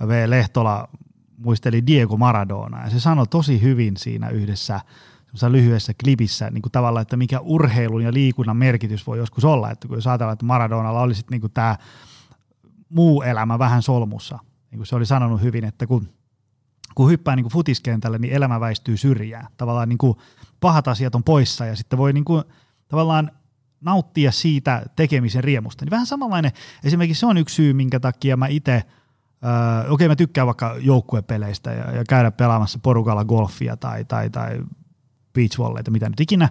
V. 0.09 0.25
Lehtola 0.27 0.89
muisteli 1.37 1.87
Diego 1.87 2.17
Maradona 2.17 2.85
ja 2.85 2.91
se 2.91 3.01
sanoi 3.01 3.27
tosi 3.27 3.63
hyvin 3.63 3.97
siinä 3.97 4.29
yhdessä 4.29 4.81
lyhyessä 5.49 5.93
klipissä 6.05 6.51
niin 6.51 6.63
kuin 6.63 6.73
tavallaan, 6.73 7.03
että 7.03 7.17
mikä 7.17 7.41
urheilun 7.41 8.03
ja 8.03 8.13
liikunnan 8.13 8.57
merkitys 8.57 9.07
voi 9.07 9.19
joskus 9.19 9.45
olla, 9.45 9.71
että 9.71 9.89
kun 9.89 9.97
jos 9.97 10.07
ajatellaan, 10.07 10.33
että 10.33 10.45
Maradonalla 10.45 11.01
oli 11.01 11.15
sitten 11.15 11.41
niin 11.41 11.53
tämä 11.53 11.77
muu 12.89 13.23
elämä 13.23 13.59
vähän 13.59 13.83
solmussa, 13.83 14.39
niin 14.71 14.79
kuin 14.79 14.87
se 14.87 14.97
oli 14.97 15.07
sanonut 15.07 15.43
hyvin, 15.43 15.65
että 15.65 15.87
kun, 15.87 16.09
kun 16.95 17.11
hyppää 17.11 17.37
niin 17.37 17.45
kuin 17.45 17.53
futiskentälle, 17.53 18.19
niin 18.19 18.33
elämä 18.33 18.61
väistyy 18.61 18.97
syrjään. 18.97 19.47
Tavallaan 19.57 19.89
niin 19.89 19.99
kuin 19.99 20.19
pahat 20.61 20.89
asiat 20.89 21.15
on 21.15 21.25
poissa 21.25 21.67
ja 21.67 21.77
sitten 21.77 21.99
voi 21.99 22.13
niin 22.13 22.25
kuin, 22.25 22.45
tavallaan 22.89 23.31
nauttia 23.83 24.33
siitä 24.33 24.83
tekemisen 24.97 25.45
riemusta. 25.45 25.85
Niin 25.85 25.91
vähän 25.91 26.07
samanlainen, 26.07 26.53
esimerkiksi 26.85 27.21
se 27.21 27.27
on 27.27 27.39
yksi 27.39 27.55
syy, 27.55 27.73
minkä 27.73 28.01
takia 28.01 28.37
mä 28.37 28.47
itse, 28.47 28.75
äh, 28.75 29.81
okei 29.81 29.93
okay, 29.93 30.09
mä 30.09 30.17
tykkään 30.17 30.47
vaikka 30.47 30.77
joukkuepeleistä 30.81 31.73
ja, 31.73 31.93
ja 31.93 32.05
käydä 32.09 32.31
pelaamassa 32.31 32.79
porukalla 32.83 33.25
golfia 33.25 33.77
tai, 33.77 34.05
tai, 34.05 34.31
tai 34.31 34.61
beachvolleita, 35.33 35.91
mitä 35.91 36.09
nyt 36.09 36.21
ikinä, 36.21 36.49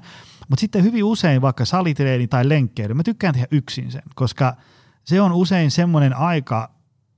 mutta 0.50 0.62
sitten 0.62 0.84
hyvin 0.84 1.04
usein 1.04 1.42
vaikka 1.42 1.66
salitreeni 1.66 2.28
tai 2.28 2.50
lenkkeily, 2.50 2.94
mä 2.94 3.04
tykkään 3.04 3.34
tehdä 3.34 3.48
yksin 3.52 3.92
sen, 3.92 4.04
koska 4.16 4.56
se 5.04 5.22
on 5.22 5.32
usein 5.32 5.72
semmoinen 5.72 6.18
aika, 6.18 6.72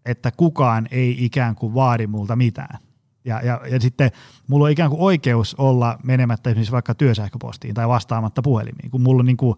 että 0.05 0.31
kukaan 0.31 0.87
ei 0.91 1.25
ikään 1.25 1.55
kuin 1.55 1.73
vaadi 1.73 2.07
multa 2.07 2.35
mitään. 2.35 2.79
Ja, 3.25 3.41
ja, 3.41 3.61
ja 3.71 3.79
sitten 3.79 4.11
mulla 4.47 4.65
on 4.65 4.71
ikään 4.71 4.89
kuin 4.89 5.01
oikeus 5.01 5.55
olla 5.55 5.99
menemättä 6.03 6.49
esimerkiksi 6.49 6.71
vaikka 6.71 6.95
työsähköpostiin 6.95 7.73
tai 7.73 7.87
vastaamatta 7.87 8.41
puhelimiin, 8.41 8.91
kun 8.91 9.01
mulla 9.01 9.19
on 9.19 9.25
niin 9.25 9.37
kuin 9.37 9.57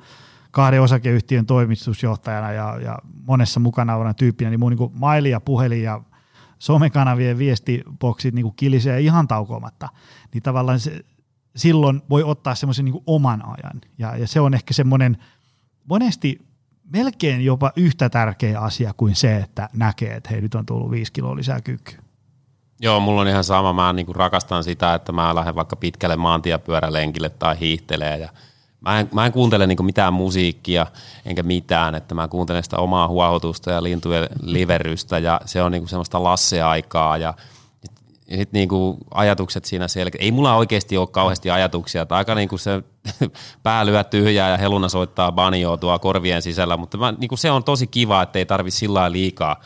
kahden 0.56 0.82
osakeyhtiön 0.82 1.46
toimitusjohtajana 1.46 2.52
ja, 2.52 2.80
ja 2.84 3.00
monessa 3.28 3.60
mukana 3.60 3.96
olevana 3.96 4.14
tyyppinä, 4.14 4.50
niin 4.50 4.60
mun 4.60 4.72
niin 4.72 4.92
maili 4.94 5.30
ja 5.30 5.40
puhelin 5.40 5.84
ja 5.84 6.02
somekanavien 6.60 7.38
viestiboksit 7.38 8.34
niin 8.34 8.44
kuin 8.44 8.56
kilisee 8.56 9.02
ihan 9.02 9.28
taukoamatta, 9.28 9.90
niin 10.34 10.44
tavallaan 10.44 10.80
se, 10.80 11.06
silloin 11.56 12.02
voi 12.10 12.24
ottaa 12.24 12.56
semmoisen 12.56 12.86
niin 12.86 13.04
oman 13.08 13.42
ajan. 13.46 13.82
Ja, 13.98 14.18
ja 14.18 14.28
se 14.28 14.40
on 14.40 14.54
ehkä 14.54 14.74
semmoinen 14.74 15.18
monesti 15.90 16.48
melkein 16.84 17.46
jopa 17.46 17.72
yhtä 17.76 18.10
tärkeä 18.10 18.60
asia 18.60 18.94
kuin 18.98 19.16
se, 19.16 19.38
että 19.38 19.70
näkee, 19.74 20.16
että 20.16 20.30
hei 20.30 20.42
nyt 20.42 20.56
on 20.56 20.66
tullut 20.66 20.92
viisi 20.92 21.12
kiloa 21.12 21.36
lisää 21.36 21.62
kykyä. 21.62 22.00
Joo, 22.82 23.00
mulla 23.00 23.22
on 23.22 23.28
ihan 23.28 23.44
sama. 23.44 23.74
Mä 23.74 23.94
niin 23.94 24.06
kuin 24.06 24.16
rakastan 24.16 24.64
sitä, 24.64 24.94
että 24.94 25.12
mä 25.12 25.36
lähden 25.36 25.56
vaikka 25.56 25.76
pitkälle 25.76 26.16
maantiepyörälenkille 26.16 27.30
tai 27.30 27.60
hiihtelee 27.60 28.18
ja– 28.18 28.30
Mä 28.86 29.00
en, 29.00 29.10
mä 29.14 29.26
en 29.26 29.32
kuuntele 29.32 29.68
niinku 29.68 29.84
mitään 29.84 30.14
musiikkia 30.14 30.88
enkä 31.26 31.44
mitään, 31.44 31.96
että 31.96 32.16
mä 32.16 32.28
kuuntelen 32.28 32.64
sitä 32.64 32.78
omaa 32.78 33.08
huohotusta 33.08 33.72
ja 33.72 33.84
lintujen 33.84 34.30
liverystä 34.42 35.20
ja 35.20 35.42
se 35.46 35.62
on 35.62 35.72
niinku 35.72 35.88
semmoista 35.88 36.24
lasseaikaa 36.24 37.18
ja 37.18 37.34
ja 38.28 38.38
sitten 38.38 38.60
niinku 38.60 38.98
ajatukset 39.14 39.66
siinä 39.66 39.88
selkeä. 39.88 40.20
Ei 40.22 40.32
mulla 40.32 40.56
oikeasti 40.56 40.98
ole 40.98 41.08
kauheasti 41.08 41.52
ajatuksia, 41.52 42.02
että 42.02 42.16
aika 42.16 42.36
niinku 42.36 42.58
se 42.58 42.84
pää 43.64 43.86
lyö 43.86 44.04
tyhjää 44.04 44.50
ja 44.50 44.58
heluna 44.58 44.90
soittaa 44.90 45.32
banjoa 45.32 45.78
tuo 45.78 46.00
korvien 46.00 46.42
sisällä, 46.42 46.78
mutta 46.78 46.98
mä, 46.98 47.14
niinku 47.18 47.38
se 47.38 47.52
on 47.52 47.64
tosi 47.64 47.88
kiva, 47.88 48.22
että 48.22 48.40
ei 48.40 48.46
tarvi 48.46 48.72
sillä 48.72 49.12
liikaa, 49.12 49.62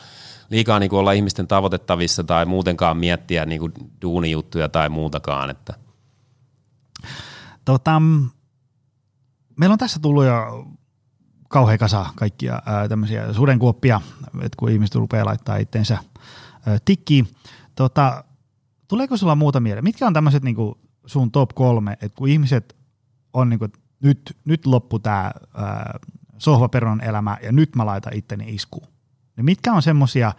liikaa 0.50 0.78
niinku 0.78 0.96
olla 0.96 1.12
ihmisten 1.12 1.46
tavoitettavissa 1.46 2.24
tai 2.24 2.46
muutenkaan 2.46 2.96
miettiä 2.96 3.46
niinku 3.46 3.70
duunijuttuja 4.02 4.68
tai 4.68 4.88
muutakaan. 4.88 5.50
Että. 5.50 5.74
Tota, 7.64 8.02
meillä 9.60 9.72
on 9.72 9.78
tässä 9.78 10.00
tullut 10.00 10.24
jo 10.24 10.66
kauhean 11.48 11.78
kasa 11.78 12.06
kaikkia 12.14 12.62
ää, 12.66 12.88
tämmöisiä 12.88 13.32
sudenkuoppia, 13.32 14.00
että 14.34 14.56
kun 14.56 14.70
ihmiset 14.70 14.94
rupeaa 14.94 15.26
laittaa 15.26 15.56
itteensä 15.56 15.98
ää, 16.66 16.78
tikkiin. 16.84 17.28
Tota, 17.74 18.24
tuleeko 18.88 19.16
sulla 19.16 19.34
muuta 19.34 19.60
mieleen? 19.60 19.84
Mitkä 19.84 20.06
on 20.06 20.12
tämmöiset 20.12 20.42
niinku 20.42 20.78
sun 21.06 21.30
top 21.30 21.50
kolme, 21.54 21.92
että 21.92 22.16
kun 22.18 22.28
ihmiset 22.28 22.76
on 23.32 23.48
niinku, 23.48 23.68
nyt, 24.02 24.36
nyt 24.44 24.66
loppu 24.66 24.98
tämä 24.98 25.32
sohvaperon 26.38 27.00
elämä 27.00 27.38
ja 27.42 27.52
nyt 27.52 27.76
mä 27.76 27.86
laitan 27.86 28.16
itteni 28.16 28.54
iskuun. 28.54 28.88
Niin 29.36 29.44
mitkä 29.44 29.72
on 29.72 29.82
semmoisia, 29.82 30.32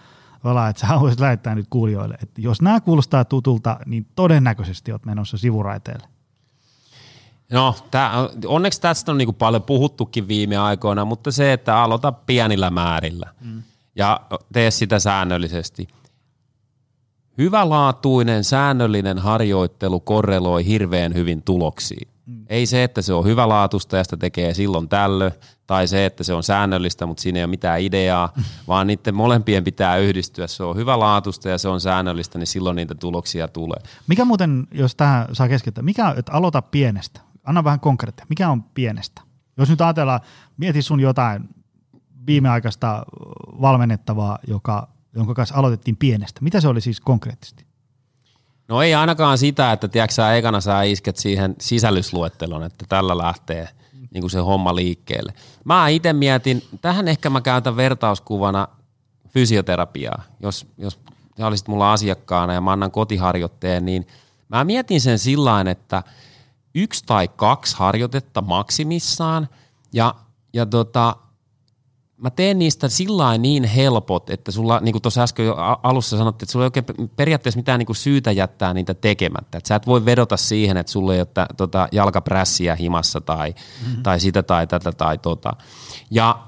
että 0.70 0.80
sä 0.80 0.88
haluaisit 0.88 1.20
lähettää 1.20 1.56
nyt 1.56 1.68
kuulijoille, 1.70 2.18
että 2.22 2.42
jos 2.42 2.62
nämä 2.62 2.80
kuulostaa 2.80 3.26
tutulta, 3.26 3.80
niin 3.86 4.08
todennäköisesti 4.16 4.92
oot 4.92 5.06
menossa 5.06 5.38
sivuraiteelle. 5.38 6.08
No, 7.52 7.76
tää, 7.92 8.12
onneksi 8.46 8.82
tästä 8.82 9.12
on 9.12 9.18
niinku 9.18 9.34
paljon 9.34 9.64
puhuttukin 9.64 10.28
viime 10.28 10.58
aikoina, 10.58 11.06
mutta 11.06 11.32
se, 11.32 11.54
että 11.54 11.78
aloita 11.78 12.12
pienillä 12.12 12.70
määrillä 12.70 13.30
mm. 13.42 13.64
ja 13.96 14.22
tee 14.54 14.72
sitä 14.72 15.00
säännöllisesti. 15.00 15.88
Hyvälaatuinen 17.38 18.44
säännöllinen 18.44 19.18
harjoittelu 19.18 20.00
korreloi 20.00 20.66
hirveän 20.66 21.14
hyvin 21.14 21.42
tuloksiin. 21.42 22.08
Mm. 22.26 22.46
Ei 22.50 22.66
se, 22.66 22.84
että 22.84 23.02
se 23.02 23.14
on 23.14 23.26
hyvälaatuista 23.26 23.98
ja 23.98 24.04
sitä 24.04 24.18
tekee 24.18 24.54
silloin 24.54 24.90
tällö, 24.90 25.32
tai 25.68 25.88
se, 25.88 26.06
että 26.06 26.24
se 26.24 26.34
on 26.34 26.44
säännöllistä, 26.44 27.06
mutta 27.06 27.22
siinä 27.22 27.40
ei 27.40 27.44
ole 27.44 27.50
mitään 27.50 27.82
ideaa, 27.82 28.34
vaan 28.68 28.88
niiden 28.88 29.16
molempien 29.16 29.64
pitää 29.64 29.98
yhdistyä. 29.98 30.48
Se 30.48 30.64
on 30.64 30.76
hyvälaatuista 30.76 31.50
ja 31.50 31.58
se 31.58 31.68
on 31.68 31.82
säännöllistä, 31.82 32.40
niin 32.40 32.48
silloin 32.48 32.76
niitä 32.76 32.96
tuloksia 32.96 33.48
tulee. 33.48 33.80
Mikä 34.08 34.26
muuten, 34.26 34.68
jos 34.72 34.96
tähän 34.96 35.26
saa 35.34 35.48
keskittää, 35.48 35.84
mikä, 35.84 36.14
että 36.18 36.32
aloita 36.32 36.62
pienestä? 36.62 37.22
Anna 37.44 37.64
vähän 37.64 37.80
konkreettia. 37.80 38.26
Mikä 38.30 38.50
on 38.50 38.64
pienestä? 38.64 39.22
Jos 39.58 39.70
nyt 39.70 39.82
ajatellaan, 39.82 40.20
mieti 40.58 40.82
sun 40.82 41.00
jotain 41.00 41.50
viimeaikaista 42.28 43.06
valmennettavaa, 43.62 44.40
joka, 44.48 44.88
jonka 45.16 45.34
kanssa 45.34 45.56
aloitettiin 45.56 45.98
pienestä. 45.98 46.42
Mitä 46.44 46.62
se 46.62 46.68
oli 46.68 46.82
siis 46.82 47.00
konkreettisesti? 47.00 47.66
No 48.68 48.82
ei 48.82 48.94
ainakaan 48.94 49.38
sitä, 49.38 49.72
että 49.72 49.88
tiedätkö 49.88 50.14
sä, 50.14 50.36
ekana 50.36 50.62
sä 50.62 50.84
isket 50.84 51.18
siihen 51.18 51.56
sisällysluettelon, 51.60 52.64
että 52.64 52.86
tällä 52.90 53.18
lähtee 53.18 53.70
niin 54.14 54.22
kuin 54.22 54.32
se 54.32 54.40
homma 54.40 54.76
liikkeelle. 54.76 55.34
Mä 55.64 55.88
itse 55.88 56.14
mietin, 56.14 56.64
tähän 56.82 57.08
ehkä 57.08 57.30
mä 57.30 57.42
käytän 57.42 57.76
vertauskuvana 57.76 58.68
fysioterapiaa. 59.30 60.24
Jos, 60.40 60.68
jos 60.78 61.00
sä 61.38 61.48
olisit 61.48 61.68
mulla 61.68 61.94
asiakkaana 61.94 62.54
ja 62.54 62.62
mä 62.62 62.72
annan 62.72 62.92
kotiharjoitteen, 62.92 63.86
niin 63.86 64.08
mä 64.50 64.64
mietin 64.64 65.02
sen 65.02 65.20
sillä 65.20 65.62
että– 65.62 66.04
yksi 66.76 67.04
tai 67.06 67.28
kaksi 67.28 67.76
harjoitetta 67.78 68.42
maksimissaan 68.42 69.50
ja, 69.94 70.16
ja 70.54 70.66
tota, 70.66 71.16
mä 72.18 72.30
teen 72.30 72.60
niistä 72.60 72.90
sillä 72.90 73.38
niin 73.38 73.64
helpot, 73.64 74.30
että 74.30 74.52
sulla, 74.52 74.80
niin 74.80 74.94
kuin 74.94 75.02
tuossa 75.02 75.24
äsken 75.24 75.46
jo 75.46 75.56
alussa 75.84 76.18
sanottiin, 76.18 76.46
että 76.46 76.52
sulla 76.52 76.66
ei 76.66 76.68
oikein 76.68 77.10
periaatteessa 77.16 77.58
mitään 77.58 77.80
niin 77.80 77.86
kuin 77.86 77.96
syytä 77.96 78.32
jättää 78.32 78.74
niitä 78.74 78.94
tekemättä. 78.94 79.58
Että 79.58 79.68
sä 79.68 79.76
et 79.76 79.88
voi 79.88 80.06
vedota 80.06 80.38
siihen, 80.38 80.78
että 80.78 80.92
sulla 80.92 81.14
ei 81.14 81.20
ole 81.20 81.48
tota, 81.58 81.88
jalkaprässiä 81.92 82.76
himassa 82.76 83.22
tai, 83.22 83.56
mm-hmm. 83.86 84.04
tai 84.04 84.20
sitä 84.20 84.44
tai 84.44 84.68
tätä 84.68 84.92
tai 84.92 85.18
tota. 85.18 85.54
Ja 86.12 86.48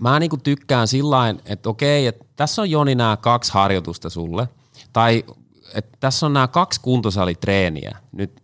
mä 0.00 0.18
niin 0.18 0.30
kuin 0.30 0.42
tykkään 0.42 0.88
sillä 0.88 1.34
että 1.44 1.68
okei, 1.68 2.06
että 2.06 2.24
tässä 2.36 2.62
on 2.62 2.70
Joni 2.70 2.94
nämä 2.94 3.16
kaksi 3.16 3.52
harjoitusta 3.52 4.10
sulle, 4.10 4.48
tai 4.92 5.24
että 5.74 5.96
tässä 6.00 6.26
on 6.26 6.32
nämä 6.32 6.48
kaksi 6.48 6.80
kuntosalitreeniä 6.80 7.98
nyt 8.12 8.39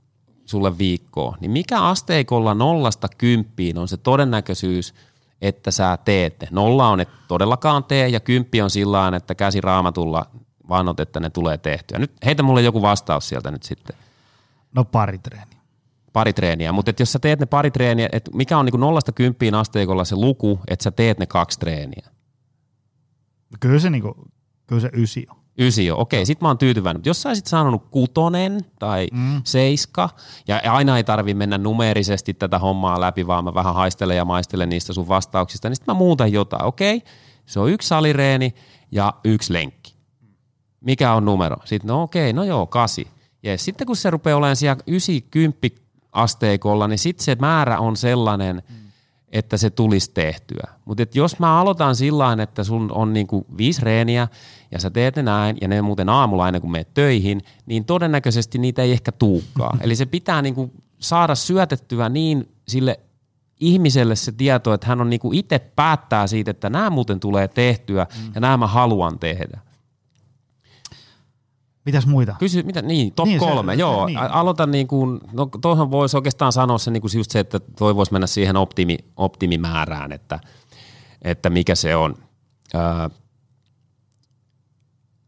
sulle 0.47 0.79
viikkoon, 0.79 1.35
niin 1.41 1.51
mikä 1.51 1.81
asteikolla 1.81 2.55
nollasta 2.55 3.09
kymppiin 3.19 3.79
on 3.79 3.89
se 3.89 3.97
todennäköisyys, 3.97 4.95
että 5.43 5.71
sä 5.71 5.99
teet 6.05 6.41
ne? 6.41 6.49
Nolla 6.51 6.89
on, 6.89 7.01
että 7.01 7.15
todellakaan 7.29 7.85
tee, 7.85 8.09
ja 8.09 8.21
kymppi 8.21 8.63
on 8.63 8.71
sillä 8.71 9.17
että 9.17 9.35
käsi 9.35 9.61
raamatulla 9.61 10.27
vannot, 10.69 11.01
että 11.01 11.21
ne 11.21 11.31
tulee 11.31 11.59
tehtyä. 11.59 11.99
Nyt 11.99 12.13
heitä 12.25 12.43
mulle 12.43 12.63
joku 12.63 12.83
vastaus 12.83 13.29
sieltä 13.29 13.51
nyt 13.51 13.63
sitten. 13.63 13.97
No 14.75 14.85
pari 14.85 15.19
treeniä. 15.19 15.57
Pari 16.13 16.33
treeniä, 16.33 16.73
mutta 16.73 16.93
jos 16.99 17.13
sä 17.13 17.19
teet 17.19 17.41
ne 17.41 17.47
pari 17.47 17.71
treeniä, 17.71 18.09
että 18.13 18.31
mikä 18.35 18.59
on 18.59 18.65
niin 18.65 18.81
nollasta 18.81 19.13
kymppiin 19.13 19.55
asteikolla 19.55 20.05
se 20.05 20.17
luku, 20.17 20.61
että 20.69 20.83
sä 20.83 20.91
teet 20.91 21.19
ne 21.19 21.27
kaksi 21.27 21.59
treeniä? 21.59 22.09
Kyllä 23.61 23.79
se, 23.79 23.91
niinku, 23.91 24.15
kyllä 24.67 24.81
se 24.81 24.91
ysi 24.93 25.27
on. 25.31 25.36
Ysi 25.59 25.87
jo, 25.87 25.99
okei, 25.99 26.27
sit 26.27 26.41
mä 26.41 26.49
oon 26.49 26.59
tyytyväinen. 26.59 26.99
Mutta 26.99 27.09
jos 27.09 27.23
sä 27.23 27.29
olisit 27.29 27.47
sanonut 27.47 27.87
kutonen 27.91 28.61
tai 28.79 29.09
mm. 29.13 29.41
seiska, 29.45 30.09
ja 30.49 30.61
aina 30.73 30.97
ei 30.97 31.05
tarvi 31.05 31.35
mennä 31.35 31.59
numeerisesti 31.59 32.35
tätä 32.35 32.59
hommaa 32.59 33.01
läpi, 33.01 33.27
vaan 33.27 33.45
mä 33.45 33.55
vähän 33.55 33.75
haistelen 33.75 34.17
ja 34.17 34.25
maistelen 34.25 34.69
niistä 34.69 34.93
sun 34.93 35.09
vastauksista, 35.09 35.69
niin 35.69 35.77
sit 35.77 35.87
mä 35.87 35.95
muutan 35.95 36.33
jotain, 36.33 36.65
okei, 36.65 37.03
se 37.47 37.61
on 37.61 37.71
yksi 37.71 37.89
salireeni 37.89 38.55
ja 38.93 39.15
yksi 39.25 39.53
lenkki. 39.53 39.97
Mikä 40.81 41.13
on 41.13 41.25
numero? 41.25 41.57
Sitten 41.65 41.89
no 41.89 42.03
okei, 42.03 42.33
no 42.33 42.45
joo, 42.45 42.67
kasi. 42.67 43.07
Ja 43.43 43.59
sitten 43.59 43.87
kun 43.87 43.97
se 43.97 44.11
rupeaa 44.11 44.37
olemaan 44.37 44.57
siellä 44.57 44.83
90 44.87 45.69
asteikolla, 46.13 46.89
niin 46.89 46.99
sitten 46.99 47.25
se 47.25 47.37
määrä 47.41 47.79
on 47.79 47.97
sellainen, 47.97 48.63
mm 48.69 48.86
että 49.39 49.57
se 49.57 49.71
tulisi 49.71 50.11
tehtyä. 50.15 50.69
Mutta 50.85 51.03
jos 51.15 51.39
mä 51.39 51.61
aloitan 51.61 51.97
sillä 51.97 52.37
että 52.43 52.65
sun 52.65 52.93
on 52.93 53.13
niinku 53.13 53.47
viisi 53.59 53.83
reeniä 53.85 54.29
ja 54.71 54.81
sä 54.81 54.91
teet 54.91 55.17
ne 55.17 55.23
näin 55.23 55.57
ja 55.61 55.69
ne 55.69 55.83
muuten 55.83 56.09
aamulla 56.09 56.45
aina 56.45 56.61
kun 56.61 56.71
menet 56.71 56.95
töihin, 56.95 57.41
niin 57.67 57.85
todennäköisesti 57.85 58.59
niitä 58.59 58.83
ei 58.83 58.93
ehkä 58.93 59.13
tuukkaa. 59.13 59.77
Eli 59.85 59.97
se 59.97 60.07
pitää 60.07 60.43
niinku 60.43 60.73
saada 60.99 61.35
syötettyä 61.35 62.09
niin 62.09 62.49
sille 62.69 63.01
ihmiselle 63.61 64.17
se 64.17 64.33
tieto, 64.33 64.75
että 64.75 64.87
hän 64.87 65.01
on 65.01 65.11
niinku 65.11 65.31
itse 65.33 65.59
päättää 65.59 66.27
siitä, 66.27 66.51
että 66.51 66.71
nämä 66.71 66.91
muuten 66.91 67.21
tulee 67.21 67.49
tehtyä 67.49 68.07
mm. 68.19 68.33
ja 68.35 68.41
nämä 68.41 68.57
mä 68.57 68.67
haluan 68.67 69.19
tehdä. 69.19 69.61
Mitäs 71.87 72.07
muita? 72.07 72.35
Kysy, 72.39 72.63
mitä, 72.63 72.83
niin, 72.83 73.13
top 73.13 73.27
niin, 73.27 73.39
kolme, 73.39 73.75
se, 73.75 73.81
joo. 73.81 74.07
Niin. 74.07 74.19
Aloita 74.19 74.67
niin 74.67 74.89
kuin, 74.89 75.21
no 75.33 75.49
tuohon 75.61 75.91
voisi 75.91 76.17
oikeastaan 76.17 76.53
sanoa 76.53 76.79
se, 76.79 76.91
niin 76.91 77.01
kuin 77.01 77.11
just 77.17 77.31
se, 77.31 77.39
että 77.39 77.61
toi 77.61 77.97
voisi 77.97 78.13
mennä 78.13 78.27
siihen 78.27 78.57
optimi, 78.57 78.99
optimimäärään, 79.17 80.13
että, 80.13 80.41
että 81.23 81.51
mikä 81.51 81.75
se 81.75 81.97
on. 81.97 82.15
Ää, 82.75 83.11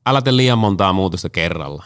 älä 0.07 0.23
tee 0.23 0.37
liian 0.37 0.59
montaa 0.59 0.93
muutosta 0.93 1.29
kerralla 1.29 1.85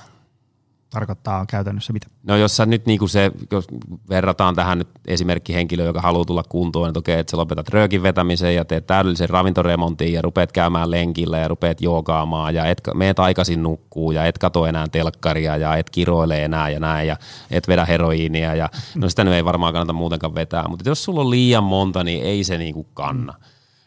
tarkoittaa 0.93 1.47
käytännössä 1.47 1.93
mitä? 1.93 2.07
No 2.23 2.37
jos 2.37 2.57
sä 2.57 2.67
nyt 2.67 2.87
niinku 2.87 3.09
se, 3.09 3.31
jos 3.51 3.67
verrataan 4.09 4.55
tähän 4.55 4.79
nyt 4.79 4.89
esimerkki 5.07 5.55
henkilö, 5.55 5.85
joka 5.85 6.01
haluaa 6.01 6.25
tulla 6.25 6.43
kuntoon, 6.49 6.89
että 6.89 6.99
okei, 6.99 7.19
että 7.19 7.31
sä 7.31 7.37
lopetat 7.37 7.69
röökin 7.69 8.03
vetämisen 8.03 8.55
ja 8.55 8.65
teet 8.65 8.87
täydellisen 8.87 9.31
ravintoremontin 9.31 10.13
ja 10.13 10.23
rupeat 10.23 10.53
käymään 10.53 10.91
lenkillä 10.91 11.39
ja 11.39 11.49
rupeat 11.49 11.81
joogaamaan 11.81 12.55
ja 12.55 12.67
et, 12.67 12.81
meet 12.95 13.19
aikaisin 13.19 13.63
nukkuu 13.63 14.13
ja 14.13 14.27
et 14.27 14.39
kato 14.39 14.67
enää 14.67 14.89
telkkaria 14.89 15.57
ja 15.57 15.77
et 15.77 15.91
kiroile 15.91 16.45
enää 16.45 16.71
ja 16.71 16.81
näin 16.81 17.09
ja 17.09 17.17
et 17.51 17.69
vedä 17.69 17.85
heroiinia 17.85 18.55
ja 18.55 18.69
no 18.95 19.09
sitä 19.09 19.25
nyt 19.25 19.35
ei 19.35 19.45
varmaan 19.45 19.73
kannata 19.73 19.93
muutenkaan 19.93 20.35
vetää, 20.35 20.69
mutta 20.69 20.89
jos 20.89 21.05
sulla 21.05 21.21
on 21.21 21.31
liian 21.31 21.65
monta, 21.65 22.05
niin 22.05 22.25
ei 22.25 22.45
se 22.45 22.59
niinku 22.59 22.85
kanna. 22.95 23.35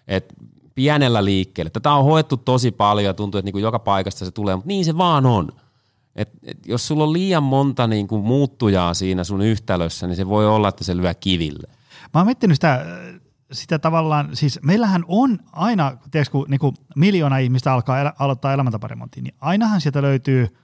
Et 0.08 0.34
pienellä 0.76 1.26
liikkeellä. 1.26 1.70
Tätä 1.70 1.94
on 1.94 2.06
hoettu 2.06 2.38
tosi 2.38 2.72
paljon 2.72 3.06
ja 3.06 3.14
tuntuu, 3.14 3.40
että 3.40 3.46
niinku 3.46 3.60
joka 3.60 3.80
paikasta 3.80 4.26
se 4.26 4.32
tulee, 4.32 4.56
mutta 4.56 4.68
niin 4.68 4.86
se 4.86 4.98
vaan 4.98 5.26
on– 5.26 5.52
et, 6.16 6.30
et 6.44 6.58
jos 6.66 6.88
sulla 6.88 7.04
on 7.04 7.14
liian 7.14 7.44
monta 7.44 7.88
niin 7.88 8.08
kuin 8.08 8.24
muuttujaa 8.24 8.94
siinä 8.94 9.24
sun 9.24 9.42
yhtälössä, 9.42 10.08
niin 10.08 10.16
se 10.16 10.28
voi 10.28 10.48
olla, 10.48 10.68
että 10.68 10.84
se 10.84 10.98
lyö 10.98 11.14
kiville. 11.14 11.68
Mä 12.14 12.20
oon 12.20 12.28
miettinyt 12.28 12.56
sitä, 12.56 12.86
sitä 13.52 13.80
tavallaan, 13.80 14.30
siis 14.34 14.60
meillähän 14.64 15.06
on 15.08 15.40
aina, 15.52 15.98
tiedätkö, 16.12 16.32
kun 16.32 16.46
niin 16.50 16.60
kuin 16.60 16.76
miljoona 16.96 17.38
ihmistä 17.38 17.74
alkaa 17.74 18.00
elä, 18.00 18.14
aloittaa 18.20 18.54
elämäntaparemontin, 18.54 19.24
niin 19.24 19.36
ainahan 19.42 19.82
sieltä 19.82 20.02
löytyy 20.02 20.58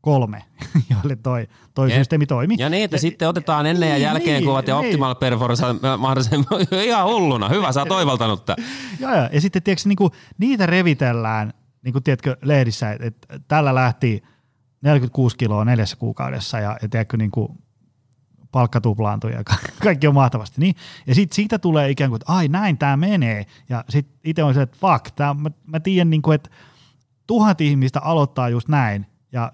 kolme, 0.00 0.42
joille 0.90 1.16
toi, 1.16 1.48
toi 1.74 1.90
ja, 1.90 1.96
systeemi 1.96 2.26
toimii. 2.26 2.56
Ja 2.60 2.68
niin, 2.68 2.84
että 2.84 2.94
ja, 2.94 3.00
sitten 3.00 3.28
otetaan 3.28 3.66
ennen 3.66 3.90
ja 3.90 3.98
jälkeen 3.98 4.36
niin, 4.36 4.44
kuvat 4.44 4.68
ja 4.68 4.80
niin. 4.80 4.86
optimal 4.86 5.14
performance 5.14 5.64
mahdollisimman 5.98 6.46
ihan 6.84 7.06
hulluna. 7.06 7.48
Hyvä, 7.48 7.72
sä 7.72 7.80
oot 7.80 7.88
toivaltanut 7.88 8.44
tämän. 8.44 8.68
Joo, 9.00 9.14
ja, 9.14 9.30
ja 9.32 9.40
sitten 9.40 9.62
tiedätkö, 9.62 9.88
niin 9.88 9.96
kuin, 9.96 10.12
niitä 10.38 10.66
revitellään, 10.66 11.52
niin 11.84 11.92
kuin 11.92 12.02
tiedätkö, 12.02 12.36
lehdissä, 12.42 12.92
että, 12.92 13.06
että 13.06 13.38
tällä 13.48 13.74
lähti– 13.74 14.22
46 14.86 15.36
kiloa 15.36 15.64
neljässä 15.64 15.96
kuukaudessa 15.96 16.60
ja, 16.60 16.78
ja 16.82 16.88
tiedätkö, 16.88 17.16
niin 17.16 17.30
kuin 17.30 17.58
palkka 18.52 18.80
tuplaantui 18.80 19.32
ja 19.32 19.42
kaikki 19.82 20.06
on 20.06 20.14
mahtavasti. 20.14 20.60
Niin? 20.60 20.74
Ja 21.06 21.14
sitten 21.14 21.34
siitä 21.34 21.58
tulee 21.58 21.90
ikään 21.90 22.10
kuin, 22.10 22.16
että 22.16 22.32
ai 22.32 22.48
näin 22.48 22.78
tämä 22.78 22.96
menee. 22.96 23.46
Ja 23.68 23.84
sitten 23.88 24.18
itse 24.24 24.42
on 24.42 24.54
se, 24.54 24.62
että 24.62 24.76
fuck, 24.80 25.10
tää, 25.16 25.34
mä, 25.34 25.50
mä 25.66 25.80
tiedän, 25.80 26.10
niin 26.10 26.22
kuin, 26.22 26.34
että 26.34 26.50
tuhat 27.26 27.60
ihmistä 27.60 28.00
aloittaa 28.00 28.48
just 28.48 28.68
näin 28.68 29.06
ja 29.32 29.52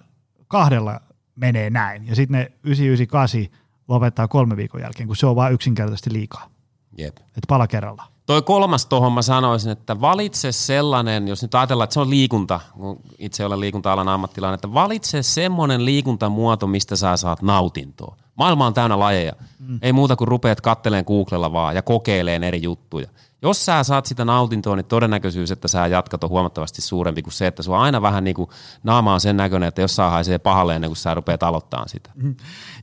kahdella 0.49 1.01
menee 1.37 1.71
näin. 1.71 2.07
Ja 2.07 2.15
sitten 2.17 2.39
ne 2.39 2.53
998 2.63 3.59
lopettaa 3.89 4.29
kolme 4.29 4.57
viikon 4.57 4.81
jälkeen, 4.81 5.07
kun 5.07 5.17
se 5.17 5.27
on 5.27 5.37
vain 5.37 5.55
yksinkertaisesti 5.55 6.13
liikaa. 6.13 6.51
Jep. 6.99 7.17
Että 7.17 7.47
pala 7.49 7.67
kerralla. 7.67 8.12
Toi 8.27 8.43
kolmas 8.43 8.87
tuohon 8.87 9.13
mä 9.13 9.23
sanoisin, 9.23 9.73
että 9.73 10.01
valitse 10.01 10.53
sellainen, 10.53 11.29
jos 11.29 11.43
nyt 11.43 11.55
ajatellaan, 11.55 11.85
että 11.85 11.95
se 11.95 12.01
on 12.01 12.11
liikunta, 12.11 12.61
kun 12.77 13.01
itse 13.19 13.45
olen 13.45 13.61
liikunta-alan 13.61 14.09
ammattilainen, 14.09 14.55
että 14.55 14.75
valitse 14.75 15.23
semmoinen 15.23 15.85
liikuntamuoto, 15.85 16.67
mistä 16.67 16.97
sä 16.97 17.17
saat 17.17 17.43
nautintoa. 17.43 18.17
Maailma 18.35 18.67
on 18.67 18.75
täynnä 18.75 18.99
lajeja. 18.99 19.33
Mm. 19.59 19.79
Ei 19.83 19.93
muuta 19.93 20.17
kuin 20.17 20.29
rupeat 20.29 20.61
katteleen 20.61 21.05
Googlella 21.07 21.53
vaan 21.53 21.75
ja 21.75 21.83
kokeileen 21.83 22.45
eri 22.45 22.63
juttuja. 22.63 23.09
Jos 23.43 23.65
sä 23.65 23.85
saat 23.85 24.07
sitä 24.07 24.25
nautintoa, 24.25 24.77
niin 24.77 24.85
todennäköisyys, 24.85 25.51
että 25.51 25.69
sä 25.69 25.87
jatkat 25.87 26.25
on 26.25 26.31
huomattavasti 26.31 26.83
suurempi 26.83 27.23
kuin 27.23 27.33
se, 27.33 27.47
että 27.47 27.63
sua 27.63 27.81
aina 27.81 28.03
vähän 28.03 28.25
niin 28.25 28.35
kuin 28.35 28.51
naama 28.83 29.15
on 29.15 29.21
sen 29.21 29.37
näköinen, 29.37 29.69
että 29.69 29.81
jos 29.81 29.97
saa 29.97 30.11
haisee 30.11 30.39
pahalle 30.39 30.75
ennen 30.75 30.91
kuin 30.91 30.97
sä 30.97 31.15
rupeat 31.15 31.43
aloittamaan 31.43 31.89
sitä. 31.89 32.11
Mm. 32.15 32.35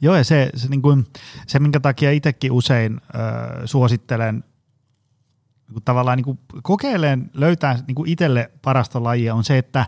Joo, 0.02 0.16
ja 0.16 0.24
se, 0.24 0.50
se, 0.56 0.68
niin 0.68 0.82
kuin, 0.82 1.08
se 1.48 1.60
minkä 1.60 1.80
takia 1.80 2.12
itsekin 2.12 2.52
usein 2.52 2.94
äh, 2.94 3.62
suosittelen 3.66 4.44
niin 5.70 5.84
tavallaan 5.86 6.18
niin 6.18 6.38
kuin 6.64 7.30
löytää 7.34 7.80
niin 7.88 7.96
kuin 7.96 8.10
itselle 8.10 8.52
parasta 8.62 9.04
lajia 9.04 9.36
on 9.36 9.44
se, 9.44 9.58
että 9.58 9.86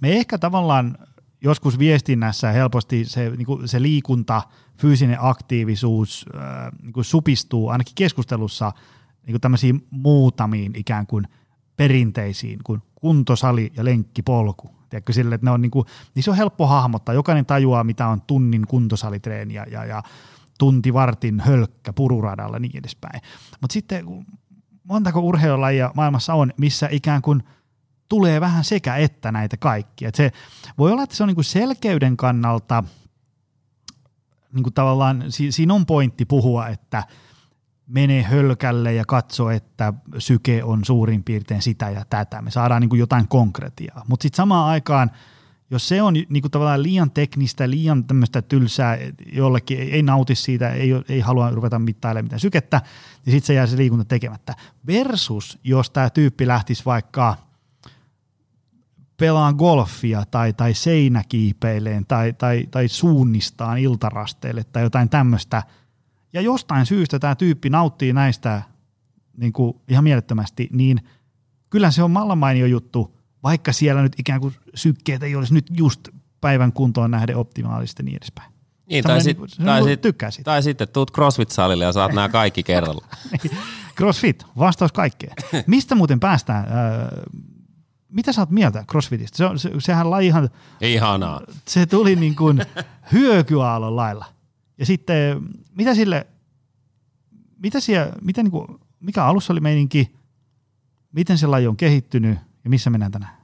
me 0.00 0.12
ehkä 0.12 0.38
tavallaan 0.38 0.98
joskus 1.40 1.78
viestinnässä 1.78 2.52
helposti 2.52 3.04
se, 3.04 3.30
niin 3.30 3.46
kuin 3.46 3.68
se 3.68 3.82
liikunta, 3.82 4.42
fyysinen 4.78 5.18
aktiivisuus 5.20 6.26
niin 6.82 6.92
kuin 6.92 7.04
supistuu 7.04 7.68
ainakin 7.68 7.94
keskustelussa 7.94 8.72
niin 9.26 9.32
kuin 9.32 9.40
tämmöisiin 9.40 9.86
muutamiin 9.90 10.72
ikään 10.76 11.06
kuin 11.06 11.28
perinteisiin 11.76 12.58
kuin 12.64 12.82
kuntosali 12.94 13.72
ja 13.76 13.84
lenkkipolku. 13.84 14.70
Tiedätkö, 14.90 15.12
sille, 15.12 15.34
että 15.34 15.44
ne 15.44 15.50
on, 15.50 15.62
niin 15.62 15.70
kuin, 15.70 15.86
niin 16.14 16.22
se 16.22 16.30
on 16.30 16.36
helppo 16.36 16.66
hahmottaa. 16.66 17.14
Jokainen 17.14 17.46
tajuaa, 17.46 17.84
mitä 17.84 18.06
on 18.06 18.22
tunnin 18.22 18.66
kuntosalitreeni 18.66 19.54
ja, 19.54 19.66
ja, 19.70 19.84
ja 19.84 20.02
tunti 20.58 20.94
vartin 20.94 21.40
hölkkä 21.40 21.92
pururadalla 21.92 22.56
ja 22.56 22.60
niin 22.60 22.76
edespäin. 22.76 23.20
Mutta 23.60 23.72
sitten 23.72 24.26
montako 24.88 25.20
urheilulajia 25.20 25.90
maailmassa 25.94 26.34
on, 26.34 26.52
missä 26.56 26.88
ikään 26.90 27.22
kuin 27.22 27.42
tulee 28.08 28.40
vähän 28.40 28.64
sekä 28.64 28.96
että 28.96 29.32
näitä 29.32 29.56
kaikkia. 29.56 30.10
Se 30.14 30.32
voi 30.78 30.92
olla, 30.92 31.02
että 31.02 31.16
se 31.16 31.22
on 31.22 31.26
niinku 31.26 31.42
selkeyden 31.42 32.16
kannalta 32.16 32.84
niinku 34.52 34.70
tavallaan, 34.70 35.24
si, 35.28 35.52
siinä 35.52 35.74
on 35.74 35.86
pointti 35.86 36.24
puhua, 36.24 36.68
että 36.68 37.04
mene 37.86 38.22
hölkälle 38.22 38.94
ja 38.94 39.04
katso, 39.04 39.50
että 39.50 39.92
syke 40.18 40.64
on 40.64 40.84
suurin 40.84 41.24
piirtein 41.24 41.62
sitä 41.62 41.90
ja 41.90 42.04
tätä. 42.10 42.42
Me 42.42 42.50
saadaan 42.50 42.80
niinku 42.80 42.96
jotain 42.96 43.28
konkretiaa. 43.28 44.04
Mutta 44.08 44.22
sitten 44.22 44.36
samaan 44.36 44.68
aikaan– 44.68 45.10
jos 45.70 45.88
se 45.88 46.02
on 46.02 46.14
niin 46.14 46.42
kuin 46.42 46.50
tavallaan 46.50 46.82
liian 46.82 47.10
teknistä, 47.10 47.70
liian 47.70 48.04
tämmöistä 48.04 48.42
tylsää, 48.42 48.98
jollekin 49.32 49.80
ei, 49.80 49.92
ei 49.92 50.02
nauti 50.02 50.34
siitä, 50.34 50.70
ei, 50.70 50.90
ei 51.08 51.20
halua 51.20 51.50
ruveta 51.50 51.78
mittailemaan 51.78 52.24
mitään 52.24 52.40
sykettä, 52.40 52.82
niin 53.26 53.32
sitten 53.32 53.46
se 53.46 53.54
jää 53.54 53.66
se 53.66 53.76
liikunta 53.76 54.04
tekemättä. 54.04 54.54
Versus, 54.86 55.58
jos 55.64 55.90
tämä 55.90 56.10
tyyppi 56.10 56.46
lähtisi 56.46 56.84
vaikka 56.84 57.36
pelaan 59.16 59.54
golfia 59.54 60.24
tai, 60.30 60.52
tai 60.52 60.74
seinäkiipeileen 60.74 62.06
tai, 62.06 62.32
tai, 62.32 62.66
tai 62.70 62.88
suunnistaan 62.88 63.78
iltarasteille 63.78 64.64
tai 64.64 64.82
jotain 64.82 65.08
tämmöistä, 65.08 65.62
ja 66.32 66.40
jostain 66.40 66.86
syystä 66.86 67.18
tämä 67.18 67.34
tyyppi 67.34 67.70
nauttii 67.70 68.12
näistä 68.12 68.62
niin 69.36 69.52
kuin 69.52 69.76
ihan 69.88 70.04
mielettömästi, 70.04 70.68
niin 70.72 71.00
kyllä 71.70 71.90
se 71.90 72.02
on 72.02 72.10
mallanmainio 72.10 72.66
juttu– 72.66 73.14
vaikka 73.42 73.72
siellä 73.72 74.02
nyt 74.02 74.12
ikään 74.18 74.40
kuin 74.40 74.54
sykkeet 74.74 75.22
ei 75.22 75.36
olisi 75.36 75.54
nyt 75.54 75.66
just 75.76 76.08
päivän 76.40 76.72
kuntoon 76.72 77.10
nähden 77.10 77.36
optimaalisesti 77.36 78.02
niin 78.02 78.16
edespäin. 78.16 78.52
Niin, 78.90 79.04
tai, 79.04 79.20
sit, 79.20 79.38
niin, 79.38 79.66
tai, 79.66 79.84
sit, 79.84 80.00
tykkää 80.00 80.30
siitä. 80.30 80.50
tai 80.50 80.62
sitten 80.62 80.88
tuut 80.88 81.10
CrossFit-salille 81.10 81.84
ja 81.84 81.92
saat 81.92 82.12
nämä 82.12 82.28
kaikki 82.28 82.62
kerralla. 82.62 83.06
Niin. 83.42 83.58
CrossFit, 83.96 84.46
vastaus 84.58 84.92
kaikkeen. 84.92 85.32
Mistä 85.66 85.94
muuten 85.94 86.20
päästään? 86.20 86.66
mitä 88.08 88.32
sä 88.32 88.40
oot 88.40 88.50
mieltä 88.50 88.84
CrossFitista? 88.90 89.36
Se, 89.36 89.44
se, 89.56 89.70
sehän 89.78 90.10
lajihan... 90.10 90.48
Ihanaa. 90.80 91.40
Se 91.68 91.86
tuli 91.86 92.16
niin 92.16 92.36
kuin 92.36 92.62
hyökyaallon 93.12 93.96
lailla. 93.96 94.24
Ja 94.78 94.86
sitten, 94.86 95.42
mitä 95.74 95.94
sille, 95.94 96.26
mitä 97.58 97.80
siellä, 97.80 98.12
miten 98.22 98.44
niin 98.44 98.52
kuin, 98.52 98.66
mikä 99.00 99.24
alussa 99.24 99.52
oli 99.52 99.60
meininki, 99.60 100.14
miten 101.12 101.38
se 101.38 101.46
laji 101.46 101.66
on 101.66 101.76
kehittynyt 101.76 102.38
ja 102.68 102.70
missä 102.70 102.90
mennään 102.90 103.12
tänään? 103.12 103.36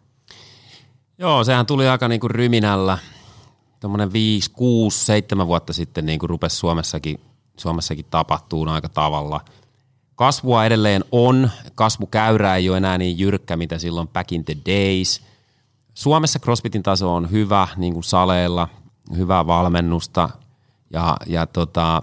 Joo, 1.18 1.45
sehän 1.45 1.66
tuli 1.66 1.89
aika 1.89 2.09
niin 2.09 2.20
kuin 2.20 2.31
ryminällä. 2.31 2.99
Tuommoinen 3.81 4.12
5, 4.12 4.51
6, 4.51 5.05
7 5.05 5.47
vuotta 5.47 5.72
sitten 5.72 6.07
niin 6.07 6.18
kuin 6.18 6.31
rupesi 6.31 6.57
Suomessakin, 6.57 7.20
Suomessakin 7.57 8.05
tapahtuu 8.11 8.68
aika 8.68 8.89
tavalla. 8.89 9.41
Kasvua 10.14 10.64
edelleen 10.64 11.05
on. 11.12 11.51
Kasvukäyrä 11.75 12.57
ei 12.57 12.68
ole 12.68 12.77
enää 12.77 12.99
niin 12.99 13.18
jyrkkä, 13.18 13.57
mitä 13.57 13.79
silloin 13.79 14.09
back 14.09 14.33
in 14.33 14.45
the 14.45 14.57
days. 14.66 15.22
Suomessa 15.95 16.39
CrossFitin 16.39 16.83
taso 16.83 17.14
on 17.14 17.31
hyvä, 17.31 17.68
niin 17.77 17.93
kuin 17.93 18.05
saleilla, 18.05 18.68
hyvää 19.16 19.47
valmennusta 19.47 20.31
ja, 20.91 21.16
ja 21.27 21.47
tota, 21.47 22.03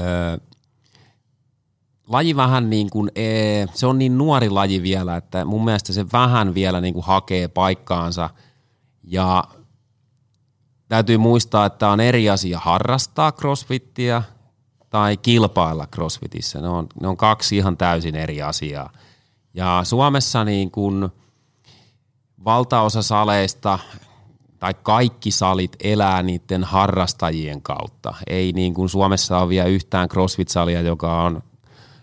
öö, 0.00 0.38
laji 2.08 2.36
vähän 2.36 2.70
niin 2.70 2.90
kuin, 2.90 3.10
ee, 3.14 3.66
se 3.74 3.86
on 3.86 3.98
niin 3.98 4.18
nuori 4.18 4.50
laji 4.50 4.82
vielä, 4.82 5.16
että 5.16 5.44
mun 5.44 5.64
mielestä 5.64 5.92
se 5.92 6.06
vähän 6.12 6.54
vielä 6.54 6.80
niin 6.80 6.94
kuin 6.94 7.04
hakee 7.04 7.48
paikkaansa 7.48 8.30
ja 9.04 9.44
täytyy 10.88 11.18
muistaa, 11.18 11.66
että 11.66 11.88
on 11.88 12.00
eri 12.00 12.30
asia 12.30 12.58
harrastaa 12.58 13.32
crossfittiä 13.32 14.22
tai 14.90 15.16
kilpailla 15.16 15.86
crossfitissä. 15.86 16.60
Ne 16.60 16.68
on, 16.68 16.86
ne 17.00 17.08
on 17.08 17.16
kaksi 17.16 17.56
ihan 17.56 17.76
täysin 17.76 18.14
eri 18.14 18.42
asiaa. 18.42 18.92
Ja 19.54 19.80
Suomessa 19.84 20.44
niin 20.44 20.70
kuin 20.70 21.08
valtaosa 22.44 23.02
saleista 23.02 23.78
tai 24.58 24.74
kaikki 24.82 25.30
salit 25.30 25.76
elää 25.84 26.22
niiden 26.22 26.64
harrastajien 26.64 27.62
kautta. 27.62 28.14
Ei 28.26 28.52
niin 28.52 28.74
kuin 28.74 28.88
Suomessa 28.88 29.38
ole 29.38 29.48
vielä 29.48 29.68
yhtään 29.68 30.08
CrossFit-salia, 30.08 30.80
joka 30.80 31.22
on 31.22 31.42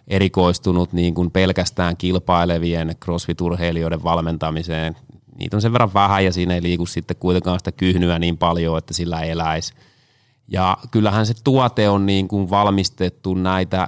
erikoistunut 0.09 0.93
niin 0.93 1.13
kuin 1.13 1.31
pelkästään 1.31 1.97
kilpailevien 1.97 2.95
crossfit-urheilijoiden 3.05 4.03
valmentamiseen. 4.03 4.95
Niitä 5.37 5.57
on 5.57 5.61
sen 5.61 5.73
verran 5.73 5.93
vähän 5.93 6.25
ja 6.25 6.33
siinä 6.33 6.53
ei 6.53 6.63
liiku 6.63 6.85
sitten 6.85 7.17
kuitenkaan 7.17 7.59
sitä 7.59 7.71
kyhnyä 7.71 8.19
niin 8.19 8.37
paljon, 8.37 8.77
että 8.77 8.93
sillä 8.93 9.21
eläisi. 9.21 9.73
Ja 10.47 10.77
kyllähän 10.91 11.25
se 11.25 11.33
tuote 11.43 11.89
on 11.89 12.05
niin 12.05 12.27
kuin 12.27 12.49
valmistettu 12.49 13.33
näitä 13.33 13.87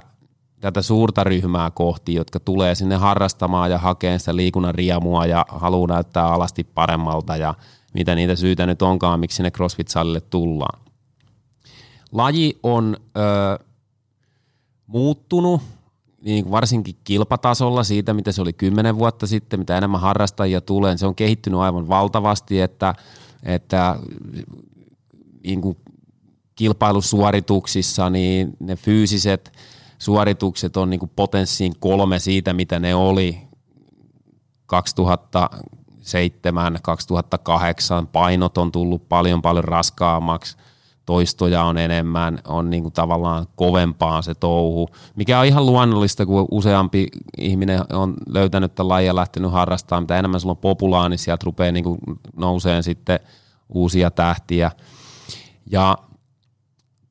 tätä 0.60 0.82
suurta 0.82 1.24
ryhmää 1.24 1.70
kohti, 1.70 2.14
jotka 2.14 2.40
tulee 2.40 2.74
sinne 2.74 2.96
harrastamaan 2.96 3.70
ja 3.70 3.78
hakee 3.78 4.18
sitä 4.18 4.36
liikunnan 4.36 4.74
riemua 4.74 5.26
ja 5.26 5.44
haluaa 5.48 5.88
näyttää 5.88 6.32
alasti 6.32 6.64
paremmalta 6.64 7.36
ja 7.36 7.54
mitä 7.94 8.14
niitä 8.14 8.36
syitä 8.36 8.66
nyt 8.66 8.82
onkaan, 8.82 9.20
miksi 9.20 9.36
sinne 9.36 9.50
CrossFit-salille 9.50 10.20
tullaan. 10.20 10.80
Laji 12.12 12.58
on 12.62 12.96
ö, 13.16 13.64
muuttunut 14.86 15.62
niin 16.24 16.50
varsinkin 16.50 16.96
kilpatasolla 17.04 17.84
siitä, 17.84 18.14
mitä 18.14 18.32
se 18.32 18.42
oli 18.42 18.52
kymmenen 18.52 18.98
vuotta 18.98 19.26
sitten, 19.26 19.60
mitä 19.60 19.78
enemmän 19.78 20.00
harrastajia 20.00 20.60
tulee, 20.60 20.96
se 20.96 21.06
on 21.06 21.14
kehittynyt 21.14 21.60
aivan 21.60 21.88
valtavasti, 21.88 22.60
että, 22.60 22.94
että 23.42 23.96
niin 25.44 25.60
kuin 25.60 25.76
kilpailusuorituksissa 26.54 28.10
niin 28.10 28.56
ne 28.60 28.76
fyysiset 28.76 29.52
suoritukset 29.98 30.76
on 30.76 30.90
niin 30.90 31.00
kuin 31.00 31.12
potenssiin 31.16 31.72
kolme 31.80 32.18
siitä, 32.18 32.52
mitä 32.52 32.78
ne 32.78 32.94
oli 32.94 33.38
2007, 34.66 36.78
2008, 36.82 38.06
painot 38.06 38.58
on 38.58 38.72
tullut 38.72 39.08
paljon 39.08 39.42
paljon 39.42 39.64
raskaammaksi– 39.64 40.56
toistoja 41.06 41.64
on 41.64 41.78
enemmän, 41.78 42.38
on 42.48 42.70
niin 42.70 42.82
kuin 42.82 42.92
tavallaan 42.92 43.46
kovempaa 43.56 44.22
se 44.22 44.34
touhu, 44.34 44.88
mikä 45.16 45.40
on 45.40 45.46
ihan 45.46 45.66
luonnollista, 45.66 46.26
kun 46.26 46.48
useampi 46.50 47.06
ihminen 47.38 47.80
on 47.92 48.14
löytänyt 48.28 48.74
tämän 48.74 48.88
lajia 48.88 49.14
lähtenyt 49.14 49.52
harrastamaan, 49.52 50.02
mitä 50.02 50.18
enemmän 50.18 50.40
sulla 50.40 50.52
on 50.52 50.56
populaa, 50.56 51.08
niin 51.08 51.18
sieltä 51.18 51.44
rupeaa 51.44 51.72
niin 51.72 51.84
kuin 51.84 51.98
nouseen 52.36 52.82
sitten 52.82 53.20
uusia 53.68 54.10
tähtiä. 54.10 54.70
Ja 55.66 55.98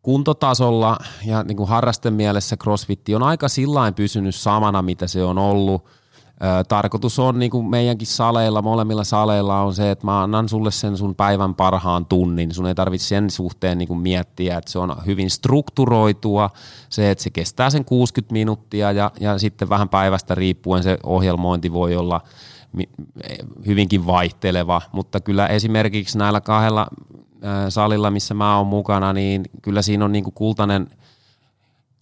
kuntotasolla 0.01 0.97
ja 1.25 1.43
niin 1.43 1.57
kuin 1.57 1.69
harrasten 1.69 2.13
mielessä 2.13 2.57
crossfitti 2.57 3.15
on 3.15 3.23
aika 3.23 3.47
sillain 3.47 3.93
pysynyt 3.93 4.35
samana, 4.35 4.81
mitä 4.81 5.07
se 5.07 5.23
on 5.23 5.37
ollut– 5.37 5.85
tarkoitus 6.67 7.19
on 7.19 7.39
niin 7.39 7.51
kuin 7.51 7.69
meidänkin 7.69 8.07
saleilla, 8.07 8.61
molemmilla 8.61 9.03
saleilla 9.03 9.61
on 9.61 9.73
se, 9.73 9.91
että 9.91 10.05
mä 10.05 10.23
annan 10.23 10.49
sulle 10.49 10.71
sen 10.71 10.97
sun 10.97 11.15
päivän 11.15 11.55
parhaan 11.55 12.05
tunnin. 12.05 12.53
Sun 12.53 12.67
ei 12.67 12.75
tarvitse 12.75 13.07
sen 13.07 13.29
suhteen 13.29 13.77
niin 13.77 13.87
kuin 13.87 13.99
miettiä, 13.99 14.57
että 14.57 14.71
se 14.71 14.79
on 14.79 14.95
hyvin 15.05 15.29
strukturoitua, 15.29 16.49
se, 16.89 17.11
että 17.11 17.23
se 17.23 17.29
kestää 17.29 17.69
sen 17.69 17.85
60 17.85 18.33
minuuttia 18.33 18.91
ja, 18.91 19.11
ja 19.19 19.37
sitten 19.37 19.69
vähän 19.69 19.89
päivästä 19.89 20.35
riippuen 20.35 20.83
se 20.83 20.97
ohjelmointi 21.03 21.73
voi 21.73 21.95
olla 21.95 22.21
hyvinkin 23.65 24.07
vaihteleva, 24.07 24.81
mutta 24.91 25.19
kyllä 25.19 25.47
esimerkiksi 25.47 26.17
näillä 26.17 26.41
kahdella 26.41 26.87
salilla, 27.69 28.11
missä 28.11 28.33
mä 28.33 28.57
oon 28.57 28.67
mukana, 28.67 29.13
niin 29.13 29.43
kyllä 29.61 29.81
siinä 29.81 30.05
on 30.05 30.11
niin 30.11 30.23
kuin 30.23 30.33
kultainen– 30.33 30.87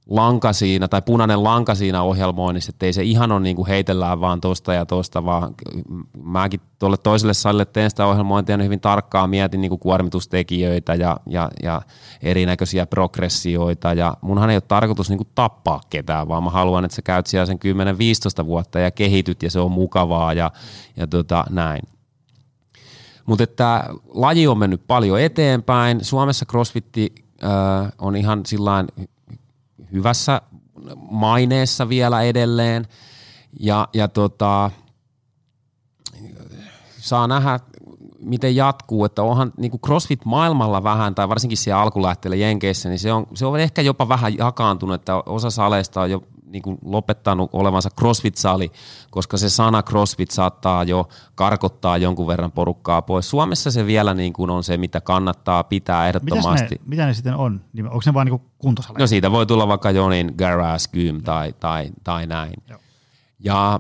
lanka 0.10 0.53
siinä 0.53 0.88
tai 0.88 1.01
punainen 1.01 1.43
lanka 1.43 1.76
siinä 1.76 2.03
ohjelmoinnissa, 2.03 2.70
että 2.70 2.86
ei 2.86 2.93
se 2.93 3.03
ihan 3.03 3.32
ole 3.32 3.39
niin 3.39 3.55
kuin 3.55 3.68
heitellään 3.68 4.22
vaan 4.22 4.41
tosta 4.41 4.74
ja 4.74 4.86
tosta, 4.86 5.26
vaan 5.26 5.55
mäkin 6.24 6.62
tuolle 6.80 6.97
toiselle 6.97 7.34
salille 7.34 7.66
teen 7.66 7.89
sitä 7.89 8.05
ohjelmointia 8.05 8.57
niin 8.57 8.66
hyvin 8.66 8.80
tarkkaan 8.80 9.30
mietin 9.30 9.62
niin 9.62 9.70
kuin 9.70 9.80
kuormitustekijöitä 9.80 10.95
ja, 10.95 11.18
ja, 11.26 11.49
ja 11.64 11.82
erinäköisiä 12.22 12.86
progressioita 12.86 13.93
ja 13.93 14.18
munhan 14.22 14.49
ei 14.49 14.55
ole 14.55 14.62
tarkoitus 14.62 15.10
niin 15.10 15.18
kuin 15.18 15.30
tappaa 15.36 15.82
ketään, 15.89 16.28
vaan 16.28 16.43
mä 16.43 16.49
haluan, 16.49 16.86
että 16.86 16.95
sä 16.95 17.01
käyt 17.01 17.28
siellä 17.28 17.45
sen 17.45 17.60
10-15 18.43 18.45
vuotta 18.45 18.80
ja 18.80 18.91
kehityt 18.91 19.43
ja 19.43 19.51
se 19.51 19.60
on 19.60 19.72
mukavaa 19.72 20.34
ja, 20.34 20.51
ja 20.97 21.07
tota, 21.07 21.45
näin. 21.49 21.82
Mutta 23.26 23.43
että 23.43 23.84
laji 24.07 24.47
on 24.47 24.57
mennyt 24.57 24.82
paljon 24.88 25.22
eteenpäin. 25.22 26.05
Suomessa 26.05 26.45
crossfitti 26.45 27.16
äh, 27.43 27.91
on 27.97 28.16
ihan 28.16 28.45
sillain 28.45 28.88
hyvässä 29.91 30.41
maineessa 31.11 31.89
vielä 31.89 32.21
edelleen. 32.21 32.86
Ja, 33.59 33.88
ja 33.93 34.07
tota, 34.07 34.71
saa 36.97 37.27
nähdä, 37.27 37.59
miten 38.19 38.55
jatkuu, 38.55 39.05
että 39.05 39.23
onhan 39.23 39.53
niin 39.57 39.71
kuin 39.71 39.82
CrossFit 39.82 40.25
maailmalla 40.25 40.84
vähän, 40.84 41.15
tai 41.15 41.30
varsinkin 41.30 41.57
siellä 41.57 41.82
alkulähteellä 41.82 42.36
Jenkeissä, 42.36 42.89
niin 42.89 42.99
se 42.99 43.13
on, 43.13 43.27
se 43.34 43.45
on 43.45 43.59
ehkä 43.59 43.82
jopa 43.82 44.09
vähän 44.09 44.38
jakaantunut, 44.38 44.95
että 44.95 45.15
osa 45.15 45.49
saleista 45.49 46.01
on 46.01 46.11
jo 46.11 46.23
niin 46.50 46.62
kuin 46.62 46.78
lopettanut 46.86 47.50
olevansa 47.54 47.89
CrossFit-sali, 48.02 48.72
koska 49.10 49.38
se 49.38 49.50
sana 49.50 49.84
CrossFit 49.84 50.32
saattaa 50.32 50.84
jo 50.84 51.10
karkottaa 51.36 51.97
jonkun 51.97 52.28
verran 52.28 52.52
porukkaa 52.52 53.02
pois. 53.02 53.30
Suomessa 53.30 53.72
se 53.72 53.86
vielä 53.86 54.14
niin 54.14 54.34
kuin 54.34 54.50
on 54.50 54.64
se, 54.64 54.78
mitä 54.78 55.02
kannattaa 55.02 55.64
pitää 55.64 56.08
ehdottomasti. 56.08 56.76
ne, 56.76 56.82
mitä 56.86 57.06
ne 57.06 57.14
sitten 57.14 57.36
on? 57.36 57.62
Niin 57.74 57.86
onko 57.86 58.02
ne 58.06 58.14
vain 58.14 58.26
niin 58.26 58.41
kuntosaleja? 58.58 59.00
No 59.00 59.08
siitä 59.08 59.32
voi 59.32 59.45
tulla 59.45 59.68
vaikka 59.68 59.91
Jonin 59.91 60.34
Garage 60.38 60.84
Gym 60.93 61.22
tai, 61.22 61.54
tai, 61.60 61.91
tai 62.04 62.28
näin. 62.28 62.54
Joo. 62.70 62.80
Ja 63.39 63.80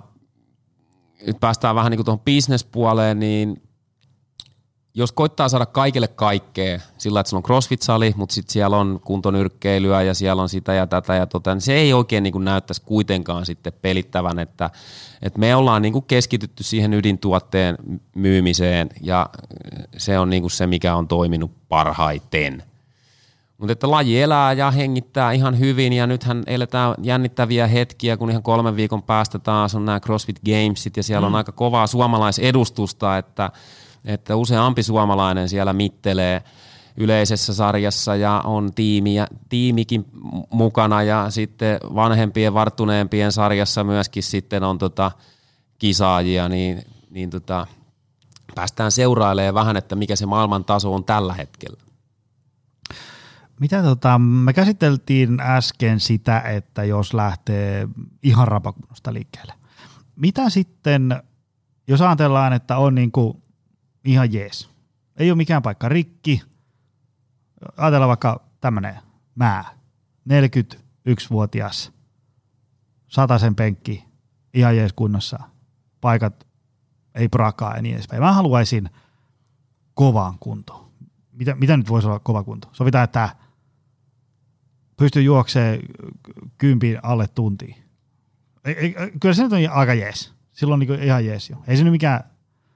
nyt 1.27 1.39
päästään 1.39 1.75
vähän 1.75 1.91
niin 1.91 1.97
kuin 1.97 2.05
tuohon 2.05 2.23
bisnespuoleen, 2.25 3.19
niin 3.19 3.61
jos 4.93 5.11
koittaa 5.11 5.49
saada 5.49 5.65
kaikille 5.65 6.07
kaikkea 6.07 6.79
sillä, 6.97 7.19
että 7.19 7.29
sulla 7.29 7.39
on 7.39 7.43
CrossFit-sali, 7.43 8.13
mutta 8.15 8.35
sitten 8.35 8.53
siellä 8.53 8.77
on 8.77 8.99
kuntonyrkkeilyä 9.03 10.01
ja 10.01 10.13
siellä 10.13 10.41
on 10.41 10.49
sitä 10.49 10.73
ja 10.73 10.87
tätä 10.87 11.15
ja 11.15 11.27
tota, 11.27 11.53
niin 11.53 11.61
se 11.61 11.73
ei 11.73 11.93
oikein 11.93 12.23
niin 12.23 12.31
kuin 12.31 12.45
näyttäisi 12.45 12.81
kuitenkaan 12.85 13.45
sitten 13.45 13.73
pelittävän, 13.81 14.39
että, 14.39 14.69
että 15.21 15.39
me 15.39 15.55
ollaan 15.55 15.81
niin 15.81 15.93
kuin 15.93 16.05
keskitytty 16.05 16.63
siihen 16.63 16.93
ydintuotteen 16.93 17.77
myymiseen 18.15 18.89
ja 19.01 19.29
se 19.97 20.19
on 20.19 20.29
niin 20.29 20.43
kuin 20.43 20.51
se, 20.51 20.67
mikä 20.67 20.95
on 20.95 21.07
toiminut 21.07 21.51
parhaiten. 21.69 22.63
Mutta 23.57 23.71
että 23.71 23.91
laji 23.91 24.21
elää 24.21 24.53
ja 24.53 24.71
hengittää 24.71 25.31
ihan 25.31 25.59
hyvin 25.59 25.93
ja 25.93 26.07
nythän 26.07 26.43
eletään 26.47 26.95
jännittäviä 27.01 27.67
hetkiä, 27.67 28.17
kun 28.17 28.29
ihan 28.29 28.43
kolmen 28.43 28.75
viikon 28.75 29.03
päästä 29.03 29.39
taas 29.39 29.75
on 29.75 29.85
nämä 29.85 29.99
CrossFit 29.99 30.39
Gamesit 30.45 30.97
ja 30.97 31.03
siellä 31.03 31.27
mm. 31.27 31.33
on 31.33 31.37
aika 31.37 31.51
kovaa 31.51 31.87
suomalaisedustusta, 31.87 33.17
että– 33.17 33.51
että 34.05 34.35
useampi 34.35 34.83
suomalainen 34.83 35.49
siellä 35.49 35.73
mittelee 35.73 36.43
yleisessä 36.97 37.53
sarjassa 37.53 38.15
ja 38.15 38.41
on 38.45 38.73
tiimi 38.73 39.15
ja, 39.15 39.27
tiimikin 39.49 40.05
mukana 40.49 41.03
ja 41.03 41.29
sitten 41.29 41.79
vanhempien 41.95 42.53
varttuneempien 42.53 43.31
sarjassa 43.31 43.83
myöskin 43.83 44.23
sitten 44.23 44.63
on 44.63 44.77
tota 44.77 45.11
kisaajia, 45.77 46.49
niin, 46.49 46.81
niin 47.09 47.29
tota, 47.29 47.67
päästään 48.55 48.91
seurailemaan 48.91 49.53
vähän, 49.53 49.77
että 49.77 49.95
mikä 49.95 50.15
se 50.15 50.25
maailman 50.25 50.65
taso 50.65 50.93
on 50.93 51.03
tällä 51.03 51.33
hetkellä. 51.33 51.83
Mitä 53.59 53.83
tota, 53.83 54.19
me 54.19 54.53
käsiteltiin 54.53 55.39
äsken 55.39 55.99
sitä, 55.99 56.39
että 56.39 56.83
jos 56.83 57.13
lähtee 57.13 57.87
ihan 58.23 58.47
rapakunnosta 58.47 59.13
liikkeelle. 59.13 59.53
Mitä 60.15 60.49
sitten, 60.49 61.23
jos 61.87 62.01
ajatellaan, 62.01 62.53
että 62.53 62.77
on 62.77 62.95
niin 62.95 63.11
kuin 63.11 63.43
ihan 64.03 64.33
jees. 64.33 64.69
Ei 65.17 65.31
ole 65.31 65.37
mikään 65.37 65.61
paikka 65.61 65.89
rikki. 65.89 66.41
Ajatellaan 67.77 68.07
vaikka 68.07 68.49
tämmöinen 68.61 68.95
mä, 69.35 69.65
41-vuotias, 70.29 71.91
sen 73.37 73.55
penkki, 73.55 74.05
ihan 74.53 74.77
jees 74.77 74.93
kunnossa, 74.93 75.39
paikat 76.01 76.47
ei 77.15 77.29
prakaa 77.29 77.75
ja 77.75 77.81
niin 77.81 77.95
edespäin. 77.95 78.21
Mä 78.21 78.33
haluaisin 78.33 78.89
kovaan 79.93 80.39
kuntoon. 80.39 80.91
Mitä, 81.31 81.55
mitä 81.55 81.77
nyt 81.77 81.89
voisi 81.89 82.07
olla 82.07 82.19
kova 82.19 82.43
kunto? 82.43 82.69
Sovitaan, 82.71 83.03
että 83.03 83.35
pystyy 84.97 85.21
juoksemaan 85.21 85.79
kympin 86.57 86.99
alle 87.03 87.27
tuntiin. 87.27 87.75
Kyllä 89.21 89.35
se 89.35 89.43
nyt 89.43 89.53
on 89.53 89.59
aika 89.71 89.93
jees. 89.93 90.33
Silloin 90.51 90.79
niin 90.79 91.03
ihan 91.03 91.25
jees 91.25 91.49
jo. 91.49 91.57
Ei 91.67 91.77
se 91.77 91.83
nyt 91.83 91.91
mikään 91.91 92.23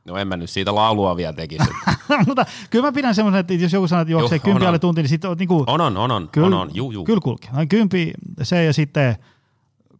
No 0.05 0.17
en 0.17 0.27
mä 0.27 0.37
nyt 0.37 0.49
siitä 0.49 0.75
laulua 0.75 1.15
vielä 1.15 1.33
tekisi. 1.33 1.69
Mutta 2.27 2.45
kyllä 2.69 2.85
mä 2.85 2.91
pidän 2.91 3.15
semmoisen, 3.15 3.39
että 3.39 3.53
jos 3.53 3.73
joku 3.73 3.87
sanoo, 3.87 4.01
että 4.01 4.11
juoksee 4.11 4.39
kympi 4.39 4.65
alle 4.65 4.79
tunti, 4.79 5.01
niin 5.01 5.09
sitten 5.09 5.29
on 5.29 5.37
niinku... 5.37 5.63
On, 5.67 5.81
on, 5.81 5.97
on, 5.97 6.11
on, 6.11 6.29
kyl, 6.31 6.43
on, 6.43 6.53
on, 6.53 6.69
juu, 6.73 6.91
juu. 6.91 7.05
Kyllä 7.05 7.21
kulkee. 7.21 7.51
No, 7.51 7.65
kympi 7.69 8.13
se 8.41 8.63
ja 8.63 8.73
sitten 8.73 9.15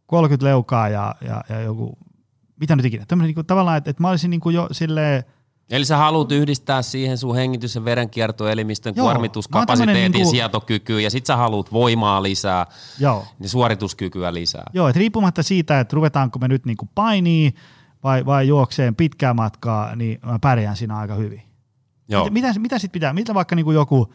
30 0.06 0.46
leukaa 0.46 0.90
ja, 0.90 1.16
ja, 1.22 1.44
ja 1.50 1.62
joku, 1.62 1.98
mitä 2.60 2.76
nyt 2.76 2.86
ikinä. 2.86 3.06
Tämmöinen 3.08 3.28
niinku, 3.28 3.44
tavallaan, 3.44 3.78
että, 3.78 3.90
että 3.90 4.02
mä 4.02 4.10
olisin 4.10 4.30
niinku 4.30 4.50
jo 4.50 4.68
silleen, 4.72 5.24
Eli 5.70 5.86
sä 5.86 5.98
haluat 5.98 6.32
yhdistää 6.32 6.82
siihen 6.82 7.18
sun 7.18 7.36
hengitys- 7.36 7.76
ja 7.76 7.86
verenkiertoelimistön 7.86 8.94
Joo, 8.96 9.06
kuormituskapasiteetin 9.06 10.12
niinku... 10.12 10.32
sietokykyyn 10.32 11.04
ja 11.04 11.10
sit 11.10 11.26
sä 11.26 11.36
haluat 11.36 11.72
voimaa 11.72 12.24
lisää, 12.24 12.66
Joo. 13.00 13.26
niin 13.40 13.50
suorituskykyä 13.50 14.34
lisää. 14.34 14.64
Joo, 14.74 14.88
että 14.88 15.00
riippumatta 15.00 15.44
siitä, 15.44 15.80
että 15.80 15.96
ruvetaanko 15.96 16.40
me 16.40 16.48
nyt 16.48 16.66
niinku 16.66 16.90
painii 16.96 17.54
vai, 18.04 18.26
vai 18.26 18.48
juokseen 18.48 18.96
pitkää 18.96 19.34
matkaa, 19.34 19.96
niin 19.96 20.20
mä 20.26 20.40
pärjään 20.40 20.78
siinä 20.78 20.98
aika 20.98 21.16
hyvin. 21.16 21.44
Joo. 22.08 22.24
Mitä, 22.24 22.34
mitä, 22.34 22.60
mitä 22.60 22.80
sitten 22.80 22.94
pitää, 22.94 23.14
mitä 23.14 23.34
vaikka 23.34 23.56
niinku 23.56 23.72
joku 23.72 24.14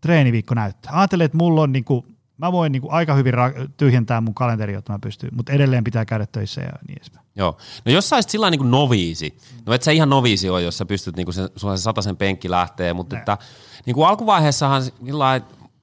treeniviikko 0.00 0.54
näyttää? 0.54 0.98
Ajattelen, 0.98 1.24
että 1.24 1.38
mulla 1.38 1.62
on 1.62 1.72
niinku, 1.72 2.06
mä 2.38 2.52
voin 2.52 2.72
niinku 2.72 2.88
aika 2.90 3.14
hyvin 3.14 3.34
ra- 3.34 3.70
tyhjentää 3.76 4.20
mun 4.20 4.34
kalenteri, 4.34 4.72
jotta 4.72 4.92
mä 4.92 4.98
pystyn, 4.98 5.30
mutta 5.32 5.52
edelleen 5.52 5.84
pitää 5.84 6.04
käydä 6.04 6.26
töissä 6.26 6.60
ja 6.60 6.72
niin 6.88 6.98
edespäin. 6.98 7.26
Joo. 7.36 7.56
No 7.84 7.92
jos 7.92 8.08
sä 8.08 8.16
olisit 8.16 8.30
sillä 8.30 8.50
niin 8.50 8.70
noviisi, 8.70 9.38
no 9.66 9.72
et 9.72 9.82
sä 9.82 9.90
ihan 9.90 10.10
noviisi 10.10 10.50
ole, 10.50 10.62
jos 10.62 10.78
sä 10.78 10.86
pystyt, 10.86 11.16
niin 11.16 11.26
kuin 11.26 11.34
se, 11.34 11.48
sulla 11.56 11.76
se 11.76 11.82
sataisen 11.82 12.16
penkki 12.16 12.50
lähtee, 12.50 12.92
mutta 12.92 13.18
että, 13.18 13.38
niin 13.86 13.94
kuin 13.94 14.08
alkuvaiheessahan 14.08 14.82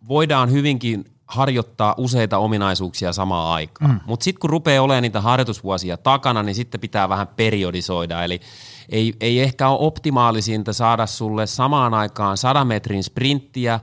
voidaan 0.07 0.51
hyvinkin 0.51 1.12
harjoittaa 1.28 1.95
useita 1.97 2.38
ominaisuuksia 2.38 3.13
samaan 3.13 3.53
aikaan. 3.53 3.91
Mm. 3.91 3.99
Mutta 4.05 4.24
sitten 4.24 4.39
kun 4.39 4.49
rupeaa 4.49 4.84
olemaan 4.84 5.01
niitä 5.01 5.21
harjoitusvuosia 5.21 5.97
takana, 5.97 6.43
niin 6.43 6.55
sitten 6.55 6.82
pitää 6.82 7.09
vähän 7.09 7.28
periodisoida. 7.28 8.24
Eli 8.24 8.41
ei, 8.89 9.13
ei 9.19 9.39
ehkä 9.39 9.69
ole 9.69 9.78
optimaalisinta 9.82 10.74
saada 10.74 11.05
sulle 11.05 11.47
samaan 11.47 11.93
aikaan 11.93 12.38
100 12.38 12.65
metrin 12.65 13.03
sprinttiä 13.03 13.80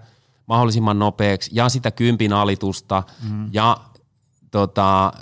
mahdollisimman 0.46 0.98
nopeaksi 0.98 1.50
ja 1.54 1.68
sitä 1.68 1.90
kympin 1.90 2.32
alitusta 2.32 3.02
mm. 3.30 3.48
ja 3.52 3.76
tota, 4.50 5.12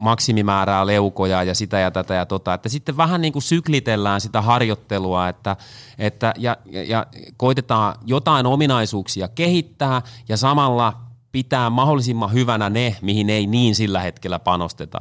maksimimäärää 0.00 0.86
leukoja 0.86 1.42
ja 1.42 1.54
sitä 1.54 1.78
ja 1.78 1.90
tätä 1.90 2.14
ja 2.14 2.26
tota, 2.26 2.54
että 2.54 2.68
sitten 2.68 2.96
vähän 2.96 3.20
niin 3.20 3.32
kuin 3.32 3.42
syklitellään 3.42 4.20
sitä 4.20 4.42
harjoittelua, 4.42 5.28
että, 5.28 5.56
että 5.98 6.34
ja, 6.38 6.56
ja, 6.66 6.82
ja 6.82 7.06
koitetaan 7.36 7.94
jotain 8.04 8.46
ominaisuuksia 8.46 9.28
kehittää 9.28 10.02
ja 10.28 10.36
samalla 10.36 11.03
pitää 11.34 11.70
mahdollisimman 11.70 12.32
hyvänä 12.32 12.70
ne, 12.70 12.96
mihin 13.02 13.30
ei 13.30 13.46
niin 13.46 13.74
sillä 13.74 14.00
hetkellä 14.00 14.38
panosteta. 14.38 14.98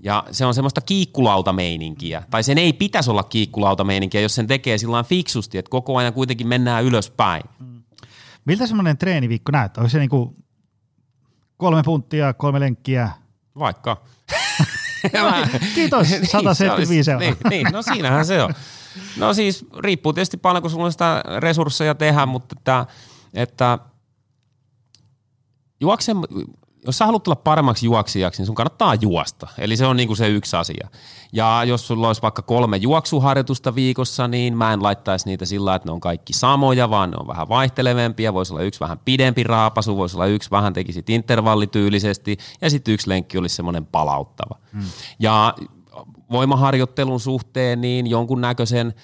Ja 0.00 0.24
se 0.30 0.46
on 0.46 0.54
semmoista 0.54 0.80
kiikkulautameininkiä, 0.80 2.22
tai 2.30 2.42
sen 2.42 2.58
ei 2.58 2.72
pitäisi 2.72 3.10
olla 3.10 3.22
kiikkulautameininkiä, 3.22 4.20
jos 4.20 4.34
sen 4.34 4.46
tekee 4.46 4.78
sillä 4.78 5.02
fiksusti, 5.02 5.58
että 5.58 5.70
koko 5.70 5.96
ajan 5.96 6.12
kuitenkin 6.12 6.48
mennään 6.48 6.84
ylöspäin. 6.84 7.42
Mm. 7.58 7.82
Miltä 8.44 8.66
semmoinen 8.66 8.98
treeniviikko 8.98 9.52
näyttää? 9.52 9.82
Onko 9.82 9.90
se 9.90 9.98
niinku 9.98 10.36
kolme 11.56 11.82
punttia, 11.82 12.32
kolme 12.32 12.60
lenkkiä? 12.60 13.10
Vaikka. 13.58 14.02
Kiitos, 15.74 16.08
175 16.24 17.10
niin, 17.10 17.22
euroa. 17.22 17.36
Niin, 17.50 17.64
niin, 17.64 17.72
no 17.72 17.82
siinähän 17.82 18.26
se 18.26 18.42
on. 18.42 18.54
No 19.16 19.34
siis 19.34 19.66
riippuu 19.78 20.12
tietysti 20.12 20.36
paljon, 20.36 20.62
kun 20.62 20.70
sulla 20.70 20.84
on 20.84 20.92
sitä 20.92 21.22
resursseja 21.38 21.94
tehdä, 21.94 22.26
mutta 22.26 22.54
että, 22.58 22.86
että 23.34 23.78
juokse, 25.82 26.12
jos 26.86 26.98
sä 26.98 27.06
haluat 27.06 27.22
tulla 27.22 27.36
paremmaksi 27.36 27.86
juoksijaksi, 27.86 28.40
niin 28.40 28.46
sun 28.46 28.54
kannattaa 28.54 28.94
juosta. 28.94 29.48
Eli 29.58 29.76
se 29.76 29.86
on 29.86 29.96
niinku 29.96 30.14
se 30.14 30.28
yksi 30.28 30.56
asia. 30.56 30.88
Ja 31.32 31.64
jos 31.64 31.86
sulla 31.86 32.06
olisi 32.06 32.22
vaikka 32.22 32.42
kolme 32.42 32.76
juoksuharjoitusta 32.76 33.74
viikossa, 33.74 34.28
niin 34.28 34.56
mä 34.56 34.72
en 34.72 34.82
laittaisi 34.82 35.26
niitä 35.26 35.44
sillä, 35.44 35.74
että 35.74 35.88
ne 35.88 35.92
on 35.92 36.00
kaikki 36.00 36.32
samoja, 36.32 36.90
vaan 36.90 37.10
ne 37.10 37.16
on 37.20 37.26
vähän 37.26 37.48
vaihtelevempia. 37.48 38.34
Voisi 38.34 38.52
olla 38.52 38.62
yksi 38.62 38.80
vähän 38.80 38.98
pidempi 39.04 39.42
raapasu, 39.42 39.96
voisi 39.96 40.16
olla 40.16 40.26
yksi 40.26 40.50
vähän 40.50 40.72
tekisit 40.72 41.10
intervallityylisesti 41.10 42.36
ja 42.60 42.70
sitten 42.70 42.94
yksi 42.94 43.08
lenkki 43.08 43.38
olisi 43.38 43.56
semmoinen 43.56 43.86
palauttava. 43.86 44.58
Hmm. 44.72 44.82
Ja 45.18 45.54
voimaharjoittelun 46.30 47.20
suhteen 47.20 47.80
niin 47.80 48.06
jonkun 48.06 48.40
näköisen 48.40 48.94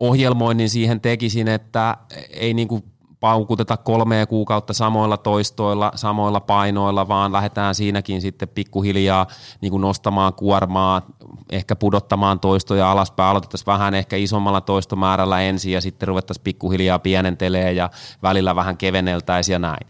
ohjelmoinnin 0.00 0.70
siihen 0.70 1.00
tekisin, 1.00 1.48
että 1.48 1.96
ei 2.30 2.54
niinku 2.54 2.84
paukuteta 3.20 3.76
kolmea 3.76 4.26
kuukautta 4.26 4.72
samoilla 4.72 5.16
toistoilla, 5.16 5.92
samoilla 5.94 6.40
painoilla, 6.40 7.08
vaan 7.08 7.32
lähdetään 7.32 7.74
siinäkin 7.74 8.20
sitten 8.20 8.48
pikkuhiljaa 8.48 9.26
niin 9.60 9.70
kuin 9.70 9.80
nostamaan 9.80 10.34
kuormaa, 10.34 11.02
ehkä 11.50 11.76
pudottamaan 11.76 12.40
toistoja 12.40 12.90
alaspäin, 12.90 13.30
aloitettaisiin 13.30 13.66
vähän 13.66 13.94
ehkä 13.94 14.16
isommalla 14.16 14.60
toistomäärällä 14.60 15.40
ensin 15.40 15.72
ja 15.72 15.80
sitten 15.80 16.08
ruvettaisiin 16.08 16.44
pikkuhiljaa 16.44 16.98
pienentelee 16.98 17.72
ja 17.72 17.90
välillä 18.22 18.56
vähän 18.56 18.76
keveneltäisiin 18.76 19.52
ja 19.52 19.58
näin. 19.58 19.86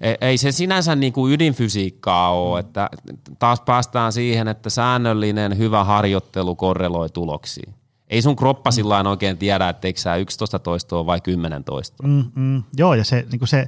E, 0.00 0.14
ei 0.20 0.38
se 0.38 0.52
sinänsä 0.52 0.96
niin 0.96 1.12
kuin 1.12 1.32
ydinfysiikkaa 1.32 2.32
ole, 2.32 2.60
että 2.60 2.90
taas 3.38 3.60
päästään 3.60 4.12
siihen, 4.12 4.48
että 4.48 4.70
säännöllinen 4.70 5.58
hyvä 5.58 5.84
harjoittelu 5.84 6.56
korreloi 6.56 7.10
tuloksiin 7.10 7.74
ei 8.12 8.22
sun 8.22 8.36
kroppa 8.36 8.70
mm. 8.70 8.72
sillä 8.72 9.00
oikein 9.00 9.38
tiedä, 9.38 9.68
että 9.68 9.88
eikö 9.88 10.00
sä 10.00 10.16
11 10.16 10.58
toistoa 10.58 11.06
vai 11.06 11.20
10 11.20 11.64
toistoa. 11.64 12.06
Mm, 12.06 12.24
mm, 12.34 12.62
joo, 12.76 12.94
ja 12.94 13.04
se, 13.04 13.26
niin 13.32 13.48
se, 13.48 13.66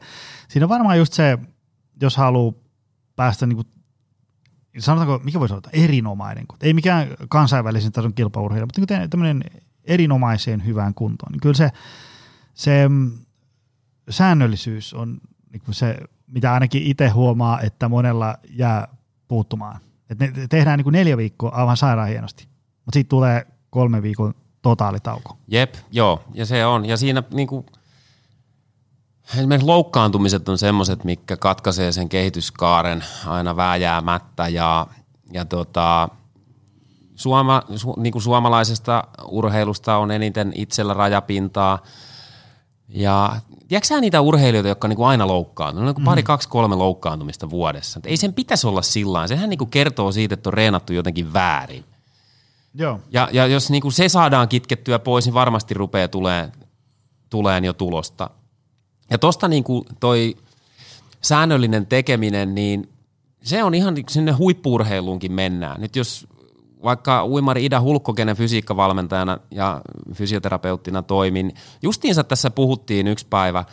siinä 0.48 0.64
on 0.64 0.68
varmaan 0.68 0.98
just 0.98 1.12
se, 1.12 1.38
jos 2.00 2.16
haluaa 2.16 2.52
päästä, 3.16 3.46
niin 3.46 3.56
kuin, 3.56 3.66
sanotaanko, 4.78 5.24
mikä 5.24 5.40
voisi 5.40 5.54
olla, 5.54 5.70
erinomainen, 5.72 6.46
ei 6.60 6.74
mikään 6.74 7.08
kansainvälisen 7.28 7.92
tason 7.92 8.14
kilpaurheilija, 8.14 8.66
mutta 8.66 8.94
niin 8.94 9.10
tämmöinen 9.10 9.44
erinomaiseen 9.84 10.66
hyvään 10.66 10.94
kuntoon, 10.94 11.32
niin 11.32 11.40
kyllä 11.40 11.54
se, 11.54 11.70
se 12.54 12.88
mm, 12.88 13.12
säännöllisyys 14.10 14.94
on 14.94 15.20
niin 15.52 15.62
kuin 15.64 15.74
se, 15.74 15.98
mitä 16.26 16.52
ainakin 16.54 16.82
itse 16.82 17.08
huomaa, 17.08 17.60
että 17.60 17.88
monella 17.88 18.34
jää 18.50 18.88
puuttumaan. 19.28 19.80
Et 20.10 20.18
ne 20.18 20.32
tehdään 20.50 20.78
niin 20.78 20.84
kuin 20.84 20.92
neljä 20.92 21.16
viikkoa 21.16 21.50
aivan 21.50 21.76
sairaan 21.76 22.08
hienosti, 22.08 22.48
mutta 22.84 22.92
sitten 22.92 23.08
tulee 23.08 23.46
kolme 23.74 24.02
viikon 24.02 24.34
totaalitauko. 24.62 25.36
Jep, 25.48 25.74
joo, 25.92 26.22
ja 26.34 26.46
se 26.46 26.66
on. 26.66 26.86
Ja 26.86 26.96
siinä 26.96 27.22
niin 27.32 27.48
kuin, 27.48 27.66
esimerkiksi 29.38 29.66
loukkaantumiset 29.66 30.48
on 30.48 30.58
semmoiset, 30.58 31.04
mikä 31.04 31.36
katkaisee 31.36 31.92
sen 31.92 32.08
kehityskaaren 32.08 33.04
aina 33.26 33.56
vääjäämättä 33.56 34.48
ja, 34.48 34.86
ja 35.32 35.44
tota, 35.44 36.08
suoma, 37.14 37.62
su, 37.76 37.94
niin 37.98 38.12
kuin 38.12 38.22
suomalaisesta 38.22 39.04
urheilusta 39.28 39.96
on 39.96 40.10
eniten 40.10 40.52
itsellä 40.54 40.94
rajapintaa. 40.94 41.82
Ja 42.88 43.36
tiedätkö 43.68 44.00
niitä 44.00 44.20
urheilijoita, 44.20 44.68
jotka 44.68 44.86
on 44.86 44.90
niin 44.90 44.96
kuin 44.96 45.08
aina 45.08 45.26
loukkaantunut? 45.26 45.88
On 45.88 45.94
niin 45.94 46.04
pari, 46.04 46.22
mm. 46.22 46.26
kaksi, 46.26 46.48
kolme 46.48 46.74
loukkaantumista 46.74 47.50
vuodessa. 47.50 48.00
Ei 48.04 48.16
sen 48.16 48.32
pitäisi 48.32 48.66
olla 48.66 48.82
sillä 48.82 49.26
Sehän 49.26 49.50
niin 49.50 49.58
kuin 49.58 49.70
kertoo 49.70 50.12
siitä, 50.12 50.34
että 50.34 50.50
on 50.50 50.54
reenattu 50.54 50.92
jotenkin 50.92 51.32
väärin. 51.32 51.84
Joo. 52.74 53.00
Ja, 53.10 53.28
ja 53.32 53.46
jos 53.46 53.70
niin 53.70 53.82
kuin 53.82 53.92
se 53.92 54.08
saadaan 54.08 54.48
kitkettyä 54.48 54.98
pois, 54.98 55.24
niin 55.24 55.34
varmasti 55.34 55.74
rupeaa 55.74 56.08
tulee, 56.08 56.52
tuleen 57.30 57.64
jo 57.64 57.72
tulosta. 57.72 58.30
Ja 59.10 59.18
tosta 59.18 59.48
niin 59.48 59.64
kuin 59.64 59.84
toi 60.00 60.36
säännöllinen 61.22 61.86
tekeminen, 61.86 62.54
niin 62.54 62.88
se 63.42 63.64
on 63.64 63.74
ihan 63.74 63.94
sinne 64.08 64.32
huippuurheiluunkin 64.32 65.32
mennään. 65.32 65.80
Nyt 65.80 65.96
jos 65.96 66.26
vaikka 66.82 67.26
uimari 67.26 67.64
Ida 67.64 67.80
Hulkko, 67.80 68.12
kenen 68.14 68.36
fysiikkavalmentajana 68.36 69.38
ja 69.50 69.80
fysioterapeuttina 70.12 71.02
toimin, 71.02 71.52
justiinsa 71.82 72.24
tässä 72.24 72.50
puhuttiin 72.50 73.06
yksi 73.06 73.26
päivä, 73.30 73.64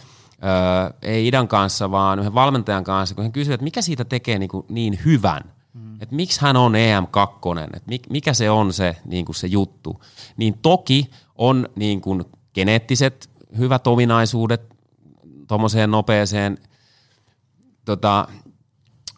ei 1.01 1.27
Idan 1.27 1.47
kanssa, 1.47 1.91
vaan 1.91 2.19
yhden 2.19 2.33
valmentajan 2.33 2.83
kanssa, 2.83 3.15
kun 3.15 3.23
hän 3.23 3.31
kysyi, 3.31 3.53
että 3.53 3.63
mikä 3.63 3.81
siitä 3.81 4.05
tekee 4.05 4.39
niin, 4.39 4.49
kuin 4.49 4.65
niin 4.69 4.99
hyvän– 5.05 5.41
Mm. 5.73 6.01
Että 6.01 6.15
miksi 6.15 6.41
hän 6.41 6.57
on 6.57 6.73
EM2, 6.73 7.75
että 7.75 8.09
mikä 8.09 8.33
se 8.33 8.49
on 8.49 8.73
se, 8.73 8.95
niin 9.05 9.25
kuin 9.25 9.35
se 9.35 9.47
juttu. 9.47 10.01
Niin 10.37 10.59
toki 10.61 11.11
on 11.35 11.69
niin 11.75 12.01
kuin 12.01 12.23
geneettiset 12.53 13.29
hyvät 13.57 13.87
ominaisuudet 13.87 14.75
tuommoiseen 15.47 15.91
nopeeseen 15.91 16.57
tota, 17.85 18.27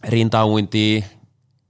rintauintiin, 0.04 1.06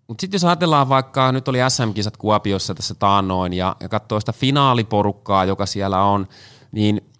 mutta 0.07 0.21
sitten 0.21 0.35
jos 0.35 0.43
ajatellaan 0.43 0.89
vaikka, 0.89 1.31
nyt 1.31 1.47
oli 1.47 1.57
SM-kisat 1.69 2.17
Kuopiossa 2.17 2.75
tässä 2.75 2.95
taannoin 2.95 3.53
ja, 3.53 3.75
ja 3.79 3.89
katsoo 3.89 4.19
sitä 4.19 4.33
finaaliporukkaa, 4.33 5.45
joka 5.45 5.65
siellä 5.65 6.03
on, 6.03 6.27
niin 6.71 7.12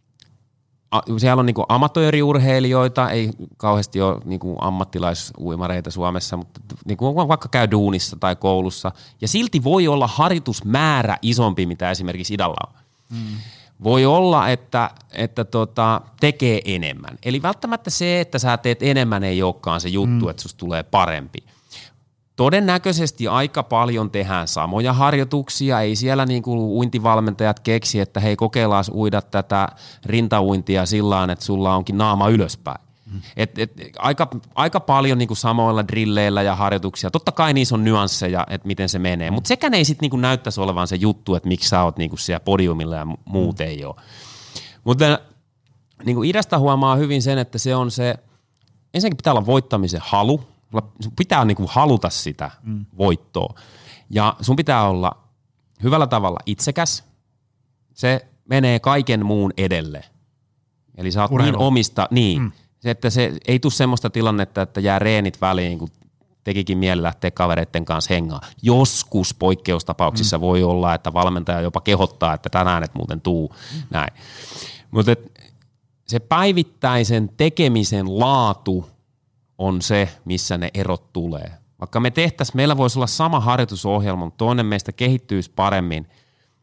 siellä 1.18 1.39
on 1.39 1.46
niinku 1.46 1.66
amatööriurheilijoita, 1.70 3.10
ei 3.10 3.32
kauheasti 3.58 4.02
ole 4.02 4.18
niinku 4.26 4.58
ammattilaisuimareita 4.62 5.91
Suomessa, 5.91 6.38
mutta 6.38 6.62
niinku 6.86 7.16
vaikka 7.16 7.50
käy 7.50 7.72
duunissa 7.72 8.18
tai 8.20 8.36
koulussa, 8.36 8.91
ja 9.22 9.28
silti 9.28 9.64
voi 9.64 9.88
olla 9.88 10.08
harjoitusmäärä 10.08 11.18
isompi, 11.22 11.66
mitä 11.66 11.91
esimerkiksi 11.91 12.34
idalla 12.34 12.68
on. 12.68 12.74
Mm. 13.10 13.38
Voi 13.84 14.06
olla, 14.06 14.50
että, 14.50 14.89
että 15.12 15.44
tota, 15.46 16.02
tekee 16.20 16.62
enemmän. 16.66 17.18
Eli 17.24 17.41
välttämättä 17.41 17.89
se, 17.89 18.22
että 18.22 18.39
sä 18.39 18.58
teet 18.58 18.84
enemmän, 18.84 19.24
ei 19.24 19.44
olekaan 19.44 19.82
se 19.82 19.89
juttu, 19.89 20.26
mm. 20.26 20.30
että 20.30 20.41
susta 20.41 20.58
tulee 20.58 20.84
parempi. 20.84 21.44
Todennäköisesti 22.36 23.27
aika 23.27 23.63
paljon 23.63 24.11
tehdään 24.11 24.47
samoja 24.47 24.93
harjoituksia, 24.93 25.81
ei 25.81 25.95
siellä 25.95 26.25
niin 26.25 26.43
kuin 26.43 26.59
uintivalmentajat 26.59 27.59
keksi, 27.59 27.99
että 27.99 28.19
hei 28.19 28.36
kokeillaan 28.36 28.86
uida 28.93 29.21
tätä 29.21 29.67
rintauintia 30.05 30.86
sillä 30.86 31.27
että 31.31 31.45
sulla 31.45 31.75
onkin 31.75 31.97
naama 31.97 32.29
ylöspäin. 32.29 32.81
Mm. 33.05 33.21
Et, 33.38 33.59
et, 33.59 33.71
aika, 33.99 34.27
aika 34.55 34.79
paljon 34.79 35.17
niin 35.17 35.27
kuin 35.27 35.38
samoilla 35.38 35.88
drilleillä 35.88 36.41
ja 36.41 36.55
harjoituksia. 36.55 37.11
Totta 37.11 37.31
kai 37.31 37.53
niissä 37.53 37.75
on 37.75 37.84
nyansseja, 37.84 38.45
että 38.49 38.67
miten 38.67 38.89
se 38.89 38.99
menee, 38.99 39.31
mutta 39.31 39.47
sekään 39.47 39.73
ei 39.73 39.86
sitten 39.86 40.09
niin 40.09 40.21
näyttäisi 40.21 40.61
olevan 40.61 40.88
se 40.88 40.95
juttu, 40.95 41.36
että 41.36 41.49
miksi 41.49 41.69
sä 41.69 41.84
oot 41.84 41.97
niin 41.97 42.09
kuin 42.09 42.19
siellä 42.19 42.39
podiumilla 42.39 42.95
ja 42.95 43.07
muut 43.25 43.59
mm. 43.59 43.65
ei 43.65 43.86
ole. 43.86 43.95
Mutta 44.84 45.19
niin 46.05 46.15
kuin 46.15 46.29
idästä 46.29 46.59
huomaa 46.59 46.95
hyvin 46.95 47.21
sen, 47.21 47.38
että 47.38 47.57
se 47.57 47.75
on 47.75 47.91
se, 47.91 48.15
ensinnäkin 48.93 49.17
pitää 49.17 49.34
olla 49.34 49.45
voittamisen 49.45 50.01
halu, 50.03 50.53
sun 50.99 51.13
pitää 51.15 51.45
niinku 51.45 51.69
haluta 51.69 52.09
sitä 52.09 52.51
mm. 52.63 52.86
voittoa. 52.97 53.53
Ja 54.09 54.36
sun 54.41 54.55
pitää 54.55 54.88
olla 54.89 55.11
hyvällä 55.84 56.07
tavalla 56.07 56.39
itsekäs. 56.45 57.03
Se 57.93 58.28
menee 58.49 58.80
kaiken 58.80 59.26
muun 59.26 59.53
edelle. 59.57 60.03
Eli 60.97 61.11
sä 61.11 61.21
oot 61.21 61.32
Urheilu. 61.32 61.57
niin 61.57 61.67
omista, 61.67 62.07
niin. 62.11 62.41
Mm. 62.41 62.51
Se, 62.80 62.89
että 62.91 63.09
se 63.09 63.34
ei 63.47 63.59
tule 63.59 63.71
semmoista 63.71 64.09
tilannetta, 64.09 64.61
että 64.61 64.80
jää 64.80 64.99
reenit 64.99 65.41
väliin, 65.41 65.80
kun 65.80 65.89
tekikin 66.43 66.78
mieli 66.78 67.03
lähteä 67.03 67.32
kavereiden 67.32 67.86
kanssa 67.86 68.13
hengaa. 68.13 68.41
Joskus 68.61 69.34
poikkeustapauksissa 69.34 70.38
mm. 70.38 70.41
voi 70.41 70.63
olla, 70.63 70.93
että 70.93 71.13
valmentaja 71.13 71.61
jopa 71.61 71.82
kehottaa, 71.82 72.34
että 72.34 72.49
tänään 72.49 72.84
et 72.84 72.95
muuten 72.95 73.21
tuu. 73.21 73.49
Mm. 73.49 73.82
Näin. 73.89 74.13
Mutta 74.91 75.15
se 76.07 76.19
päivittäisen 76.19 77.30
tekemisen 77.38 78.19
laatu 78.19 78.89
on 79.58 79.82
se, 79.82 80.10
missä 80.26 80.58
ne 80.58 80.70
erot 80.74 81.14
tulee. 81.14 81.51
Vaikka 81.80 81.99
me 81.99 82.12
tehtäisiin, 82.12 82.58
meillä 82.58 82.78
voisi 82.78 82.99
olla 82.99 83.08
sama 83.08 83.39
harjoitusohjelma, 83.39 84.26
mutta 84.26 84.38
toinen 84.38 84.66
meistä 84.66 84.91
kehittyisi 84.91 85.51
paremmin, 85.56 86.08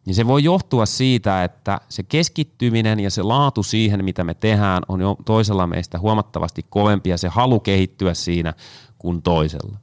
niin 0.06 0.14
se 0.14 0.26
voi 0.26 0.44
johtua 0.44 0.86
siitä, 0.86 1.44
että 1.44 1.80
se 1.88 2.02
keskittyminen 2.02 3.00
ja 3.00 3.10
se 3.10 3.22
laatu 3.22 3.62
siihen, 3.62 4.04
mitä 4.04 4.24
me 4.24 4.34
tehdään, 4.34 4.82
on 4.88 5.00
jo 5.00 5.16
toisella 5.24 5.66
meistä 5.66 5.98
huomattavasti 5.98 6.66
kovempi 6.68 7.10
ja 7.10 7.18
se 7.18 7.28
halu 7.28 7.60
kehittyä 7.60 8.14
siinä 8.14 8.54
kuin 8.98 9.22
toisella. 9.22 9.78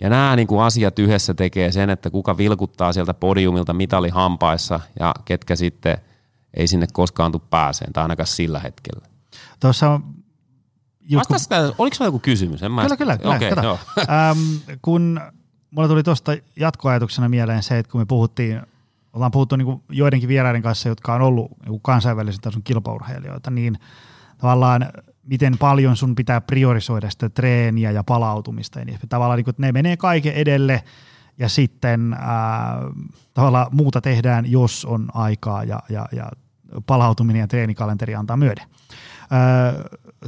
Ja 0.00 0.10
nämä 0.10 0.36
niin 0.36 0.46
kuin 0.46 0.62
asiat 0.62 0.98
yhdessä 0.98 1.34
tekee 1.34 1.72
sen, 1.72 1.90
että 1.90 2.10
kuka 2.10 2.36
vilkuttaa 2.36 2.92
sieltä 2.92 3.14
podiumilta 3.14 3.72
mitali 3.72 4.08
hampaissa 4.08 4.80
ja 5.00 5.14
ketkä 5.24 5.56
sitten 5.56 5.98
ei 6.54 6.66
sinne 6.66 6.86
koskaan 6.92 7.32
tule 7.32 7.42
pääseen, 7.50 7.92
tai 7.92 8.02
ainakaan 8.02 8.26
sillä 8.26 8.60
hetkellä. 8.60 9.06
Tuossa 9.60 10.00
joku... 11.10 11.34
Vastaisiko, 11.34 11.74
oliko 11.78 11.96
se 11.96 12.04
joku 12.04 12.18
kysymys? 12.18 12.62
En 12.62 12.72
mä 12.72 12.82
kyllä, 12.82 12.96
kyllä. 12.96 13.16
kyllä 13.18 13.34
okay, 13.34 13.64
joo. 13.64 13.78
Ähm, 13.98 14.38
kun 14.82 15.20
mulla 15.70 15.88
tuli 15.88 16.02
tuosta 16.02 16.32
jatkoajatuksena 16.56 17.28
mieleen 17.28 17.62
se, 17.62 17.78
että 17.78 17.92
kun 17.92 18.00
me 18.00 18.04
puhuttiin, 18.04 18.62
ollaan 19.12 19.30
puhuttu 19.30 19.56
niin 19.56 19.82
joidenkin 19.88 20.28
vieraiden 20.28 20.62
kanssa, 20.62 20.88
jotka 20.88 21.14
on 21.14 21.22
ollut 21.22 21.50
niin 21.68 21.80
kansainvälisen 21.82 22.40
tason 22.40 22.62
kilpaurheilijoita, 22.62 23.50
niin 23.50 23.78
tavallaan 24.38 24.86
miten 25.22 25.58
paljon 25.58 25.96
sun 25.96 26.14
pitää 26.14 26.40
priorisoida 26.40 27.10
sitä 27.10 27.28
treeniä 27.28 27.90
ja 27.90 28.04
palautumista. 28.04 28.78
Ja 28.78 28.84
niin 28.84 28.98
tavallaan 29.08 29.36
niin 29.36 29.44
kuin, 29.44 29.52
että 29.52 29.62
ne 29.62 29.72
menee 29.72 29.96
kaiken 29.96 30.32
edelle 30.32 30.84
ja 31.38 31.48
sitten 31.48 32.12
ää, 32.12 32.78
tavallaan 33.34 33.66
muuta 33.70 34.00
tehdään, 34.00 34.50
jos 34.50 34.84
on 34.84 35.08
aikaa 35.14 35.64
ja, 35.64 35.80
ja, 35.88 36.06
ja 36.12 36.30
palautuminen 36.86 37.40
ja 37.40 37.48
treenikalenteri 37.48 38.14
antaa 38.14 38.36
myöden 38.36 38.66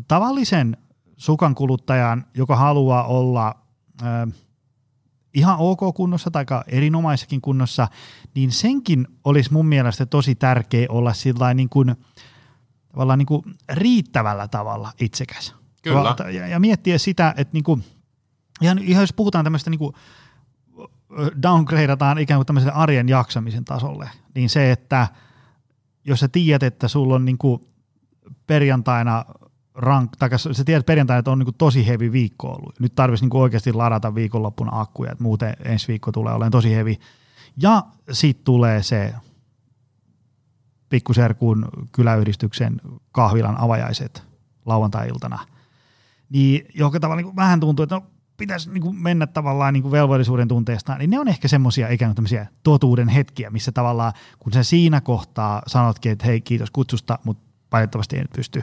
tavallisen 0.09 0.77
sukan 1.17 1.55
kuluttajan, 1.55 2.27
joka 2.35 2.57
haluaa 2.57 3.05
olla 3.05 3.55
ö, 4.03 4.33
ihan 5.35 5.57
ok 5.59 5.81
kunnossa 5.95 6.31
tai 6.31 6.45
erinomaisessakin 6.67 7.41
kunnossa, 7.41 7.89
niin 8.35 8.53
senkin 8.53 9.07
olisi 9.25 9.53
mun 9.53 9.67
mielestä 9.67 10.07
tosi 10.07 10.35
tärkeä 10.35 10.87
olla 10.89 11.13
sillä 11.13 11.55
niin 11.55 11.69
kuin, 11.69 11.97
tavallaan 12.93 13.19
niin 13.19 13.27
kuin 13.27 13.43
riittävällä 13.73 14.49
tavalla 14.49 14.93
itsekäs. 15.01 15.55
Kyllä. 15.83 16.17
Ja, 16.33 16.47
ja 16.47 16.61
miettiä 16.61 16.99
sitä, 16.99 17.35
että 17.37 17.53
niin 17.53 17.65
kuin, 17.65 17.85
ihan, 18.61 18.79
ihan 18.79 19.03
jos 19.03 19.13
puhutaan 19.13 19.45
tämmöistä 19.45 19.71
niin 19.71 19.79
kuin 19.79 19.95
downgradeataan 21.43 22.19
ikään 22.19 22.39
kuin 22.39 22.47
tämmöiselle 22.47 22.75
arjen 22.75 23.09
jaksamisen 23.09 23.65
tasolle, 23.65 24.11
niin 24.35 24.51
se, 24.51 24.73
että 24.73 25.09
jos 26.05 26.21
sä 26.21 26.29
tiedät, 26.29 26.63
että 26.63 26.89
sulla 26.89 27.15
on 27.15 27.25
niin 27.25 27.39
kuin 27.39 27.67
perjantaina 28.47 29.25
rank, 29.75 30.17
tai 30.19 30.29
sä 30.39 30.65
tiedät 30.65 30.87
perjantaina, 30.87 31.19
että 31.19 31.31
on 31.31 31.39
niin 31.39 31.55
tosi 31.59 31.87
hevi 31.87 32.13
viikko 32.13 32.49
ollut. 32.49 32.81
Nyt 32.81 32.95
tarvitsisi 32.95 33.25
niin 33.25 33.43
oikeasti 33.43 33.73
ladata 33.73 34.15
viikonloppuna 34.15 34.81
akkuja, 34.81 35.13
että 35.13 35.25
muuten 35.25 35.57
ensi 35.65 35.89
viikko 35.89 36.13
tulee 36.13 36.33
olemaan 36.33 36.53
tosi 36.53 36.75
hevi. 36.75 36.99
Ja 37.57 37.83
sitten 38.13 38.45
tulee 38.45 38.83
se 38.83 39.15
pikkuserkun 40.89 41.69
kyläyhdistyksen 41.93 42.81
kahvilan 43.13 43.57
avajaiset 43.61 44.23
lauantai-iltana. 44.67 45.39
Niin 46.31 46.67
joka 46.75 47.01
tavalla 47.01 47.23
niin 47.23 47.37
vähän 47.37 47.61
tuntuu, 47.61 47.83
että 47.83 47.95
no, 47.95 48.03
pitäisi 48.37 48.71
niin 48.71 49.03
mennä 49.03 49.27
tavallaan 49.27 49.75
niin 49.75 49.91
velvollisuuden 49.91 50.49
tunteesta, 50.49 50.99
niin 50.99 51.11
ne 51.11 51.19
on 51.19 51.29
ehkä 51.29 51.49
semmoisia 51.49 51.89
ikään 51.89 52.09
kuin 52.09 52.17
tämmöisiä 52.17 52.47
totuuden 52.63 53.09
hetkiä, 53.09 53.51
missä 53.51 53.73
tavallaan 53.73 54.13
kun 54.39 54.53
sä 54.53 54.63
siinä 54.63 55.01
kohtaa 55.01 55.63
sanotkin, 55.67 56.13
että 56.13 56.27
hei 56.27 56.41
kiitos 56.41 56.71
kutsusta, 56.71 57.19
mutta 57.25 57.45
valitettavasti 57.73 58.17
ei 58.17 58.23
nyt 58.23 58.33
pysty. 58.37 58.63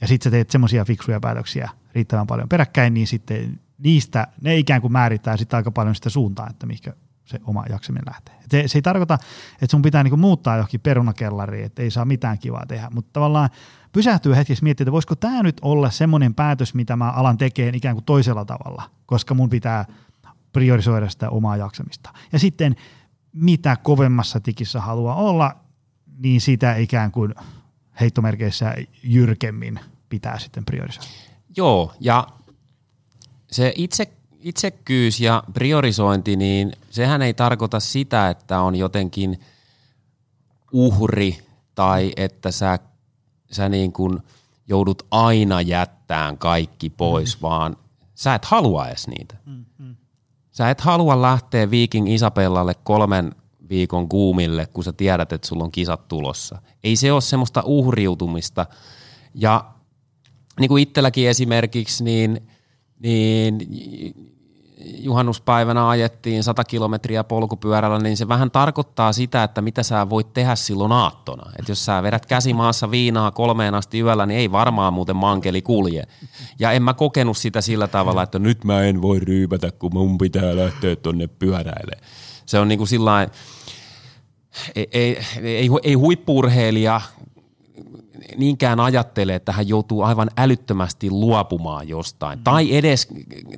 Ja 0.00 0.08
sitten 0.08 0.24
sä 0.24 0.30
teet 0.30 0.50
semmoisia 0.50 0.84
fiksuja 0.84 1.20
päätöksiä 1.20 1.70
riittävän 1.94 2.26
paljon 2.26 2.48
peräkkäin, 2.48 2.94
niin 2.94 3.06
sitten 3.06 3.60
niistä, 3.78 4.26
ne 4.40 4.56
ikään 4.56 4.80
kuin 4.80 4.92
määrittää 4.92 5.36
sitten 5.36 5.56
aika 5.56 5.70
paljon 5.70 5.94
sitä 5.94 6.10
suuntaa, 6.10 6.46
että 6.50 6.66
mihinkä 6.66 6.92
se 7.24 7.40
oma 7.44 7.64
jaksaminen 7.68 8.04
lähtee. 8.06 8.34
Se, 8.50 8.68
se 8.68 8.78
ei 8.78 8.82
tarkoita, 8.82 9.18
että 9.52 9.70
sun 9.70 9.82
pitää 9.82 10.02
niinku 10.02 10.16
muuttaa 10.16 10.56
johonkin 10.56 10.80
perunakellariin, 10.80 11.64
että 11.64 11.82
ei 11.82 11.90
saa 11.90 12.04
mitään 12.04 12.38
kivaa 12.38 12.66
tehdä, 12.66 12.88
mutta 12.94 13.10
tavallaan 13.12 13.50
pysähtyy 13.92 14.36
hetkessä 14.36 14.62
miettiä, 14.62 14.84
että 14.84 14.92
voisiko 14.92 15.16
tämä 15.16 15.42
nyt 15.42 15.56
olla 15.62 15.90
semmoinen 15.90 16.34
päätös, 16.34 16.74
mitä 16.74 16.96
mä 16.96 17.10
alan 17.10 17.38
tekemään 17.38 17.74
ikään 17.74 17.94
kuin 17.94 18.04
toisella 18.04 18.44
tavalla, 18.44 18.90
koska 19.06 19.34
mun 19.34 19.50
pitää 19.50 19.84
priorisoida 20.52 21.08
sitä 21.08 21.30
omaa 21.30 21.56
jaksamista. 21.56 22.10
Ja 22.32 22.38
sitten 22.38 22.76
mitä 23.32 23.76
kovemmassa 23.76 24.40
tikissä 24.40 24.80
haluaa 24.80 25.14
olla, 25.14 25.56
niin 26.18 26.40
sitä 26.40 26.76
ikään 26.76 27.12
kuin 27.12 27.34
heittomerkeissä 28.00 28.74
jyrkemmin 29.02 29.80
pitää 30.08 30.38
sitten 30.38 30.64
priorisoida. 30.64 31.08
Joo, 31.56 31.92
ja 32.00 32.26
se 33.50 33.72
itse, 33.76 34.12
itsekkyys 34.40 35.20
ja 35.20 35.42
priorisointi, 35.54 36.36
niin 36.36 36.72
sehän 36.90 37.22
ei 37.22 37.34
tarkoita 37.34 37.80
sitä, 37.80 38.30
että 38.30 38.60
on 38.60 38.74
jotenkin 38.74 39.40
uhri 40.72 41.38
tai 41.74 42.12
että 42.16 42.50
sä, 42.50 42.78
sä 43.52 43.68
niin 43.68 43.92
kuin 43.92 44.18
joudut 44.68 45.02
aina 45.10 45.60
jättämään 45.60 46.38
kaikki 46.38 46.90
pois, 46.90 47.36
mm. 47.36 47.42
vaan 47.42 47.76
sä 48.14 48.34
et 48.34 48.44
halua 48.44 48.88
edes 48.88 49.08
niitä. 49.08 49.36
Mm, 49.46 49.64
mm. 49.78 49.96
Sä 50.50 50.70
et 50.70 50.80
halua 50.80 51.22
lähteä 51.22 51.70
Viking 51.70 52.12
Isabellalle 52.12 52.74
kolmen 52.74 53.34
viikon 53.68 54.08
kuumille, 54.08 54.66
kun 54.66 54.84
sä 54.84 54.92
tiedät, 54.92 55.32
että 55.32 55.48
sulla 55.48 55.64
on 55.64 55.72
kisat 55.72 56.08
tulossa. 56.08 56.62
Ei 56.84 56.96
se 56.96 57.12
ole 57.12 57.20
semmoista 57.20 57.62
uhriutumista. 57.64 58.66
Ja 59.34 59.64
niin 60.60 60.68
kuin 60.68 60.82
itselläkin 60.82 61.28
esimerkiksi, 61.28 62.04
niin, 62.04 62.48
niin 62.98 63.58
juhannuspäivänä 65.02 65.88
ajettiin 65.88 66.44
100 66.44 66.64
kilometriä 66.64 67.24
polkupyörällä, 67.24 67.98
niin 67.98 68.16
se 68.16 68.28
vähän 68.28 68.50
tarkoittaa 68.50 69.12
sitä, 69.12 69.42
että 69.42 69.62
mitä 69.62 69.82
sä 69.82 70.10
voit 70.10 70.32
tehdä 70.32 70.54
silloin 70.54 70.92
aattona. 70.92 71.52
Että 71.58 71.72
jos 71.72 71.84
sä 71.84 72.02
vedät 72.02 72.26
käsimaassa 72.26 72.90
viinaa 72.90 73.30
kolmeen 73.30 73.74
asti 73.74 74.00
yöllä, 74.00 74.26
niin 74.26 74.40
ei 74.40 74.52
varmaan 74.52 74.92
muuten 74.92 75.16
mankeli 75.16 75.62
kulje. 75.62 76.02
Ja 76.58 76.72
en 76.72 76.82
mä 76.82 76.94
kokenut 76.94 77.36
sitä 77.36 77.60
sillä 77.60 77.88
tavalla, 77.88 78.22
että 78.22 78.38
nyt 78.38 78.64
mä 78.64 78.82
en 78.82 79.02
voi 79.02 79.20
ryypätä, 79.20 79.70
kun 79.70 79.90
mun 79.94 80.18
pitää 80.18 80.56
lähteä 80.56 80.96
tonne 80.96 81.26
pyöräille. 81.26 81.96
Se 82.46 82.58
on 82.58 82.68
niin 82.68 82.78
kuin 82.78 82.88
sillain, 82.88 83.28
ei, 84.74 84.88
ei, 84.92 85.18
ei, 85.42 85.68
ei 85.82 85.94
huippurheilija 85.94 87.00
niinkään 88.36 88.80
ajattele, 88.80 89.34
että 89.34 89.52
hän 89.52 89.68
joutuu 89.68 90.02
aivan 90.02 90.30
älyttömästi 90.36 91.10
luopumaan 91.10 91.88
jostain. 91.88 92.38
Mm. 92.38 92.42
Tai 92.42 92.76
edes, 92.76 93.08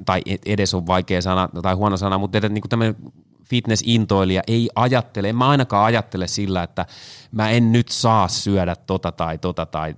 tai 0.07 0.23
edes 0.47 0.75
on 0.75 0.87
vaikea 0.87 1.23
sana 1.23 1.49
tai 1.63 1.75
huono 1.75 1.97
sana, 1.97 2.19
mutta 2.19 2.39
edes 2.39 2.51
niin 2.51 2.63
tämmöinen 2.69 2.97
fitness-intoilija 3.45 4.43
ei 4.47 4.71
ajattele, 4.75 5.29
en 5.29 5.37
mä 5.37 5.49
ainakaan 5.49 5.85
ajattele 5.85 6.27
sillä, 6.29 6.63
että 6.63 6.87
mä 7.33 7.51
en 7.51 7.73
nyt 7.73 7.89
saa 7.89 8.29
syödä 8.29 8.77
tota 8.77 9.13
tai 9.13 9.39
tota 9.39 9.67
tai 9.67 9.95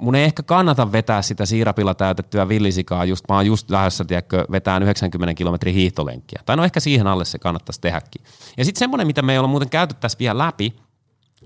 mun 0.00 0.14
ei 0.14 0.24
ehkä 0.24 0.42
kannata 0.42 0.92
vetää 0.92 1.22
sitä 1.22 1.46
siirapilla 1.46 1.94
täytettyä 1.94 2.48
villisikaa, 2.48 3.04
just, 3.04 3.24
mä 3.28 3.34
oon 3.34 3.46
just 3.46 3.70
lähdössä, 3.70 4.04
tiedätkö, 4.04 4.44
vetään 4.50 4.82
90 4.82 5.34
kilometrin 5.34 5.74
hiihtolenkkiä. 5.74 6.42
Tai 6.46 6.56
no 6.56 6.64
ehkä 6.64 6.80
siihen 6.80 7.06
alle 7.06 7.24
se 7.24 7.38
kannattaisi 7.38 7.80
tehdäkin. 7.80 8.22
Ja 8.56 8.64
sitten 8.64 8.78
semmoinen, 8.78 9.06
mitä 9.06 9.22
me 9.22 9.32
ei 9.32 9.38
olla 9.38 9.48
muuten 9.48 9.70
käyty 9.70 9.94
tässä 10.00 10.18
vielä 10.18 10.38
läpi, 10.38 10.76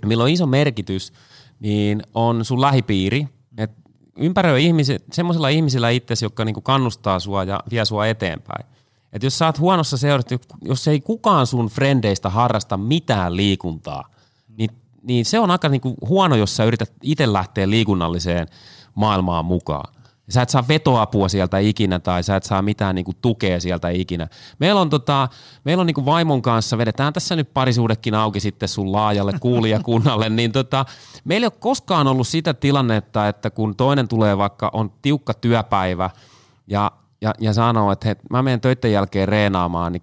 millä 0.05 0.25
on 0.25 0.31
iso 0.31 0.47
merkitys, 0.47 1.13
niin 1.61 2.03
on 2.15 2.45
sun 2.45 2.61
lähipiiri, 2.61 3.29
että 3.59 3.91
ympäröi 4.19 4.65
ihmiset, 4.65 5.05
semmoisilla 5.13 5.49
ihmisillä 5.49 5.91
itsesi, 5.91 6.25
jotka 6.25 6.45
niinku 6.45 6.61
kannustaa 6.61 7.21
sua 7.21 7.45
ja 7.45 7.61
vie 7.71 7.85
sua 7.85 8.07
eteenpäin. 8.07 8.67
Et 9.13 9.23
jos 9.23 9.39
sä 9.39 9.47
oot 9.47 9.59
huonossa 9.59 9.97
seurassa, 9.97 10.37
jos 10.63 10.89
ei 10.89 11.01
kukaan 11.01 11.47
sun 11.47 11.67
frendeistä 11.67 12.31
harrasta 12.31 12.77
mitään 12.77 13.37
liikuntaa, 13.37 14.11
niin, 14.59 14.71
niin 15.03 15.25
se 15.25 15.39
on 15.39 15.51
aika 15.51 15.69
niinku 15.69 15.95
huono, 16.09 16.37
jos 16.37 16.57
sä 16.57 16.65
yrität 16.65 16.93
itse 17.03 17.33
lähteä 17.33 17.71
liikunnalliseen 17.71 18.47
maailmaan 18.95 19.45
mukaan. 19.45 19.94
Sä 20.29 20.43
et 20.43 20.49
saa 20.49 20.65
vetoapua 20.69 21.29
sieltä 21.29 21.59
ikinä 21.59 21.99
tai 21.99 22.23
sä 22.23 22.37
et 22.37 22.43
saa 22.43 22.63
mitään 22.63 22.95
niinku 22.95 23.13
tukea 23.23 23.61
sieltä 23.61 23.89
ikinä. 23.89 24.29
Meillä 24.59 24.81
on, 24.81 24.91
tota, 24.91 25.29
meillä 25.65 25.81
on 25.81 25.87
niinku 25.87 26.05
vaimon 26.05 26.43
kanssa, 26.43 26.79
vedetään 26.79 27.13
tässä 27.13 27.37
nyt 27.37 27.55
parisuudekin 27.55 28.15
auki 28.15 28.41
sitten 28.41 28.69
sun 28.69 28.93
laajalle 28.93 29.33
kuulijakunnalle, 29.41 30.29
niin 30.29 30.53
tota, 30.53 30.85
meillä 31.25 31.45
ei 31.45 31.51
ole 31.55 31.61
koskaan 31.61 32.07
ollut 32.07 32.29
sitä 32.29 32.55
tilannetta, 32.55 33.29
että 33.29 33.51
kun 33.51 33.77
toinen 33.77 34.09
tulee 34.09 34.39
vaikka 34.39 34.71
on 34.73 34.93
tiukka 35.03 35.35
työpäivä 35.35 36.11
ja 36.67 36.91
ja, 37.21 37.35
ja 37.41 37.53
sanoo, 37.53 37.93
että 37.93 38.09
he, 38.09 38.17
mä 38.31 38.43
menen 38.43 38.61
töiden 38.61 38.93
jälkeen 38.93 39.29
reenaamaan, 39.29 39.93
niin 39.93 40.03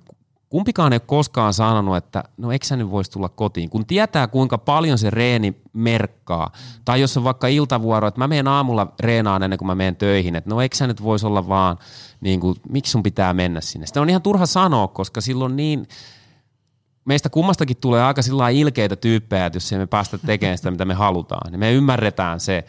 kumpikaan 0.52 0.94
ei 0.94 0.96
ole 0.96 1.02
koskaan 1.06 1.54
sanonut, 1.54 1.98
että 1.98 2.24
no 2.38 2.52
eikö 2.52 2.66
sä 2.66 2.76
nyt 2.76 2.92
voisi 2.92 3.12
tulla 3.12 3.30
kotiin, 3.30 3.70
kun 3.70 3.86
tietää 3.86 4.28
kuinka 4.28 4.58
paljon 4.58 4.98
se 4.98 5.10
reeni 5.10 5.62
merkkaa. 5.74 6.52
Tai 6.86 7.02
jos 7.02 7.18
on 7.18 7.24
vaikka 7.24 7.48
iltavuoro, 7.48 8.08
että 8.08 8.20
mä 8.20 8.28
menen 8.28 8.48
aamulla 8.48 8.94
reenaan 9.00 9.44
ennen 9.44 9.60
kuin 9.60 9.68
mä 9.68 9.76
menen 9.76 9.96
töihin, 9.96 10.36
että 10.36 10.50
no 10.50 10.62
eikö 10.62 10.76
sä 10.76 10.88
nyt 10.88 11.04
voisi 11.04 11.26
olla 11.26 11.48
vaan, 11.48 11.78
niin 12.22 12.40
kuin, 12.40 12.56
miksi 12.70 12.92
sun 12.92 13.04
pitää 13.04 13.34
mennä 13.34 13.62
sinne. 13.62 13.88
Sitä 13.88 14.02
on 14.02 14.10
ihan 14.10 14.22
turha 14.22 14.46
sanoa, 14.46 14.88
koska 14.88 15.22
silloin 15.22 15.56
niin, 15.56 15.88
meistä 17.06 17.30
kummastakin 17.30 17.78
tulee 17.78 18.04
aika 18.04 18.22
sillä 18.22 18.50
ilkeitä 18.50 18.96
tyyppejä, 18.96 19.46
että 19.46 19.58
jos 19.58 19.72
me 19.72 19.88
päästä 19.88 20.18
tekemään 20.18 20.58
sitä, 20.58 20.72
mitä 20.72 20.86
me 20.86 20.94
halutaan, 20.94 21.52
niin 21.52 21.60
me 21.60 21.72
ymmärretään 21.72 22.40
se, 22.40 22.64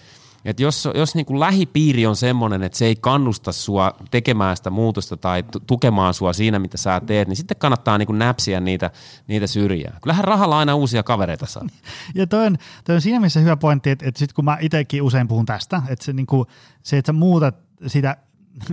et 0.44 0.60
jos 0.60 0.88
jos 0.94 1.14
niin 1.14 1.26
kuin 1.26 1.40
lähipiiri 1.40 2.06
on 2.06 2.16
semmoinen, 2.16 2.62
että 2.62 2.78
se 2.78 2.86
ei 2.86 2.96
kannusta 2.96 3.52
sua 3.52 3.92
tekemään 4.10 4.56
sitä 4.56 4.70
muutosta 4.70 5.16
tai 5.16 5.44
tukemaan 5.66 6.14
sua 6.14 6.32
siinä, 6.32 6.58
mitä 6.58 6.76
sä 6.76 7.00
teet, 7.06 7.28
niin 7.28 7.36
sitten 7.36 7.56
kannattaa 7.56 7.98
niin 7.98 8.06
kuin 8.06 8.18
näpsiä 8.18 8.60
niitä, 8.60 8.90
niitä 9.28 9.46
syrjää. 9.46 9.98
Kyllähän 10.02 10.24
rahalla 10.24 10.58
aina 10.58 10.74
uusia 10.74 11.02
kavereita 11.02 11.46
saa. 11.46 11.66
Ja 12.14 12.26
toi 12.26 12.46
on, 12.46 12.56
toi 12.84 12.94
on 12.94 13.00
siinä 13.00 13.18
mielessä 13.18 13.40
hyvä 13.40 13.56
pointti, 13.56 13.90
että, 13.90 14.08
että 14.08 14.18
sit 14.18 14.32
kun 14.32 14.44
mä 14.44 14.58
itsekin 14.60 15.02
usein 15.02 15.28
puhun 15.28 15.46
tästä, 15.46 15.82
että 15.88 16.04
se, 16.04 16.12
niin 16.12 16.26
kuin, 16.26 16.46
se 16.82 16.98
että 16.98 17.08
sä 17.08 17.12
muutat 17.12 17.56
sitä 17.86 18.16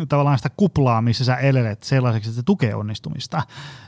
tavallaan 0.09 0.38
sitä 0.38 0.49
kuplaa, 0.57 1.01
missä 1.01 1.26
sä 1.26 1.36
elelet 1.36 1.84
sellaiseksi, 1.84 2.30
että 2.30 2.36
se 2.36 2.43
tukee 2.43 2.76
onnistumista, 2.76 3.41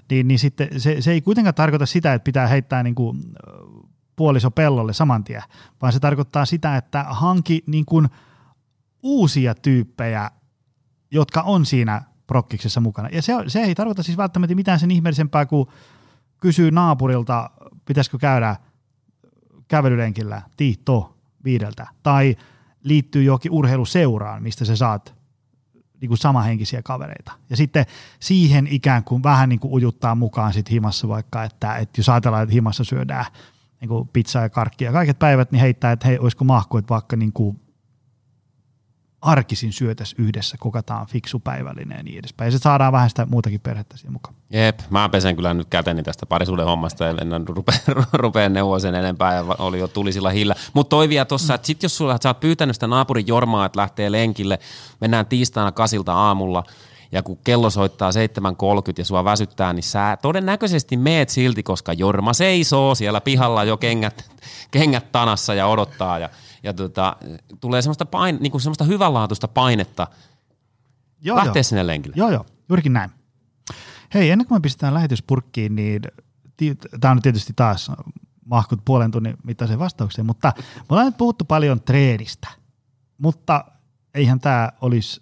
niin, 0.10 0.28
niin 0.28 0.40
sitten 0.40 0.68
se, 0.78 1.02
se 1.02 1.12
ei 1.12 1.22
kuitenkaan 1.22 1.56
tarkoita 1.56 1.86
sitä, 1.86 2.14
että 2.14 2.24
pitää 2.24 2.48
heittää 2.48 2.84
niin 2.84 2.96
kuin 2.96 3.22
puoliso 4.22 4.52
pellolle 4.52 4.94
saman 4.94 5.24
tien, 5.24 5.44
vaan 5.82 5.94
se 5.94 6.00
tarkoittaa 6.00 6.46
sitä, 6.46 6.78
että 6.78 7.04
hanki 7.04 7.64
niin 7.68 7.86
kuin 7.86 8.10
uusia 9.04 9.56
tyyppejä, 9.56 10.32
jotka 11.12 11.42
on 11.42 11.66
siinä 11.66 12.02
prokkiksessa 12.28 12.82
mukana. 12.82 13.10
Ja 13.12 13.22
se, 13.22 13.34
se 13.48 13.60
ei 13.60 13.76
tarkoita 13.76 14.04
siis 14.04 14.18
välttämättä 14.18 14.56
mitään 14.56 14.80
sen 14.80 14.92
ihmeellisempää, 14.92 15.46
kuin 15.46 15.68
kysyy 16.42 16.72
naapurilta, 16.72 17.50
pitäisikö 17.86 18.18
käydä 18.18 18.56
kävelylenkillä 19.68 20.42
tiitto 20.58 21.18
viideltä, 21.44 21.88
tai 22.04 22.36
liittyy 22.84 23.24
johonkin 23.24 23.52
urheiluseuraan, 23.52 24.44
mistä 24.44 24.66
sä 24.66 24.76
saat 24.76 25.14
niin 26.02 26.10
kuin 26.10 26.18
samahenkisiä 26.18 26.82
kavereita. 26.82 27.32
Ja 27.50 27.58
sitten 27.58 27.86
siihen 28.20 28.68
ikään 28.68 29.04
kuin 29.04 29.24
vähän 29.24 29.50
niin 29.50 29.60
kuin 29.60 29.74
ujuttaa 29.74 30.16
mukaan 30.16 30.54
sit 30.54 30.72
himassa 30.72 31.08
vaikka, 31.08 31.44
että, 31.44 31.76
että 31.76 32.00
jos 32.00 32.10
ajatellaan, 32.10 32.44
että 32.44 32.54
himassa 32.54 32.84
syödään 32.84 33.26
niin 33.82 33.90
kuin 33.90 34.08
pizzaa 34.08 34.44
ja 34.44 34.50
karkkia 34.50 34.92
kaiket 34.92 35.20
päivät, 35.20 35.52
niin 35.52 35.62
heittää, 35.62 35.92
että 35.92 36.08
hei, 36.08 36.20
olisiko 36.20 36.44
mahku, 36.44 36.78
että 36.78 36.90
vaikka 36.90 37.16
niin 37.16 37.34
kuin 37.34 37.60
arkisin 39.22 39.74
syötäs 39.74 40.16
yhdessä, 40.18 40.58
kokataan 40.60 41.08
fiksu 41.08 41.40
päivällinen 41.40 41.98
ja 41.98 42.04
niin 42.04 42.20
edespäin. 42.20 42.48
Ja 42.48 42.52
se 42.52 42.58
saadaan 42.58 42.94
vähän 42.94 43.10
sitä 43.10 43.26
muutakin 43.26 43.62
perhettä 43.62 43.98
siihen 43.98 44.14
mukaan. 44.14 44.36
Jep, 44.50 44.80
mä 44.90 45.10
pesen 45.10 45.36
kyllä 45.36 45.54
nyt 45.54 45.68
käteni 45.70 46.04
tästä 46.04 46.26
parisuuden 46.26 46.66
hommasta 46.66 47.04
ja 47.04 47.10
en 47.10 47.48
rupea, 47.48 47.78
rupea 48.14 48.50
neuvoa 48.50 48.80
sen 48.80 48.96
enempää 48.96 49.36
ja 49.36 49.46
oli 49.60 49.80
jo 49.80 49.88
tulisilla 49.88 50.30
hillä. 50.30 50.56
Mutta 50.74 50.90
toi 50.90 51.10
vielä 51.10 51.26
tossa, 51.26 51.56
että 51.56 51.68
sit 51.68 51.84
jos 51.84 51.98
sulla, 51.98 52.18
sä 52.24 52.30
oot 52.30 52.40
pyytänyt 52.40 52.76
sitä 52.76 52.88
naapurin 52.88 53.28
Jormaa, 53.28 53.66
että 53.66 53.80
lähtee 53.80 54.12
lenkille, 54.12 54.60
mennään 55.02 55.26
tiistaina 55.26 55.72
kasilta 55.72 56.14
aamulla– 56.14 56.64
ja 57.12 57.24
kun 57.24 57.38
kello 57.44 57.70
soittaa 57.70 58.12
7.30 58.12 58.18
ja 58.98 59.06
sua 59.06 59.24
väsyttää, 59.24 59.74
niin 59.74 59.84
sä 59.84 60.18
todennäköisesti 60.22 60.98
meet 60.98 61.30
silti, 61.30 61.64
koska 61.64 61.94
Jorma 61.94 62.34
seisoo 62.34 62.96
siellä 62.96 63.22
pihalla 63.22 63.64
jo 63.64 63.78
kengät, 63.78 64.32
kengät 64.72 65.12
tanassa 65.12 65.54
ja 65.54 65.68
odottaa 65.68 66.20
ja, 66.20 66.30
ja 66.64 66.74
tota, 66.74 67.16
tulee 67.60 67.82
semmoista, 67.82 68.06
pain, 68.06 68.38
niin 68.42 68.52
kuin 68.52 68.62
semmoista 68.62 68.84
hyvänlaatuista 68.84 69.48
painetta 69.48 70.08
joo, 71.22 71.38
lähteä 71.38 71.60
joo. 71.60 71.64
sinne 71.64 71.88
lenkille. 71.88 72.16
Joo, 72.18 72.30
joo, 72.30 72.46
juurikin 72.70 72.94
näin. 72.94 73.12
Hei, 74.14 74.32
ennen 74.32 74.48
kuin 74.48 74.56
me 74.56 74.62
pistetään 74.62 74.94
lähetyspurkkiin, 74.94 75.76
niin 75.76 76.02
tämä 77.02 77.12
on 77.12 77.22
tietysti 77.22 77.54
taas 77.56 77.92
mahkut 78.46 78.86
puolen 78.86 79.12
tunnin 79.12 79.38
mittaisen 79.44 79.80
vastaukseen, 79.80 80.26
mutta 80.26 80.54
me 80.58 80.86
ollaan 80.90 81.08
nyt 81.08 81.18
puhuttu 81.18 81.46
paljon 81.46 81.82
treenistä, 81.82 82.48
mutta 83.18 83.66
eihän 84.14 84.40
tämä 84.40 84.72
olisi 84.82 85.22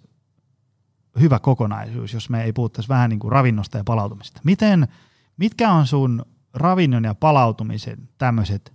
hyvä 1.20 1.38
kokonaisuus, 1.38 2.12
jos 2.12 2.30
me 2.30 2.44
ei 2.44 2.52
puhuttaisi 2.52 2.88
vähän 2.88 3.10
niin 3.10 3.20
kuin 3.20 3.32
ravinnosta 3.32 3.78
ja 3.78 3.84
palautumista. 3.84 4.40
Miten, 4.44 4.88
mitkä 5.36 5.72
on 5.72 5.86
sun 5.86 6.24
ravinnon 6.54 7.04
ja 7.04 7.14
palautumisen 7.14 8.08
tämmöiset 8.18 8.72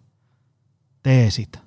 teesit? 1.03 1.59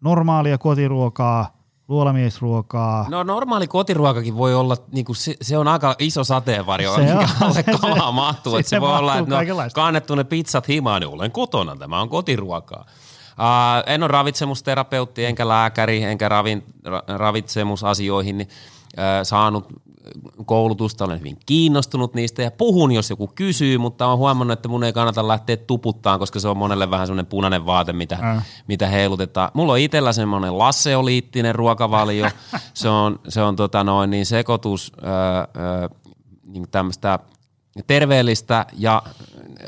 Normaalia 0.00 0.58
kotiruokaa, 0.58 1.56
luolamiesruokaa. 1.88 3.06
No 3.08 3.22
normaali 3.22 3.66
kotiruokakin 3.66 4.36
voi 4.36 4.54
olla, 4.54 4.76
niin 4.92 5.04
kuin 5.04 5.16
se, 5.16 5.36
se, 5.40 5.58
on 5.58 5.68
aika 5.68 5.94
iso 5.98 6.24
sateenvarjo, 6.24 6.94
se 6.94 7.00
mikä 7.00 7.18
on, 7.18 7.26
alle 7.40 7.54
se, 7.62 7.62
kalaa 7.62 8.12
mahtuu. 8.12 8.56
Se, 8.56 8.62
se, 8.62 8.68
se 8.68 8.80
voi 8.80 8.98
olla, 8.98 9.18
että 9.18 9.30
no, 9.30 9.40
kannettu 9.74 10.14
ne 10.14 10.24
pizzat 10.24 10.68
himaan, 10.68 11.00
niin 11.00 11.08
olen 11.08 11.32
kotona, 11.32 11.76
tämä 11.76 12.00
on 12.00 12.08
kotiruokaa. 12.08 12.86
Uh, 13.38 13.92
en 13.92 14.02
ole 14.02 14.08
ravitsemusterapeutti, 14.08 15.24
enkä 15.24 15.48
lääkäri, 15.48 16.02
enkä 16.02 16.28
ravin, 16.28 16.64
ra, 16.84 17.02
ravitsemusasioihin 17.06 18.38
niin, 18.38 18.48
uh, 18.48 19.02
saanut 19.22 19.66
koulutusta, 20.46 21.04
olen 21.04 21.18
hyvin 21.18 21.36
kiinnostunut 21.46 22.14
niistä 22.14 22.42
ja 22.42 22.50
puhun, 22.50 22.92
jos 22.92 23.10
joku 23.10 23.30
kysyy, 23.34 23.78
mutta 23.78 24.06
olen 24.06 24.18
huomannut, 24.18 24.58
että 24.58 24.68
mun 24.68 24.84
ei 24.84 24.92
kannata 24.92 25.28
lähteä 25.28 25.56
tuputtaan, 25.56 26.18
koska 26.18 26.40
se 26.40 26.48
on 26.48 26.56
monelle 26.56 26.90
vähän 26.90 27.06
semmoinen 27.06 27.26
punainen 27.26 27.66
vaate, 27.66 27.92
mitä, 27.92 28.18
äh. 28.22 28.46
mitä 28.68 28.86
heilutetaan. 28.86 29.50
Mulla 29.54 29.72
on 29.72 29.78
itsellä 29.78 30.12
semmoinen 30.12 30.58
lasseoliittinen 30.58 31.54
ruokavalio, 31.54 32.30
se 32.74 32.88
on, 32.88 33.20
se 33.28 33.42
on 33.42 33.56
tota 33.56 33.84
noin, 33.84 34.10
niin 34.10 34.26
sekoitus 34.26 34.92
öö, 35.02 35.88
niin 36.44 36.70
tämmöistä 36.70 37.18
terveellistä 37.86 38.66
ja 38.78 39.02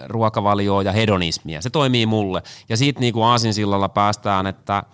ruokavalioa 0.07 0.83
ja 0.83 0.93
hedonismia. 0.93 1.63
Se 1.63 1.71
toimii 1.71 2.07
mulle. 2.07 2.43
Ja 2.69 2.77
siitä 2.77 3.01
niin 3.01 3.13
kuin 3.13 3.25
aasinsillalla 3.25 3.89
päästään, 3.89 4.47
että– 4.47 4.83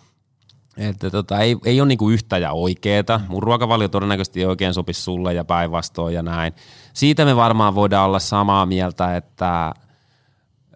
että 0.77 1.11
tota, 1.11 1.39
ei, 1.39 1.57
ei 1.65 1.81
ole 1.81 1.89
niinku 1.89 2.11
yhtä 2.11 2.39
ja 2.39 2.53
oikeeta. 2.53 3.21
Mun 3.29 3.43
ruokavalio 3.43 3.89
todennäköisesti 3.89 4.41
ei 4.41 4.47
oikein 4.47 4.75
sopisi 4.75 5.03
sulle 5.03 5.35
ja 5.35 5.45
päinvastoin 5.45 6.15
ja 6.15 6.23
näin. 6.23 6.53
Siitä 6.93 7.25
me 7.25 7.37
varmaan 7.37 7.75
voidaan 7.75 8.07
olla 8.07 8.19
samaa 8.19 8.67
mieltä, 8.67 9.17
että 9.17 9.75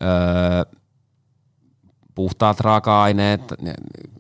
öö, 0.03 0.79
puhtaat 2.15 2.61
raaka-aineet 2.61 3.55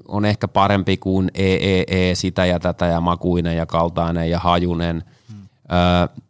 on 0.09 0.24
ehkä 0.24 0.49
parempi 0.49 0.97
kuin 0.97 1.31
EEE, 1.35 2.14
sitä 2.14 2.47
ja 2.47 2.61
tätä 2.61 2.87
ja 2.87 3.01
makuinen 3.01 3.57
ja 3.57 3.66
kaltainen 3.66 4.31
ja 4.31 4.39
hajunen. 4.39 5.05
Hmm. 5.29 5.49
Öö, 5.72 6.22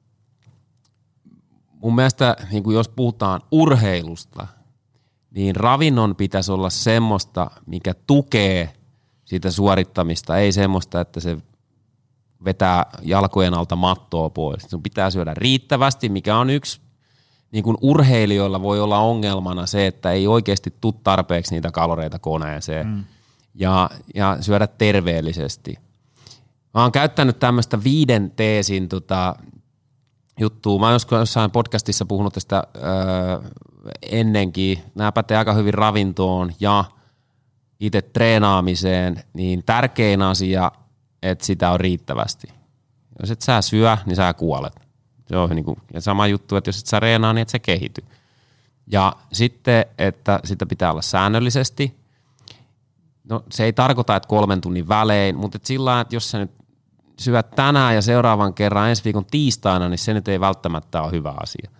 mun 1.83 1.95
mielestä 1.95 2.37
niin 2.53 2.65
jos 2.73 2.89
puhutaan 2.89 3.41
urheilusta, 3.51 4.47
niin 5.31 5.57
ravinnon 5.57 6.17
pitäisi 6.17 6.53
olla 6.53 6.71
semmoista, 6.71 7.51
mikä 7.67 7.95
tukee– 8.07 8.73
siitä 9.29 9.51
suorittamista, 9.51 10.39
ei 10.39 10.53
semmoista, 10.53 11.01
että 11.01 11.21
se 11.21 11.39
vetää 12.45 12.87
jalkojen 13.03 13.55
alta 13.55 13.77
mattoa 13.77 14.31
pois. 14.31 14.63
Sun 14.63 14.83
pitää 14.83 15.11
syödä 15.11 15.35
riittävästi, 15.35 16.09
mikä 16.09 16.37
on 16.37 16.51
yksi 16.51 16.81
niin 17.53 17.65
kuin 17.65 17.77
urheilijoilla 17.81 18.63
voi 18.63 18.81
olla 18.81 18.99
ongelmana 18.99 19.67
se, 19.67 19.87
että 19.87 20.13
ei 20.13 20.27
oikeasti 20.27 20.75
tule 20.81 20.95
tarpeeksi 21.05 21.55
niitä 21.55 21.71
kaloreita 21.71 22.19
koneeseen 22.19 22.87
mm. 22.87 23.05
ja, 23.55 23.91
ja 24.15 24.37
syödä 24.41 24.67
terveellisesti. 24.67 25.79
Mä 26.75 26.83
oon 26.83 26.93
käyttänyt 26.93 27.39
tämmöistä 27.39 27.85
viiden 27.85 28.33
teesin 28.37 28.89
tota, 28.89 29.35
juttua. 30.41 30.79
Mä 30.79 30.87
oon 30.87 30.93
joskus 30.93 31.19
jossain 31.19 31.51
podcastissa 31.51 32.07
puhunut 32.07 32.35
tästä 32.35 32.65
öö, 32.77 32.83
ennenkin. 34.03 34.79
Nämä 34.95 35.13
pätee 35.13 35.37
aika 35.37 35.53
hyvin 35.53 35.75
ravintoon 35.75 36.53
ja 36.61 36.85
itse 37.81 38.03
treenaamiseen, 38.03 39.23
niin 39.33 39.63
tärkein 39.67 40.23
asia, 40.23 40.73
että 41.23 41.47
sitä 41.47 41.71
on 41.71 41.81
riittävästi. 41.81 42.49
Jos 43.21 43.31
et 43.31 43.43
sä 43.43 43.63
syö, 43.63 43.97
niin 44.07 44.17
sä 44.17 44.35
kuolet. 44.35 44.89
Se 45.27 45.37
on 45.37 45.51
niin 45.51 45.65
kuin, 45.65 45.79
ja 45.95 46.01
sama 46.01 46.27
juttu, 46.27 46.57
että 46.57 46.69
jos 46.69 46.81
et 46.81 46.87
sä 46.87 47.01
reenaa, 47.01 47.33
niin 47.33 47.43
et 47.43 47.49
se 47.49 47.59
kehity. 47.59 48.05
Ja 48.87 49.13
sitten, 49.33 49.87
että 49.99 50.41
sitä 50.45 50.67
pitää 50.67 50.91
olla 50.91 51.03
säännöllisesti. 51.03 51.97
No 53.29 53.45
se 53.51 53.65
ei 53.65 53.73
tarkoita, 53.73 54.17
että 54.17 54.29
kolmen 54.29 54.61
tunnin 54.61 54.89
välein, 54.89 55.37
mutta 55.37 55.57
et 55.57 55.67
sillä 55.67 56.01
että 56.01 56.17
jos 56.17 56.31
sä 56.31 56.39
nyt 56.39 56.51
syöt 57.19 57.51
tänään 57.51 57.95
ja 57.95 58.03
seuraavan 58.03 58.55
kerran 58.55 58.89
ensi 58.89 59.05
viikon 59.05 59.27
tiistaina, 59.31 59.89
niin 59.89 59.99
se 59.99 60.15
nyt 60.15 60.29
ei 60.29 60.41
välttämättä 60.41 61.03
ole 61.03 61.13
hyvä 61.13 61.35
asia. 61.43 61.71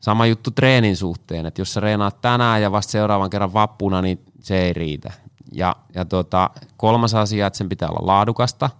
Sama 0.00 0.26
juttu 0.26 0.50
treenin 0.50 0.96
suhteen, 0.96 1.46
että 1.46 1.60
jos 1.60 1.72
sä 1.72 1.80
reenaat 1.80 2.20
tänään 2.20 2.62
ja 2.62 2.72
vasta 2.72 2.90
seuraavan 2.90 3.30
kerran 3.30 3.52
vappuna, 3.52 4.02
niin 4.02 4.24
se 4.40 4.62
ei 4.62 4.72
riitä. 4.72 5.12
Ja, 5.52 5.76
ja 5.94 6.04
tota, 6.04 6.50
kolmas 6.76 7.14
asia, 7.14 7.46
että 7.46 7.56
sen 7.56 7.68
pitää 7.68 7.88
olla 7.88 8.06
laadukasta. 8.06 8.70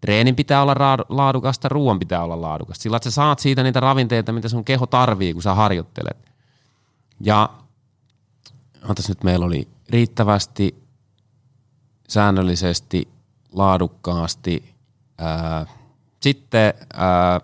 Treenin 0.00 0.36
pitää 0.36 0.62
olla 0.62 0.74
laadukasta, 1.08 1.68
ruoan 1.68 1.98
pitää 1.98 2.22
olla 2.24 2.40
laadukasta. 2.40 2.82
Sillä 2.82 2.96
että 2.96 3.10
sä 3.10 3.14
saat 3.14 3.38
siitä 3.38 3.62
niitä 3.62 3.80
ravinteita, 3.80 4.32
mitä 4.32 4.48
sun 4.48 4.64
keho 4.64 4.86
tarvii, 4.86 5.32
kun 5.32 5.42
sä 5.42 5.54
harjoittelet. 5.54 6.32
Ja 7.20 7.48
antas 8.82 9.08
nyt 9.08 9.24
meillä 9.24 9.46
oli 9.46 9.68
riittävästi, 9.90 10.82
säännöllisesti, 12.08 13.08
laadukkaasti. 13.52 14.74
Ää, 15.18 15.66
sitten 16.20 16.74
ää, 16.94 17.40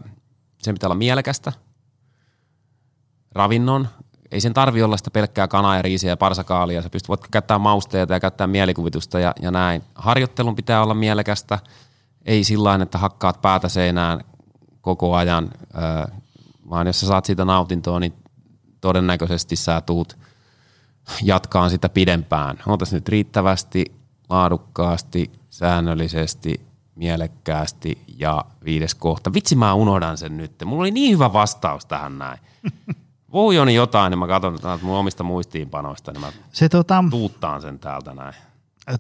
sen 0.59 0.75
pitää 0.75 0.87
olla 0.87 0.95
mielekästä. 0.95 1.53
Ravinnon, 3.33 3.89
ei 4.33 4.41
sen 4.41 4.55
tarvi 4.55 4.83
olla 4.83 4.97
sitä 4.97 5.11
pelkkää 5.11 5.49
kanaa 5.49 5.77
ja 5.77 5.83
riisiä 5.83 6.11
ja 6.11 6.17
parsakaalia. 6.17 6.83
Sä 6.83 6.91
pystyt, 6.91 7.09
voit 7.09 7.29
käyttää 7.31 7.59
mausteita 7.59 8.13
ja 8.13 8.21
käyttää 8.21 8.47
mielikuvitusta 8.47 9.21
ja, 9.21 9.35
ja 9.43 9.51
näin. 9.51 9.83
Harjoittelun 9.95 10.57
pitää 10.57 10.83
olla 10.83 10.95
mielekästä. 10.95 11.59
Ei 12.25 12.45
sillä 12.45 12.75
että 12.83 12.99
hakkaat 12.99 13.43
päätä 13.43 13.69
seinään 13.69 14.21
koko 14.81 15.15
ajan, 15.15 15.51
vaan 16.71 16.87
jos 16.87 17.01
sä 17.01 17.07
saat 17.07 17.25
siitä 17.25 17.45
nautintoa, 17.45 18.01
niin 18.01 18.13
todennäköisesti 18.81 19.57
sä 19.57 19.81
tuut 19.81 20.19
jatkaan 21.23 21.71
sitä 21.71 21.89
pidempään. 21.89 22.59
Otas 22.67 22.93
nyt 22.93 23.09
riittävästi, 23.09 23.85
laadukkaasti, 24.29 25.33
säännöllisesti, 25.51 26.61
mielekkäästi 26.95 27.99
ja 28.19 28.45
viides 28.65 28.95
kohta. 28.95 29.33
Vitsi 29.33 29.57
mä 29.57 29.75
unohdan 29.75 30.19
sen 30.19 30.37
nyt. 30.37 30.53
Mulla 30.65 30.81
oli 30.81 30.91
niin 30.91 31.15
hyvä 31.15 31.33
vastaus 31.33 31.87
tähän 31.87 32.19
näin. 32.19 32.39
Voi 33.33 33.75
jotain, 33.75 34.11
niin 34.11 34.19
mä 34.19 34.27
katson 34.27 34.55
että 34.55 34.79
mun 34.83 34.97
omista 34.97 35.25
muistiinpanoista, 35.25 36.13
niin 36.13 36.21
mä 36.21 36.33
se, 36.53 36.69
tota, 36.69 37.05
tuuttaan 37.11 37.63
sen 37.63 37.79
täältä 37.79 38.15
näin. 38.15 38.35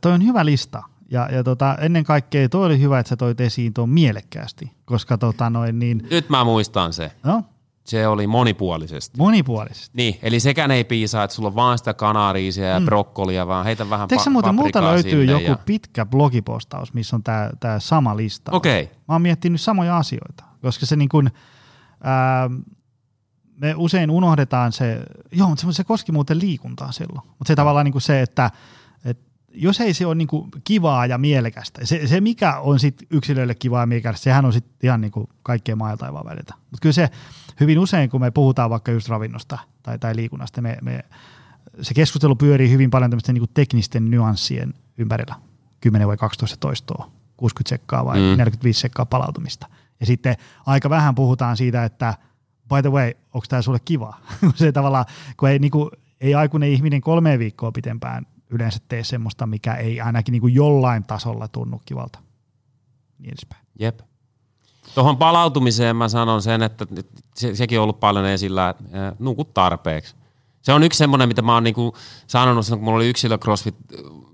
Toi 0.01 0.13
on 0.13 0.25
hyvä 0.25 0.45
lista. 0.45 0.83
Ja, 1.11 1.29
ja 1.33 1.45
tota, 1.45 1.77
ennen 1.81 2.05
kaikkea 2.05 2.49
toi 2.49 2.67
oli 2.67 2.81
hyvä, 2.81 2.99
että 2.99 3.09
sä 3.09 3.17
toit 3.17 3.41
esiin 3.41 3.75
tuon 3.75 3.89
mielekkäästi, 3.91 4.73
koska 4.85 5.19
tota 5.19 5.51
noin 5.51 5.79
niin... 5.79 6.07
Nyt 6.11 6.29
mä 6.29 6.45
muistan 6.45 6.93
se. 6.93 7.13
No? 7.25 7.45
Se 7.85 8.09
oli 8.09 8.27
monipuolisesti. 8.27 9.19
Monipuolisesti. 9.19 9.91
Niin, 9.97 10.19
eli 10.23 10.41
sekään 10.41 10.71
ei 10.71 10.85
piisaa, 10.85 11.25
että 11.25 11.35
sulla 11.35 11.49
on 11.49 11.55
vaan 11.55 11.79
sitä 11.79 11.95
kanariisia 11.95 12.67
ja 12.67 12.81
mm. 12.81 12.87
brokkolia, 12.87 13.47
vaan 13.47 13.65
heitä 13.65 13.91
vähän 13.91 14.09
Teekö 14.09 14.25
pa- 14.25 14.31
muuten, 14.31 14.55
multa 14.55 14.83
löytyy 14.83 15.25
joku 15.25 15.45
ja... 15.45 15.59
pitkä 15.67 16.07
blogipostaus, 16.07 16.95
missä 16.95 17.17
on 17.17 17.23
tämä 17.23 17.51
tää 17.61 17.81
sama 17.81 18.17
lista. 18.17 18.53
Okei. 18.53 18.83
Okay. 18.83 18.95
Mä 19.09 19.15
oon 19.15 19.23
miettinyt 19.23 19.61
samoja 19.61 19.97
asioita, 19.97 20.45
koska 20.63 20.87
se 20.87 20.97
niin 20.97 21.09
kuin, 21.09 21.31
ää, 22.05 22.51
me 23.61 23.75
usein 23.77 24.11
unohdetaan 24.11 24.73
se, 24.73 25.03
joo, 25.33 25.49
mutta 25.49 25.73
se 25.73 25.85
koski 25.85 26.13
muuten 26.13 26.39
liikuntaa 26.39 26.93
silloin, 26.93 27.29
mutta 27.29 27.47
se 27.47 27.57
tavallaan 27.57 27.85
niin 27.85 27.93
kuin 27.93 28.03
se, 28.03 28.23
että 28.23 28.51
jos 29.55 29.81
ei 29.81 29.95
se 29.95 30.07
ole 30.07 30.15
niin 30.15 30.29
kuin 30.29 30.51
kivaa 30.65 31.07
ja 31.07 31.19
mielekästä, 31.19 31.87
se, 31.87 32.07
se 32.07 32.21
mikä 32.21 32.59
on 32.59 32.81
sit 32.81 33.03
yksilöille 33.11 33.55
kivaa 33.55 33.83
ja 33.83 33.87
mielekästä, 33.87 34.25
sehän 34.25 34.45
on 34.45 34.53
sitten 34.53 34.79
ihan 34.83 35.01
niin 35.01 35.11
kuin 35.11 35.29
kaikkea 35.43 35.77
maa 35.77 35.97
taivaan 35.97 36.27
väliltä. 36.27 36.55
Mutta 36.59 36.83
kyllä 36.83 36.93
se 36.93 37.11
hyvin 37.61 37.79
usein, 37.79 38.11
kun 38.11 38.21
me 38.21 38.31
puhutaan 38.31 38.71
vaikka 38.71 38.93
just 38.93 39.09
ravinnosta 39.09 39.59
tai, 39.83 39.99
tai 39.99 40.17
liikunnasta, 40.17 40.63
me, 40.63 40.79
me, 40.83 41.05
se 41.83 41.95
keskustelu 41.95 42.37
pyörii 42.37 42.71
hyvin 42.71 42.91
paljon 42.91 43.11
tämmöisten 43.11 43.35
niin 43.35 43.41
kuin 43.41 43.55
teknisten 43.55 44.11
nyanssien 44.11 44.75
ympärillä. 44.99 45.35
10 45.81 46.09
vai 46.09 46.17
12 46.17 46.57
toistoa, 46.61 47.11
60 47.37 47.69
sekkaa 47.69 48.05
vai 48.05 48.19
mm. 48.19 48.37
45 48.37 48.81
sekkaa 48.81 49.07
palautumista. 49.07 49.67
Ja 50.01 50.07
sitten 50.07 50.37
aika 50.67 50.91
vähän 50.91 51.15
puhutaan 51.15 51.57
siitä, 51.57 51.85
että 51.85 52.15
by 52.69 52.83
the 52.83 52.93
way, 52.93 53.13
onko 53.35 53.47
tämä 53.49 53.63
sulle 53.63 53.79
kiva? 53.85 54.15
se 54.55 54.73
tavallaan, 54.73 55.05
kun 55.37 55.49
ei, 55.49 55.59
niin 55.59 55.71
kuin, 55.71 55.91
ei 56.21 56.35
aikuinen 56.35 56.71
ihminen 56.71 57.01
kolme 57.01 57.39
viikkoa 57.39 57.73
pitempään 57.73 58.27
yleensä 58.51 58.79
tee 58.89 59.05
semmoista, 59.05 59.47
mikä 59.47 59.75
ei 59.75 60.01
ainakin 60.01 60.33
niin 60.33 60.41
kuin 60.41 60.55
jollain 60.55 61.05
tasolla 61.05 61.49
tunnu 61.49 61.81
kivalta. 61.85 62.19
Niin 63.19 63.33
edespäin. 63.33 63.63
Jep. 63.79 64.01
Tuohon 64.95 65.17
palautumiseen 65.17 65.97
mä 65.97 66.09
sanon 66.09 66.43
sen, 66.43 66.63
että 66.63 66.87
se, 67.35 67.55
sekin 67.55 67.79
on 67.79 67.83
ollut 67.83 68.01
paljon 68.01 68.27
esillä, 68.27 68.69
että 68.69 68.85
nukut 69.19 69.55
tarpeeksi. 69.55 70.15
Se 70.63 70.73
on 70.73 70.83
yksi 70.83 70.99
semmoinen, 70.99 71.29
mitä 71.29 71.43
mä 71.43 71.55
oon 71.55 71.65
niinku 71.65 71.95
sanonut 72.27 72.67
kun 72.69 72.85
mulla 72.85 72.97
oli 72.97 73.09
yksilö 73.09 73.39
CrossFit 73.39 73.77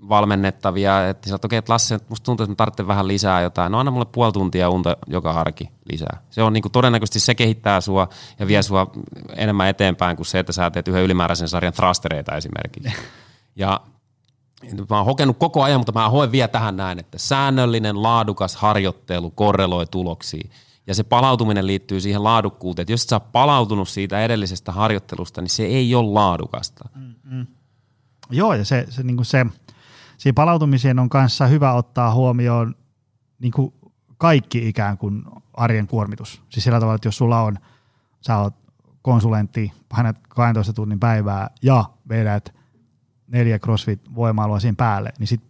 valmennettavia, 0.09 1.09
että 1.09 1.29
sä 1.29 1.35
okei, 1.35 1.59
okay, 1.59 1.73
Lasse, 1.73 1.99
musta 2.09 2.25
tuntuu, 2.25 2.43
että 2.43 2.51
mä 2.51 2.55
tarvitsen 2.55 2.87
vähän 2.87 3.07
lisää 3.07 3.41
jotain. 3.41 3.71
No 3.71 3.79
anna 3.79 3.91
mulle 3.91 4.05
puoli 4.05 4.31
tuntia 4.31 4.69
unta 4.69 4.97
joka 5.07 5.33
harki 5.33 5.69
lisää. 5.91 6.21
Se 6.29 6.43
on 6.43 6.53
niinku 6.53 6.69
todennäköisesti 6.69 7.19
se 7.19 7.35
kehittää 7.35 7.81
sua 7.81 8.09
ja 8.39 8.47
vie 8.47 8.61
sua 8.61 8.91
enemmän 9.35 9.67
eteenpäin 9.67 10.17
kuin 10.17 10.25
se, 10.25 10.39
että 10.39 10.53
sä 10.53 10.71
teet 10.71 10.87
yhden 10.87 11.03
ylimääräisen 11.03 11.47
sarjan 11.47 11.73
thrustereita 11.73 12.35
esimerkiksi. 12.35 12.93
Ja 13.57 13.81
mä 14.89 14.97
oon 14.97 15.05
hokenut 15.05 15.37
koko 15.37 15.63
ajan, 15.63 15.79
mutta 15.79 15.91
mä 15.91 16.09
hoen 16.09 16.31
vielä 16.31 16.47
tähän 16.47 16.77
näin, 16.77 16.99
että 16.99 17.17
säännöllinen 17.17 18.03
laadukas 18.03 18.55
harjoittelu 18.55 19.31
korreloi 19.31 19.85
tuloksiin. 19.85 20.49
Ja 20.87 20.95
se 20.95 21.03
palautuminen 21.03 21.67
liittyy 21.67 22.01
siihen 22.01 22.23
laadukkuuteen, 22.23 22.83
että 22.83 22.93
jos 22.93 23.03
et 23.03 23.09
sä 23.09 23.15
oot 23.15 23.31
palautunut 23.31 23.89
siitä 23.89 24.25
edellisestä 24.25 24.71
harjoittelusta, 24.71 25.41
niin 25.41 25.49
se 25.49 25.63
ei 25.63 25.95
ole 25.95 26.13
laadukasta. 26.13 26.89
Mm-hmm. 26.95 27.47
Joo, 28.29 28.53
ja 28.53 28.65
se, 28.65 28.85
se, 28.89 29.03
niin 29.03 29.25
se 29.25 29.45
siihen 30.17 30.35
palautumiseen 30.35 30.99
on 30.99 31.09
kanssa 31.09 31.47
hyvä 31.47 31.73
ottaa 31.73 32.13
huomioon 32.13 32.75
niin 33.39 33.51
kuin 33.51 33.73
kaikki 34.17 34.67
ikään 34.67 34.97
kuin 34.97 35.23
arjen 35.53 35.87
kuormitus. 35.87 36.41
Siis 36.49 36.63
sillä 36.63 36.79
tavalla, 36.79 36.95
että 36.95 37.07
jos 37.07 37.17
sulla 37.17 37.41
on, 37.41 37.57
sä 38.21 38.37
oot 38.37 38.55
konsulentti, 39.01 39.71
painat 39.89 40.19
12 40.29 40.73
tunnin 40.73 40.99
päivää 40.99 41.49
ja 41.61 41.85
vedät– 42.09 42.53
neljä 43.27 43.59
CrossFit-voimailua 43.59 44.59
siinä 44.59 44.75
päälle, 44.77 45.13
niin 45.19 45.27
sit 45.27 45.41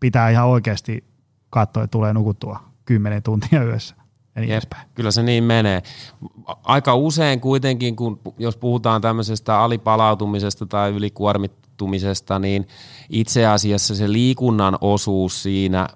pitää 0.00 0.30
ihan 0.30 0.46
oikeasti 0.46 1.04
katsoa, 1.50 1.84
että 1.84 1.92
tulee 1.92 2.12
nukuttua 2.12 2.60
kymmenen 2.84 3.22
tuntia 3.22 3.64
yössä. 3.64 3.94
Ja 4.34 4.40
niin 4.40 4.50
Jep, 4.50 4.72
kyllä 4.94 5.10
se 5.10 5.22
niin 5.22 5.44
menee. 5.44 5.82
Aika 6.64 6.94
usein 6.94 7.40
kuitenkin, 7.40 7.96
kun 7.96 8.20
jos 8.38 8.56
puhutaan 8.56 9.00
tämmöisestä 9.00 9.60
alipalautumisesta 9.60 10.66
tai 10.66 10.94
ylikuormittumisesta, 11.74 12.38
niin 12.38 12.68
itse 13.10 13.46
asiassa 13.46 13.94
se 13.94 14.12
liikunnan 14.12 14.78
osuus 14.80 15.42
siinä 15.42 15.88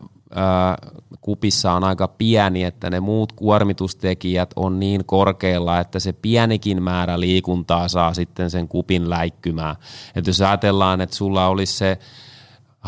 kupissa 1.21 1.73
on 1.73 1.85
aika 1.85 2.09
pieni, 2.09 2.65
että 2.65 2.91
ne 2.91 3.01
muut 3.01 3.33
kuormitustekijät 3.33 4.51
on 4.57 4.81
niin 4.81 5.05
korkealla, 5.05 5.81
että 5.81 5.99
se 5.99 6.13
pienikin 6.13 6.83
määrä 6.83 7.21
liikuntaa 7.21 7.89
saa 7.89 8.15
sitten 8.15 8.51
sen 8.51 8.69
kupin 8.69 9.11
läikkymään. 9.11 9.77
Että 10.15 10.31
jos 10.31 10.41
ajatellaan, 10.41 11.01
että 11.01 11.17
sulla 11.17 11.49
olisi 11.49 11.77
se 11.77 11.99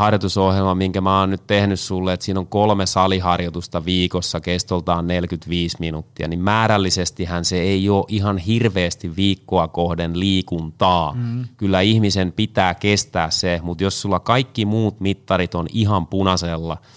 harjoitusohjelma, 0.01 0.75
minkä 0.75 1.01
mä 1.01 1.21
oon 1.21 1.31
nyt 1.31 1.47
tehnyt 1.47 1.81
sulle, 1.81 2.13
että 2.13 2.25
siinä 2.25 2.41
on 2.41 2.47
kolme 2.47 2.87
saliharjoitusta 2.87 3.85
viikossa 3.85 4.41
kestoltaan 4.41 5.07
45 5.07 5.77
minuuttia, 5.81 6.29
niin 6.29 6.41
määrällisestihän 6.41 7.45
se 7.45 7.61
ei 7.61 7.89
ole 7.89 8.05
ihan 8.09 8.39
hirveästi 8.39 9.17
viikkoa 9.17 9.69
kohden 9.69 10.21
liikuntaa. 10.21 11.13
Mm. 11.13 11.45
Kyllä 11.57 11.81
ihmisen 11.81 12.33
pitää 12.33 12.75
kestää 12.75 13.31
se, 13.31 13.61
mutta 13.63 13.85
jos 13.85 14.03
sulla 14.03 14.21
kaikki 14.21 14.65
muut 14.65 15.01
mittarit 15.01 15.55
on 15.55 15.67
ihan 15.73 16.07
punaisella– 16.07 16.77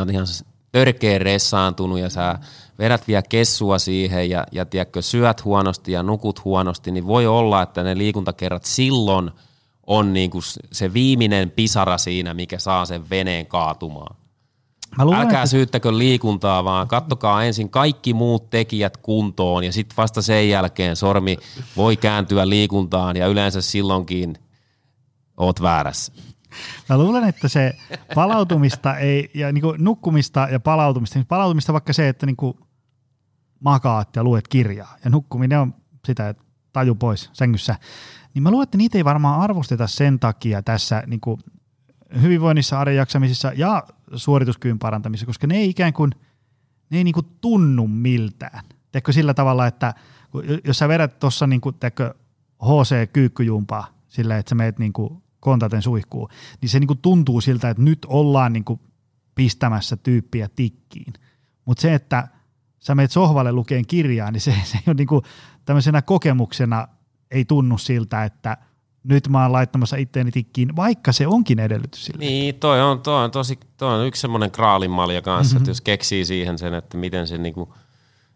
on 0.00 0.10
ihan 0.10 0.26
törkeä 0.72 1.18
ressaantunut 1.18 1.98
ja 1.98 2.10
sä 2.10 2.38
vedät 2.78 3.08
vielä 3.08 3.22
kessua 3.22 3.78
siihen 3.78 4.30
ja, 4.30 4.46
ja 4.52 4.66
tiedätkö, 4.66 5.02
syöt 5.02 5.44
huonosti 5.44 5.92
ja 5.92 6.02
nukut 6.02 6.44
huonosti, 6.44 6.90
niin 6.90 7.06
voi 7.06 7.26
olla, 7.26 7.62
että 7.62 7.82
ne 7.82 7.98
liikuntakerrat 7.98 8.64
silloin 8.64 9.30
on 9.86 10.12
niin 10.12 10.30
kuin 10.30 10.42
se 10.72 10.92
viimeinen 10.92 11.50
pisara 11.50 11.98
siinä, 11.98 12.34
mikä 12.34 12.58
saa 12.58 12.86
sen 12.86 13.10
veneen 13.10 13.46
kaatumaan. 13.46 14.16
Mä 14.98 15.04
luulen, 15.04 15.20
Älkää 15.20 15.42
että... 15.42 15.50
syyttäkö 15.50 15.98
liikuntaa, 15.98 16.64
vaan 16.64 16.88
kattokaa 16.88 17.44
ensin 17.44 17.70
kaikki 17.70 18.14
muut 18.14 18.50
tekijät 18.50 18.96
kuntoon 18.96 19.64
ja 19.64 19.72
sitten 19.72 19.96
vasta 19.96 20.22
sen 20.22 20.48
jälkeen 20.48 20.96
sormi 20.96 21.36
voi 21.76 21.96
kääntyä 21.96 22.48
liikuntaan 22.48 23.16
ja 23.16 23.26
yleensä 23.26 23.60
silloinkin 23.60 24.34
oot 25.36 25.62
väärässä. 25.62 26.12
Mä 26.88 26.98
luulen, 26.98 27.24
että 27.24 27.48
se 27.48 27.76
palautumista 28.14 28.96
ei, 28.96 29.30
ja 29.34 29.52
niin 29.52 29.64
nukkumista 29.78 30.48
ja 30.50 30.60
palautumista, 30.60 31.18
niin 31.18 31.26
palautumista 31.26 31.72
vaikka 31.72 31.92
se, 31.92 32.08
että 32.08 32.26
niin 32.26 32.36
makaat 33.60 34.16
ja 34.16 34.24
luet 34.24 34.48
kirjaa 34.48 34.96
ja 35.04 35.10
nukkuminen 35.10 35.60
on 35.60 35.74
sitä, 36.06 36.28
että 36.28 36.42
taju 36.72 36.94
pois 36.94 37.30
sängyssä, 37.32 37.76
niin 38.36 38.42
mä 38.42 38.50
luulen, 38.50 38.64
että 38.64 38.78
niitä 38.78 38.98
ei 38.98 39.04
varmaan 39.04 39.40
arvosteta 39.40 39.86
sen 39.86 40.20
takia 40.20 40.62
tässä 40.62 41.02
niin 41.06 41.20
kuin 41.20 41.40
hyvinvoinnissa, 42.22 42.80
arjen 42.80 42.96
jaksamisessa 42.96 43.52
ja 43.54 43.86
suorituskyvyn 44.14 44.78
parantamisessa, 44.78 45.26
koska 45.26 45.46
ne 45.46 45.56
ei 45.56 45.70
ikään 45.70 45.92
kuin, 45.92 46.10
ne 46.90 46.98
ei 46.98 47.04
niin 47.04 47.14
kuin 47.14 47.26
tunnu 47.40 47.88
miltään. 47.88 48.64
Teekö 48.92 49.12
sillä 49.12 49.34
tavalla, 49.34 49.66
että 49.66 49.94
jos 50.64 50.78
sä 50.78 50.88
vedät 50.88 51.18
tuossa 51.18 51.46
niin 51.46 51.60
HC-kyykkyjumpaa 52.62 53.86
sillä, 54.08 54.38
että 54.38 54.50
sä 54.50 54.54
meet 54.54 54.78
niin 54.78 54.92
kuin 54.92 55.22
kontaten 55.40 55.82
suihkuun, 55.82 56.28
niin 56.60 56.68
se 56.68 56.80
niin 56.80 56.88
kuin 56.88 56.98
tuntuu 56.98 57.40
siltä, 57.40 57.70
että 57.70 57.82
nyt 57.82 58.06
ollaan 58.08 58.52
niin 58.52 58.64
kuin 58.64 58.80
pistämässä 59.34 59.96
tyyppiä 59.96 60.48
tikkiin. 60.56 61.12
Mutta 61.64 61.82
se, 61.82 61.94
että 61.94 62.28
sä 62.78 62.94
meet 62.94 63.10
sohvalle 63.10 63.52
lukeen 63.52 63.86
kirjaa, 63.86 64.30
niin 64.30 64.40
se, 64.40 64.54
se 64.64 64.78
ole 64.86 64.94
niin 64.94 65.08
kuin 65.08 65.22
tämmöisenä 65.64 66.02
kokemuksena 66.02 66.88
ei 67.30 67.44
tunnu 67.44 67.78
siltä, 67.78 68.24
että 68.24 68.56
nyt 69.04 69.28
mä 69.28 69.42
oon 69.42 69.52
laittamassa 69.52 69.96
itteeni 69.96 70.30
tikkiin, 70.30 70.76
vaikka 70.76 71.12
se 71.12 71.26
onkin 71.26 71.58
edellytys 71.58 72.04
sille. 72.04 72.18
Niin, 72.18 72.54
toi 72.54 72.82
on, 72.82 73.00
toi 73.00 73.24
on, 73.24 73.30
tosi, 73.30 73.58
toi 73.76 74.00
on 74.00 74.06
yksi 74.06 74.20
semmoinen 74.20 74.50
kraalinmalja 74.50 75.22
kanssa, 75.22 75.54
mm-hmm. 75.54 75.62
että 75.62 75.70
jos 75.70 75.80
keksii 75.80 76.24
siihen 76.24 76.58
sen, 76.58 76.74
että 76.74 76.96
miten 76.96 77.26
se 77.26 77.38
niinku 77.38 77.74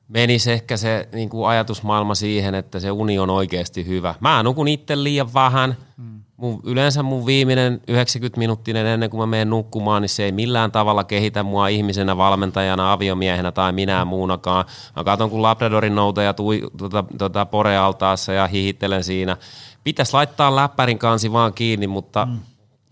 menisi 0.09 0.53
ehkä 0.53 0.77
se 0.77 1.09
niinku 1.13 1.45
ajatusmaailma 1.45 2.15
siihen, 2.15 2.55
että 2.55 2.81
se 2.81 2.91
uni 2.91 3.19
on 3.19 3.31
oikeasti 3.31 3.87
hyvä. 3.87 4.15
Mä 4.21 4.43
nukun 4.43 4.69
itse 4.69 5.03
liian 5.03 5.35
vähän. 5.35 5.77
Mm. 5.97 6.23
Mun, 6.41 6.61
yleensä 6.65 7.03
mun 7.03 7.27
viimeinen 7.27 7.81
90 7.89 8.39
minuuttinen 8.39 8.87
ennen 8.87 9.11
kuin 9.11 9.21
mä 9.21 9.27
menen 9.27 9.51
nukkumaan, 9.51 10.03
niin 10.03 10.09
se 10.09 10.25
ei 10.25 10.33
millään 10.33 10.73
tavalla 10.73 11.05
kehitä 11.05 11.43
mua 11.43 11.69
ihmisenä, 11.69 12.17
valmentajana, 12.17 12.93
aviomiehenä 12.93 13.53
tai 13.53 13.73
minä 13.73 14.05
muunakaan. 14.05 14.65
Mä 14.97 15.05
katson, 15.05 15.31
kun 15.31 15.43
Labradorin 15.43 15.95
noutaja 15.95 16.35
tui 16.35 16.63
tuota, 16.77 17.05
tuota 17.19 17.47
porealtaassa 17.47 18.33
ja 18.33 18.47
hihittelen 18.47 19.05
siinä– 19.05 19.37
pitäisi 19.85 20.13
laittaa 20.13 20.57
läppärin 20.57 20.99
kansi 20.99 21.33
vaan 21.33 21.55
kiinni, 21.55 21.87
mutta 21.87 22.27
mm. 22.27 22.39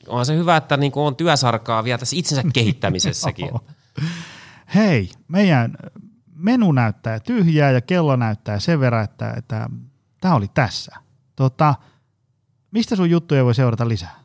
onhan 0.06 0.26
se 0.26 0.36
hyvä, 0.36 0.56
että 0.56 0.76
niin 0.76 0.92
on 0.94 1.16
työsarkaa 1.16 1.84
vielä 1.84 1.98
tässä 1.98 2.16
itsensä 2.16 2.42
kehittämisessäkin. 2.54 3.50
Hei, 4.74 5.10
meidän 5.28 5.76
menu 6.34 6.72
näyttää 6.72 7.20
tyhjää 7.20 7.70
ja 7.70 7.80
kello 7.80 8.16
näyttää 8.16 8.60
sen 8.60 8.80
verran, 8.80 9.04
että, 9.04 9.34
että 9.36 9.68
tämä 10.20 10.34
oli 10.34 10.48
tässä. 10.54 10.96
Tota, 11.36 11.74
mistä 12.70 12.96
sun 12.96 13.10
juttuja 13.10 13.44
voi 13.44 13.54
seurata 13.54 13.88
lisää? 13.88 14.20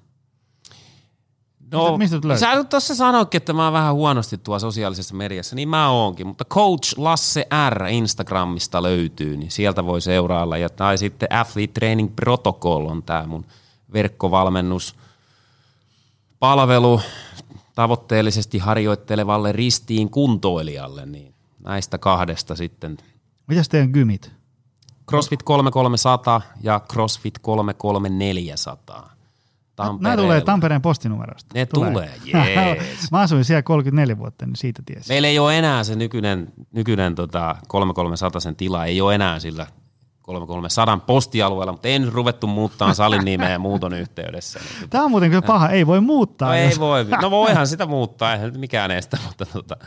No, 1.72 1.98
mistä, 1.98 2.16
mistä 2.16 2.38
sä 2.38 2.64
tuossa 2.64 2.96
sanoikin, 2.96 3.38
että 3.38 3.54
mä 3.54 3.64
oon 3.64 3.74
vähän 3.74 3.94
huonosti 3.94 4.38
tuolla 4.38 4.60
sosiaalisessa 4.60 5.16
mediassa, 5.16 5.56
niin 5.56 5.70
mä 5.70 5.90
oonkin, 5.90 6.28
mutta 6.28 6.46
Coach 6.46 7.00
Lasse 7.00 7.48
R 7.70 7.88
Instagramista 7.88 8.84
löytyy, 8.84 9.38
niin 9.38 9.52
sieltä 9.52 9.86
voi 9.86 10.02
seurailla. 10.02 10.58
Ja, 10.58 10.70
tai 10.70 10.98
sitten 10.98 11.34
Athlete 11.34 11.74
Training 11.74 12.16
Protocol 12.16 12.86
on 12.86 13.04
tämä 13.04 13.28
mun 13.28 13.46
verkkovalmennus 13.94 14.96
palvelu 16.40 17.02
tavoitteellisesti 17.76 18.58
harjoittelevalle 18.58 19.52
ristiin 19.52 20.10
kuntoilijalle, 20.10 21.06
niin 21.06 21.34
näistä 21.60 21.98
kahdesta 21.98 22.56
sitten. 22.56 22.98
Mitäs 23.48 23.70
teidän 23.70 23.90
gymit? 23.90 24.32
CrossFit 25.10 25.44
3300 25.44 26.42
ja 26.62 26.82
CrossFit 26.92 27.40
33400. 27.40 29.14
Nämä 30.00 30.18
tulee 30.18 30.42
Tampereen 30.42 30.82
postinumerosta. 30.82 31.50
Ne 31.54 31.66
tulee, 31.66 31.92
tulee 31.92 32.12
jees. 32.34 33.12
Mä 33.12 33.20
asuin 33.20 33.46
siellä 33.46 33.64
34 33.64 34.18
vuotta, 34.18 34.46
niin 34.46 34.56
siitä 34.56 34.84
tiesin. 34.86 35.14
Meillä 35.14 35.28
ei 35.28 35.40
ole 35.40 35.60
enää 35.60 35.84
se 35.84 35.96
nykyinen, 35.96 36.54
nykyinen 36.72 37.16
tota 37.16 37.56
3300 37.68 38.40
sen 38.40 38.56
tila, 38.56 38.86
ei 38.86 39.02
ole 39.02 39.16
enää 39.16 39.40
sillä 39.40 39.68
3300 40.22 40.98
postialueella, 40.98 41.72
mutta 41.72 41.88
en 41.88 42.14
ruvettu 42.14 42.48
muuttaa 42.48 42.94
salin 42.94 43.26
nimeä 43.26 43.60
muuton 43.60 43.94
yhteydessä. 43.94 44.60
Tämä 44.90 45.04
on 45.04 45.12
muuten 45.12 45.30
kyllä 45.30 45.42
paha, 45.42 45.70
ei 45.70 45.88
voi 45.88 46.02
muuttaa. 46.02 46.50
No, 46.50 46.56
jos... 46.56 46.74
ei 46.74 46.80
voi, 46.80 47.06
no 47.22 47.32
voihan 47.32 47.68
sitä 47.74 47.86
muuttaa, 47.86 48.34
eihän 48.34 48.60
mikään 48.60 48.92
estä, 48.92 49.18
mutta 49.26 49.46
tota, 49.46 49.78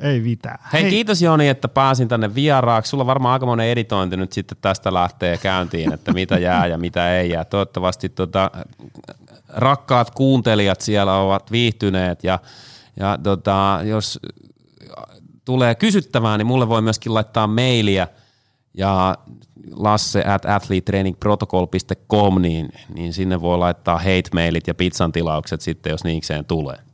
ei 0.00 0.20
mitään. 0.20 0.58
Hei, 0.72 0.82
Hei, 0.82 0.90
kiitos 0.90 1.22
Joni, 1.22 1.48
että 1.48 1.68
pääsin 1.68 2.08
tänne 2.08 2.34
vieraaksi. 2.34 2.90
Sulla 2.90 3.06
varmaan 3.06 3.32
aika 3.32 3.46
monen 3.46 3.68
editointi 3.68 4.16
nyt 4.16 4.32
sitten 4.32 4.58
tästä 4.60 4.94
lähtee 4.94 5.38
käyntiin, 5.38 5.92
että 5.92 6.12
mitä 6.12 6.38
jää 6.38 6.66
ja 6.66 6.78
mitä 6.78 7.18
ei 7.18 7.30
jää. 7.30 7.44
Toivottavasti 7.44 8.08
tota, 8.08 8.50
rakkaat 9.48 10.10
kuuntelijat 10.10 10.80
siellä 10.80 11.14
ovat 11.16 11.52
viihtyneet 11.52 12.24
ja, 12.24 12.38
ja 13.00 13.18
tota, 13.22 13.80
jos 13.84 14.18
tulee 15.44 15.74
kysyttävää, 15.74 16.38
niin 16.38 16.46
mulle 16.46 16.68
voi 16.68 16.82
myöskin 16.82 17.14
laittaa 17.14 17.46
mailia 17.46 18.06
ja 18.74 19.18
lasse 19.72 20.24
at 20.24 20.44
athletetrainingprotocol.com, 20.44 22.42
niin, 22.42 22.68
niin 22.94 23.12
sinne 23.12 23.40
voi 23.40 23.58
laittaa 23.58 23.98
hate-mailit 23.98 24.66
ja 24.66 24.74
pizzan 24.74 25.12
tilaukset 25.12 25.60
sitten, 25.60 25.90
jos 25.90 26.04
niikseen 26.04 26.44
tulee. 26.44 26.89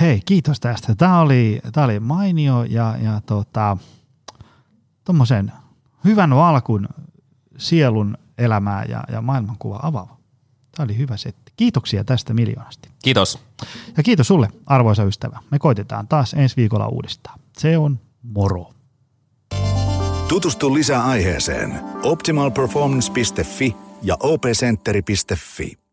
Hei, 0.00 0.20
kiitos 0.26 0.60
tästä. 0.60 0.94
Tämä 0.94 1.20
oli, 1.20 1.60
tämä 1.72 1.84
oli 1.84 2.00
mainio 2.00 2.64
ja, 2.64 2.96
ja 3.02 3.20
tota, 3.26 3.76
tuommoisen 5.04 5.52
hyvän 6.04 6.32
alkun 6.32 6.88
sielun 7.58 8.18
elämää 8.38 8.84
ja, 8.88 9.04
ja 9.12 9.20
maailmankuva 9.20 9.80
avaava. 9.82 10.16
Tämä 10.76 10.84
oli 10.84 10.96
hyvä 10.96 11.16
setti. 11.16 11.52
Kiitoksia 11.56 12.04
tästä 12.04 12.34
miljoonasti. 12.34 12.88
Kiitos. 13.02 13.38
Ja 13.96 14.02
kiitos 14.02 14.26
sulle, 14.26 14.48
arvoisa 14.66 15.04
ystävä. 15.04 15.38
Me 15.50 15.58
koitetaan 15.58 16.08
taas 16.08 16.34
ensi 16.34 16.56
viikolla 16.56 16.88
uudestaan. 16.88 17.40
Se 17.58 17.78
on 17.78 18.00
moro. 18.22 18.70
Tutustu 20.28 20.74
lisää 20.74 21.04
aiheeseen 21.04 21.80
optimalperformance.fi 22.02 23.76
ja 24.02 24.16
opcenteri.fi. 24.20 25.83